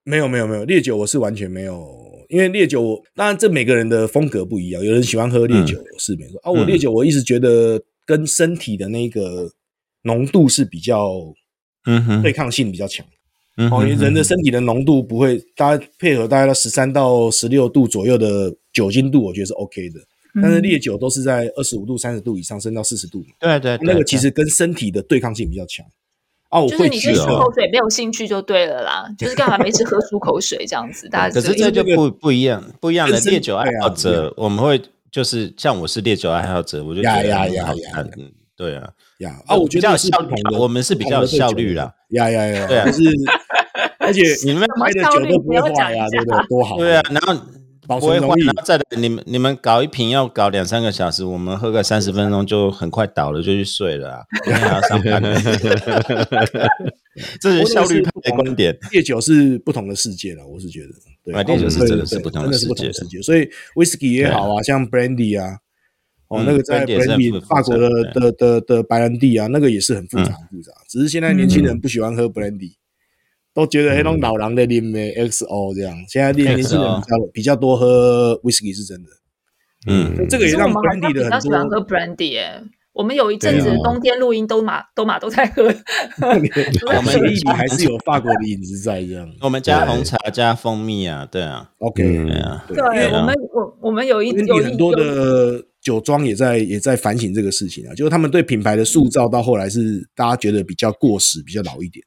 [0.04, 1.88] 没有，没有，没有烈酒，我是完全没有。
[2.28, 6.50] 因为烈酒，当然这每个人的风格不一样，有人喜欢喝烈酒，是没错啊。
[6.50, 7.80] 我烈酒，我一直觉得。
[8.04, 9.48] 跟身体的那个
[10.02, 11.12] 浓度是比较，
[11.86, 13.06] 嗯哼，对抗性比较强。
[13.70, 20.00] 哦，人的身体的浓度不会，大家配合大概到十三到十六度左右的酒精度，我觉得是 OK 的。
[20.42, 23.22] 但是烈酒都是在二十五度、三十度以上，升到四十度。
[23.38, 25.84] 对对，那个其实跟身体的对抗性比较强。
[26.48, 31.08] 啊，我会觉得漱口水没有兴趣就对了啦， 就是干嘛没事喝漱口水这样子。
[31.08, 34.80] 大家可是这就不不一样，不一样的烈酒爱好者，我们会。
[35.10, 38.88] 就是像我是烈酒爱好者，我就觉得呀呀呀，嗯，对啊，
[39.18, 43.02] 呀啊，我觉得效率，我们是比较效率啦，呀呀呀，对啊，就是
[43.98, 46.46] 而且你们买的酒都不会坏呀，对不对？
[46.48, 47.34] 多好，对啊，然后
[47.86, 55.22] 不会坏，然后再你们你们搞一瓶要搞两三个小时，我们喝个三十分钟就很快倒了，就去睡了啊，明天还要上班。
[57.40, 60.88] 这是效率派的观点，烈酒是不同的世界了，我是觉得。
[61.24, 62.90] 对，烈酒是真的是不同的世界，
[63.22, 65.58] 所以 whisky 也好啊，像 brandy 啊，
[66.32, 70.72] 哦，那个在 brandy 法国的的的的白兰地啊，那个也是很复杂复杂。
[70.88, 72.72] 只是现在年轻人不喜欢喝 brandy，
[73.52, 75.94] 都觉得那种老狼的啉咩 xo 这样。
[76.08, 79.10] 现在年轻人比较比较多喝 whisky 是真的。
[79.86, 82.62] 嗯，这个也让 brandy 的很多喜欢喝 brandy 哎。
[82.94, 85.62] 我们有一阵子冬天录音都马都马都在喝，
[86.20, 89.26] 我们一还是有法国的影子在这样。
[89.40, 102.02] 我们加红茶加蜂蜜啊，对啊，OK，对啊，对，我们我我们有一有很多的酒庄也在也在反省这个事情啊，就是他们对品牌的塑造到后来是大家觉得比较过时，比较老一点。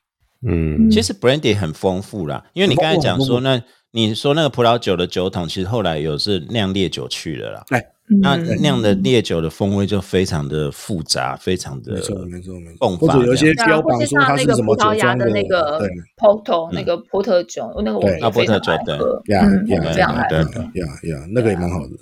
[0.48, 3.62] 嗯，其实 Brandy 很丰富啦，因为你刚才讲说那。
[3.92, 7.64] 你说那个葡萄酒的酒桶，其实后来有是酿烈酒去了啦。
[7.70, 7.82] 哎，
[8.22, 12.98] 那酿的烈酒的风味就非常的复杂，非常的没错没错没错。
[12.98, 15.80] 或者有些标榜说它是什么酒庄的那个
[16.18, 19.24] Porto 那个波特酒，那个我也非常爱喝。
[19.28, 21.96] 呀呀呀呀呀，那个也蛮好的。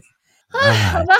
[0.49, 1.13] 啊，好吧，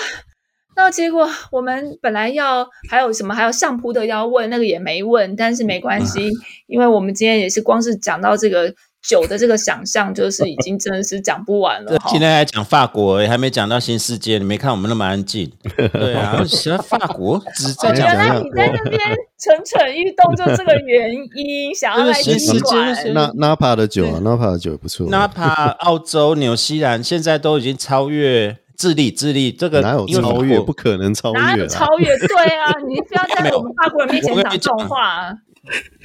[0.76, 6.32] 那结果我们本来要还有什么还有上铺的要问，那个也没问，但是没关系，
[6.68, 8.74] 因为我们今天也是光是讲到这个。
[9.06, 11.98] 酒的这个想象，就是已经真的是讲不完了。
[12.08, 14.38] 今天还讲法国，还没讲到新世界。
[14.38, 15.52] 你没看我们那么安静？
[15.92, 18.08] 对啊，喜欢法国，只在讲。
[18.08, 19.02] 原来你在那边
[19.38, 23.12] 蠢蠢欲动，就这个原因，想要来新世界。
[23.12, 25.10] 那纳帕的酒啊，纳帕的酒不错。
[25.10, 30.60] 纳帕、澳洲、纽西兰现在都已经超越智利，智利这个哪有超越？
[30.60, 31.40] 不可能超越。
[31.40, 32.18] 哪有超越？
[32.18, 35.20] 对啊，你不要 在我们法国人面前讲这种话。
[35.20, 35.38] 啊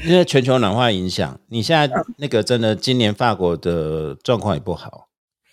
[0.07, 5.09] 因为全球暖化影响，你现在那个真的，今年法国的状况也不好。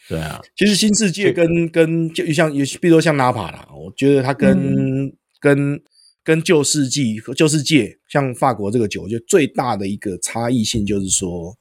[0.08, 5.82] 对啊，其实新世界跟跟就像，比如说像纳帕啦，我觉得它跟跟
[6.24, 11.56] 跟旧世纪和旧世界，像法国这个酒，就最大的一个差异性就是说，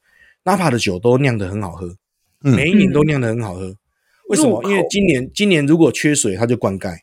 [0.45, 1.97] 纳帕的酒都酿得很好喝，
[2.43, 3.75] 每一年都酿得很好喝。
[4.29, 4.63] 为什么？
[4.65, 6.97] 因为今年今年如果缺水，它就灌溉。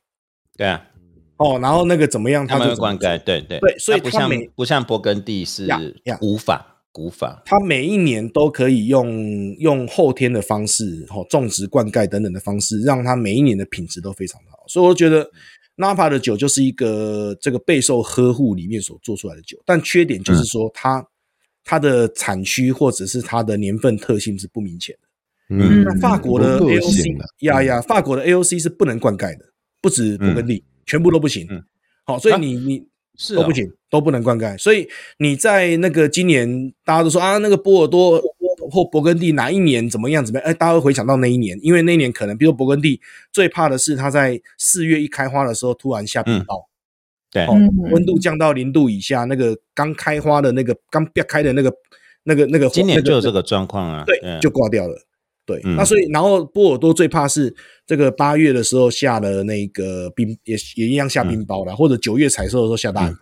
[0.58, 0.88] 对啊。
[1.38, 2.46] 哦，然后那个怎么样？
[2.46, 5.68] 它就灌溉，对对对，所以不像不像勃艮第是
[6.20, 14.60] 古法古法，它每一年都可以用用后天的方式，哦，种植、灌溉等等的方式，让它每一年的品质都非常的好。
[14.68, 15.28] 所以我觉得
[15.78, 21.04] Napa 的酒就是一个这个备受呵护里面所做出来的酒，但缺点就是说它
[21.64, 25.08] 它的产区或者是它的年份特性是不明显的。
[25.52, 29.46] 嗯，那法国的 AOC 呀呀，法国的 AOC 是不能灌溉的，
[29.82, 31.46] 不止勃艮第，全部都不行。
[32.06, 32.88] 好，所以你你
[33.18, 34.58] 是都不行，都不能灌溉。
[34.58, 34.88] 所以
[35.18, 38.18] 你在那个今年大家都说啊，那个波尔多
[38.72, 40.48] 或勃艮第哪一年怎么样怎么样？
[40.48, 43.02] 哎，大家会回想到那一年，因为那一年可能，比如勃艮第
[43.34, 46.66] 最怕的是它在四月一开花的时候突然下冰雹，
[47.30, 47.46] 对，
[47.92, 51.74] 温度降到零度以下，那个刚开花的那个刚裂开的那个
[52.24, 54.96] 那个那个，今年就有这个状况啊，对，就挂掉了。
[55.46, 57.54] 对，那所以然后波尔多最怕是
[57.86, 63.14] 这个八月的时候下了那个冰，也也一样下冰雹了，或者九月采收的时候下大雨，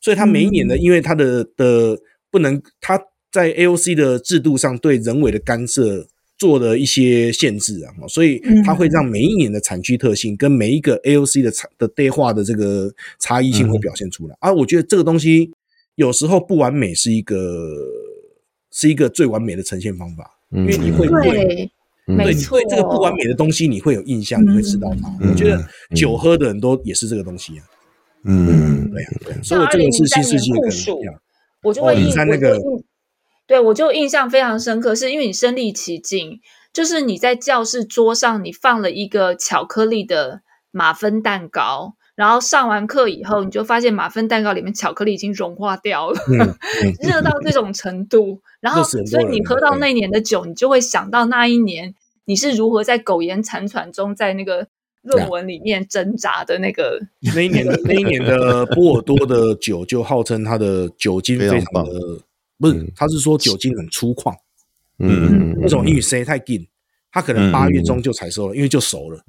[0.00, 1.98] 所以它每一年呢，因为它的的
[2.30, 3.00] 不能，它
[3.32, 6.06] 在 AOC 的制度上对人为的干涉
[6.36, 14.36] 做了一些限制啊，所以它会让每一年的产区特性跟每一个 AOC 的产的对化的这个差异性会表现出来。
[14.40, 15.50] 啊，我觉得这个东西
[15.96, 17.74] 有时候不完美是一个
[18.70, 20.37] 是一个最完美的呈现方法。
[20.50, 21.70] 因为你会对，
[22.06, 25.28] 没错，对这个不完美的东西你会有印象，你会知道它。
[25.28, 25.62] 我觉得
[25.94, 27.64] 酒喝的很多也是这个东西啊。
[28.24, 30.66] 嗯，对呀对，所以这个是新世纪的可
[31.04, 31.14] 能。
[31.62, 32.58] 我就会印在那个，
[33.46, 36.40] 对我就印象非常深刻，是因为你身临其境，
[36.72, 41.94] 就是你在教室桌上你放了一个巧克力的马芬蛋糕。
[42.18, 46.18] 然后上完课以后，你就发现马芬蛋糕里面巧克力已经融化掉了，
[47.00, 48.40] 热到这种程度。
[48.58, 54.66] 然后，所以你喝到那年的酒，你就会想到那一年你是如何在苟延残喘中，在那个
[55.02, 57.00] 论文里面挣扎的那个。
[57.36, 61.90] 那一年的 那一年的波尔多的酒，就号称它的酒精非常的，
[62.58, 64.34] 不是，他是说酒精很粗犷。
[64.98, 66.66] 嗯，那种因为塞太近，
[67.12, 69.20] 他可能八月中就采收了，因为就熟了。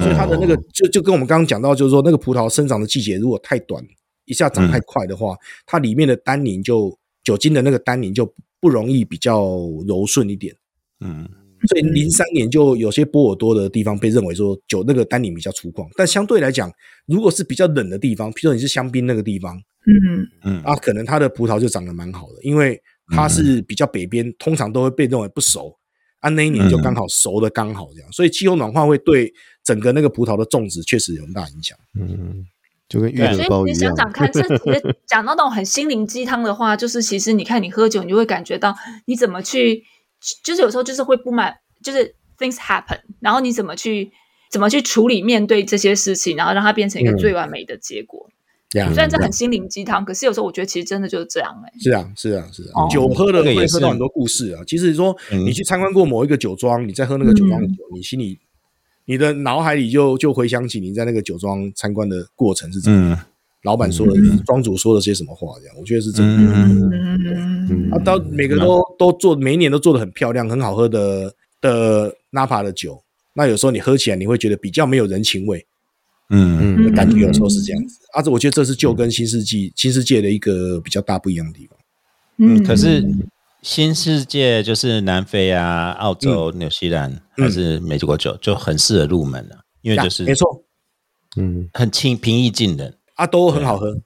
[0.00, 3.84] 所以它的那个就就跟我们刚刚讲到，就是说那个葡萄生长的季节如果太短，
[4.24, 5.36] 一下长太快的话，
[5.66, 10.54] 它里面的单宁就酒精的那个单宁就不容易比较柔顺一点。
[11.00, 11.28] 嗯，
[11.68, 16.72] 所以零三年就有些波尔多的地方被认为说酒那个单宁比较粗犷，但相对来讲，
[17.06, 20.26] 如果是比较冷的地方，譬如说你是香槟那个地方，嗯。
[20.44, 25.76] 嗯，啊，可能它的葡萄就长得蛮好的，因为它是比较北边，通常都会被认为不熟。
[26.20, 29.32] 啊，那一年就刚好熟的刚好这样，所以气候暖化会对
[29.64, 31.78] 整个那个葡萄的种植确实有很大影响。
[31.98, 32.44] 嗯，
[32.88, 33.78] 就跟月子包一样。
[33.78, 34.42] 想想看，这
[35.06, 38.74] 讲到那种很心灵鸡汤的话，就是其实你看你喝酒，你就会感觉到
[39.06, 39.82] 你怎么去，
[40.44, 44.10] 就是有时候就是会不满，就是 things happen，然后你怎么去
[44.50, 48.28] 怎么去处理面对这些事情，然后让它变成一个最完美的结果。
[48.72, 51.70] 虽然这很心灵鸡汤，可是有时候我觉得其实真的就是这样哎。
[51.78, 52.88] 是啊，是啊，是啊。
[52.88, 54.62] 酒喝了会喝到很多故事啊。
[54.66, 58.38] 其实说你去参观过某一个酒庄，你在喝那个酒庄的酒，你心里、
[59.12, 63.20] 你的脑海里就就回想起你在那个酒庄参观的过程是怎么，
[63.64, 64.14] 老板说的，
[64.46, 66.52] 庄主说了些什么话，这样我觉得是真的。
[66.54, 67.90] 嗯。
[67.90, 73.02] 啊，到每个都都做，每一年都做的很漂亮、很好喝的的纳帕的酒，
[73.34, 75.66] 那有时候你喝起来你会觉得比较没有人情味。
[76.30, 76.74] 嗯。
[76.78, 81.78] 嗯，感觉有时候是这样子，啊，这我觉得这是旧跟新世纪、新世界的一个比较大不一样的地方。
[82.38, 83.06] 嗯，可是
[83.62, 90.64] 新世界就是南非啊、澳洲、纽西兰还是美国酒就很适合入门了，因为就是没错，
[91.36, 92.98] 嗯，很轻平易近人。
[93.14, 93.96] 啊，都很好喝。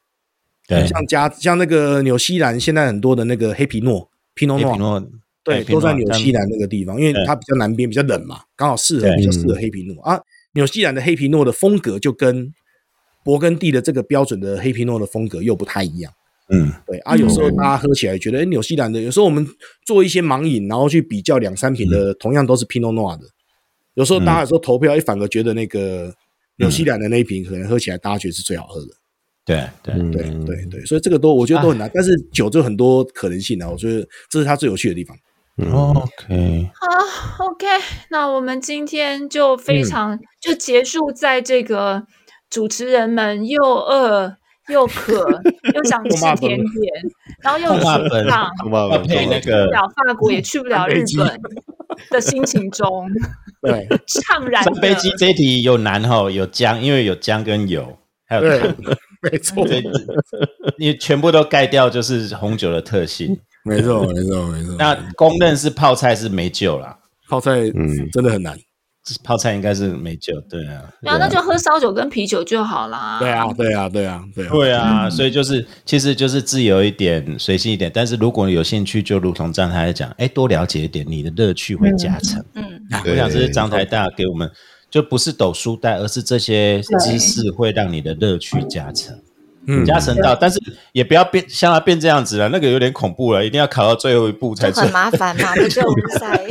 [0.68, 5.02] 对，像加像那个纽西兰现在很多的那个黑皮诺、皮诺诺，
[5.42, 10.02] 对，都在纽西兰那个地方，因为它比较南边，比较冷嘛，刚好适合比较适合黑皮诺。
[10.02, 10.20] 啊。
[10.52, 12.50] 纽西兰的黑皮诺的风格就跟
[13.22, 16.10] 勃艮第的这个标准的黑皮诺的风格又不太一样。
[16.48, 19.46] 嗯，对啊，有时候大家喝起来觉得，哎，纽西兰的有时候我们
[19.84, 23.26] 做一些盲饮，然后去比较两三瓶的，同样都是 Pinot Noir 的。
[23.94, 26.14] 有时候大家有时候投票，一反而觉得那个
[26.58, 28.86] 纽西兰的那一瓶可能喝起来大家觉得是最好喝的。
[29.44, 29.94] 对对。
[30.10, 35.16] 对对对，所以这个都我觉得都很难，但是酒就很多可能性啊，我觉得这是它最有趣的地方。
[35.58, 37.66] OK，好，OK，
[38.10, 42.06] 那我们今天就非常就结束在这个
[42.50, 44.36] 主持人们又饿
[44.68, 45.28] 又渴
[45.74, 46.64] 又想吃甜点，
[47.40, 48.50] 然后又沮丧，
[49.06, 51.40] 配那个去不了法国也去不了日本
[52.10, 53.08] 的心情中，
[53.62, 54.62] 对，怅然。
[54.64, 58.74] 上飞机这题有难哈，有姜，因为有姜跟油，还有糖。
[59.22, 59.66] 没错，
[60.78, 63.36] 你全部都盖掉，就是红酒的特性。
[63.64, 64.76] 没错，没错，没错。
[64.78, 66.96] 那公认是泡菜是没救了，
[67.28, 68.08] 泡菜嗯。
[68.12, 68.56] 真的很难，
[69.22, 70.82] 泡菜应该是没酒，对啊。
[71.02, 73.18] 对啊，那就喝烧酒跟啤酒就好啦。
[73.20, 74.48] 对啊，对啊，对啊，对。
[74.48, 77.90] 对啊，所以就是，其实就是自由一点，随性一点。
[77.94, 82.44] 但是如果有兴趣，就如同张台讲，哎，多了解一点，你的乐趣会加成。
[82.54, 82.64] 嗯，
[83.04, 84.50] 我想这是张台大给我们。
[84.88, 89.18] 就不是抖书袋，而是这些知识会让你的乐趣加成。
[89.84, 90.58] 加成到，但是
[90.92, 96.46] 也不要变像他变这样子了，那个有点恐怖了，一定要考到最后一步才很麻烦嘛，不 就无路赛？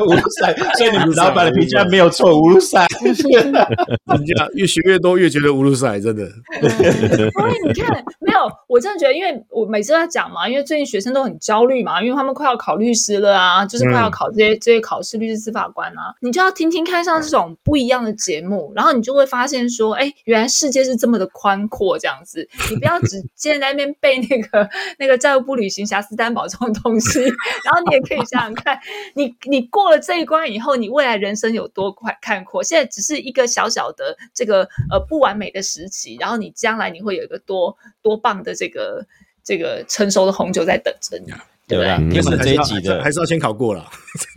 [0.00, 2.86] 无路赛， 所以你们老板的评价没有错，无路赛。
[3.02, 6.26] 人家越学越多，越觉得无路赛真的。
[6.60, 22.16] 所以你看，没有，我真的觉得，因为我每次在讲嘛，因为最近学生都很焦虑嘛，因为他们快要考律师了啊，就是快要考这些这些考试，律师、司法官啊，你就要听听看上这种不一样的节目，然后你就会发现说，哎，原来世界是这么的宽阔，这样。
[22.70, 28.78] 你不要只现在那边背那个那个债务不履行、瑕疵担保这种东西，然后你也可以想想看，
[29.14, 32.62] 你你过了这一关以后，你未来人生有多快看阔？
[32.62, 39.06] 现在只是一个小小的这个呃不完美的时期，然后你将来你会有一个多多棒的这个
[39.44, 41.32] 这个成熟的红酒在等着你，
[41.68, 42.20] 对不对？
[42.20, 43.88] 听完这一集的还是要先考过了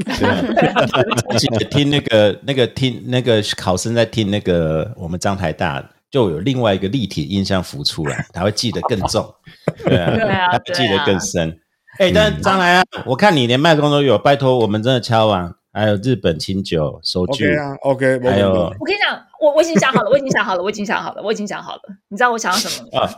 [1.71, 5.83] 听那个那个听那个考生在听那个我们张台大。
[6.11, 9.33] 就有另外一个立体印象浮出来， 他会记得更重，
[9.85, 11.59] 对啊，他记得更深。
[11.99, 21.81] 哎，但张来啊，我看你连麦克风都有，拜托我们真的敲完，还有日本清酒收据啊，OK，还有我跟你讲，我我已经想好了，我已经想好了，我已经想好了，我已经想好了。
[22.07, 23.09] 你知道我想要什么吗？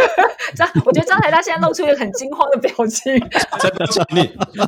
[0.56, 3.12] 张，我觉得张台他现在露出一个很惊慌的表情。
[3.58, 4.22] 真的，你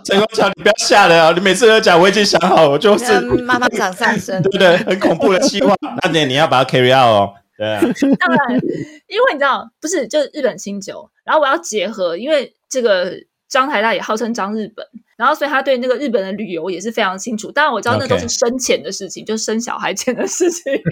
[0.04, 1.32] 陈光强，你不要吓人啊！
[1.34, 4.76] 你每次都讲我已经想好，我就是妈妈长上身，对不对？
[4.84, 7.34] 很恐怖的计划，那你你要把它 carry out 哦。
[8.18, 8.60] 当然，
[9.06, 13.12] 因为你知道，不是就是日本清酒，然后我要结合，因为这个
[13.48, 14.86] 张台大也号称张日本，
[15.16, 17.52] 然后所以他对那个日本的旅游也是非常清楚。
[17.52, 20.72] 当然我知道那都是生钱的事情，就是生小孩钱的事情。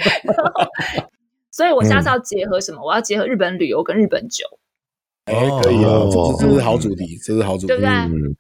[1.51, 2.85] 所以我下次要结合什么？
[2.85, 4.45] 我要结合日本旅游跟日本酒。
[5.31, 7.91] 哎，可以哦，这这是好主题，这是好主题，对不对？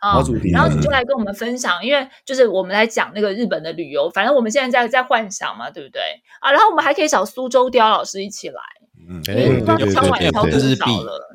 [0.00, 0.50] 好主题。
[0.50, 6.00] 然后你就来跟我们分享，因为就是我们来讲那个日本的旅游，反正我们现在在在幻想嘛，对不对？
[6.40, 8.60] 啊，然后我们还可以找苏州雕老师一起来，
[9.08, 11.30] 嗯，因为刚敲完敲多少了，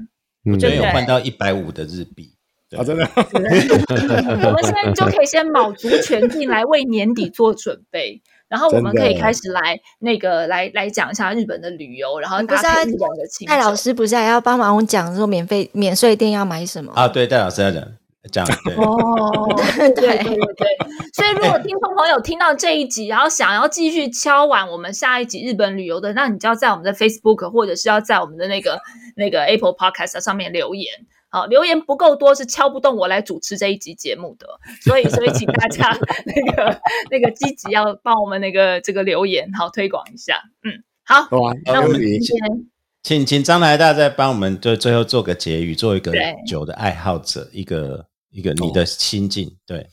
[0.51, 2.31] 我觉得有换到一百五的日币
[2.77, 3.07] 啊，真的。
[3.15, 8.21] 我们现在就可以先卯足全劲来为年底做准备。
[8.47, 13.47] 然后我们可以开始来那个来来讲一下日本的旅游，然后搭配日本的情。
[13.47, 17.07] 戴老师不是还要帮忙讲说免费免税店要买什么啊？
[17.07, 17.83] 对，戴老师要讲
[18.31, 18.45] 讲。
[18.77, 20.23] 哦，对对对
[20.55, 20.67] 对。
[21.13, 28.79] 所以如果听众朋友听到这一集，然后想要继续敲完我们下一集日本旅游的，那你就要在我们的 Facebook 或者是要在我们的那个
[29.15, 30.91] 那个 Apple Podcast 上面留言。
[31.29, 34.47] 好，留言不够多是敲不动我来主持这一集节目的，
[34.81, 35.89] 所以所以请大家
[36.25, 36.79] 那个
[37.11, 40.41] 那个积极要帮我们那个这个留言，好推广一下。
[40.63, 41.27] 嗯，好，
[41.65, 42.65] 那我们今天
[43.03, 46.13] 请请张来大再帮我们就最后做个结语，做一个
[46.47, 49.85] 酒的爱好者，一个一个你的心境，对，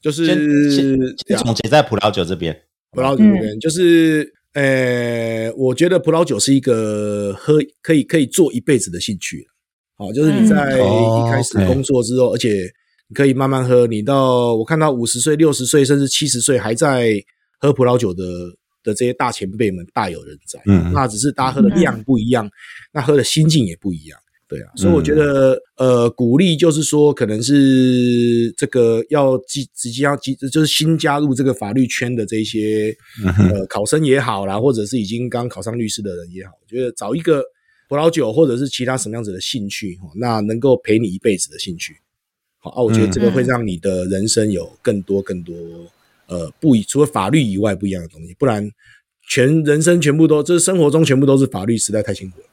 [0.00, 2.58] 就是总结在葡萄酒这边，
[2.92, 9.46] 葡萄酒这边就是呃，我觉得葡萄酒是一个喝可以可以做一辈子的兴趣。
[9.98, 12.70] 好，就是你在一开始工作之后，而且
[13.08, 13.84] 你可以慢慢喝。
[13.84, 17.20] 你到我看到五十岁、六十岁，甚至七十岁还在
[17.58, 18.22] 喝葡萄酒的
[18.84, 20.62] 的这些大前辈们大有人在。
[20.66, 22.48] 嗯，那只是大家喝的量不一样，
[22.92, 24.16] 那喝的心境也不一样。
[24.46, 32.96] 对啊，所以我觉得呃，鼓励就是说，可能是这个要即直接要即就是新加入这个法律圈的这些
[33.50, 37.42] 呃考生也好啦，或者是已经刚考上律师的人也好，我觉得找一个。
[37.88, 41.96] 葡萄酒或者是其他什么样子的兴趣哈，那能够陪你一辈子的兴趣，
[42.58, 45.54] 好啊，我觉得这个会让你的人生有更多更多
[46.26, 48.70] 呃不以除了法律以外不一样的东西，不然
[49.26, 52.46] 全人生全部都就是生活中全部都是法律，实在太辛苦了。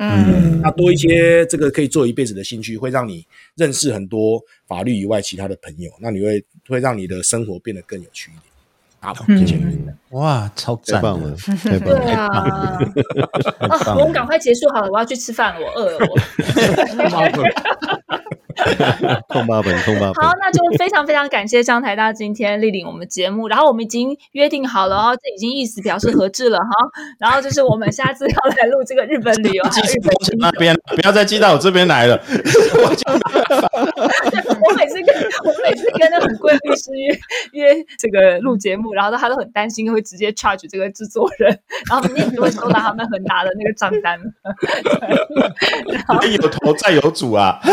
[0.00, 3.26] 嗯，那多一些这个可以做一辈子的兴趣，会让你
[3.56, 8.47] 认识很多法律以外其他的朋友，那你会会让你的生活变得更有趣一点。
[9.00, 9.14] 啊，
[10.10, 11.34] 哇，超太棒了！
[11.62, 12.26] 对啊，
[13.68, 16.18] 啊，我们赶快结束好了，我要去吃饭了，我饿了，我。
[19.28, 20.14] 痛八本，痛八本。
[20.14, 23.46] 好，那就非常非常感谢张台大今天莅临我们节目。
[23.46, 26.66] 然后我们已经约定好了哦，这已经意思表示合致了哈。
[27.20, 32.20] 然后就是我们下次要来录这个日本旅游， 寄日本那边，不要再寄到我这边来了。
[32.26, 33.12] 我就
[34.60, 35.14] 我每次跟
[35.44, 37.08] 我每次跟那很贵律师约
[37.52, 41.58] 约这个录节目，然后他都很担心会直接 charge 这个制作人，
[41.88, 44.18] 然后你也就会收到他们很大的那个账单。
[46.40, 47.60] 有头再有主啊。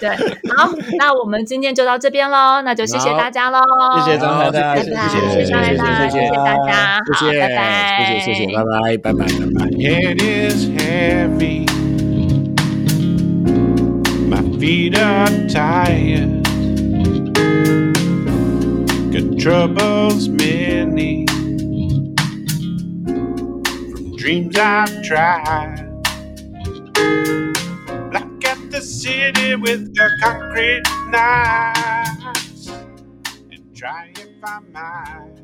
[0.00, 0.08] 对，
[0.56, 3.60] 好，那我们今天就到这边喽，那就谢谢大家喽，
[4.04, 5.00] 谢谢张大家，谢谢张
[5.62, 7.58] 大家，谢谢大家，谢谢，拜拜，
[7.98, 9.46] 谢谢，谢谢，拜拜，拜拜，拜
[11.76, 11.81] 拜。
[19.42, 21.26] Troubles many
[23.90, 25.88] from dreams I've tried.
[28.12, 32.68] Black at the city with the concrete knives,
[33.50, 35.41] and try if I might.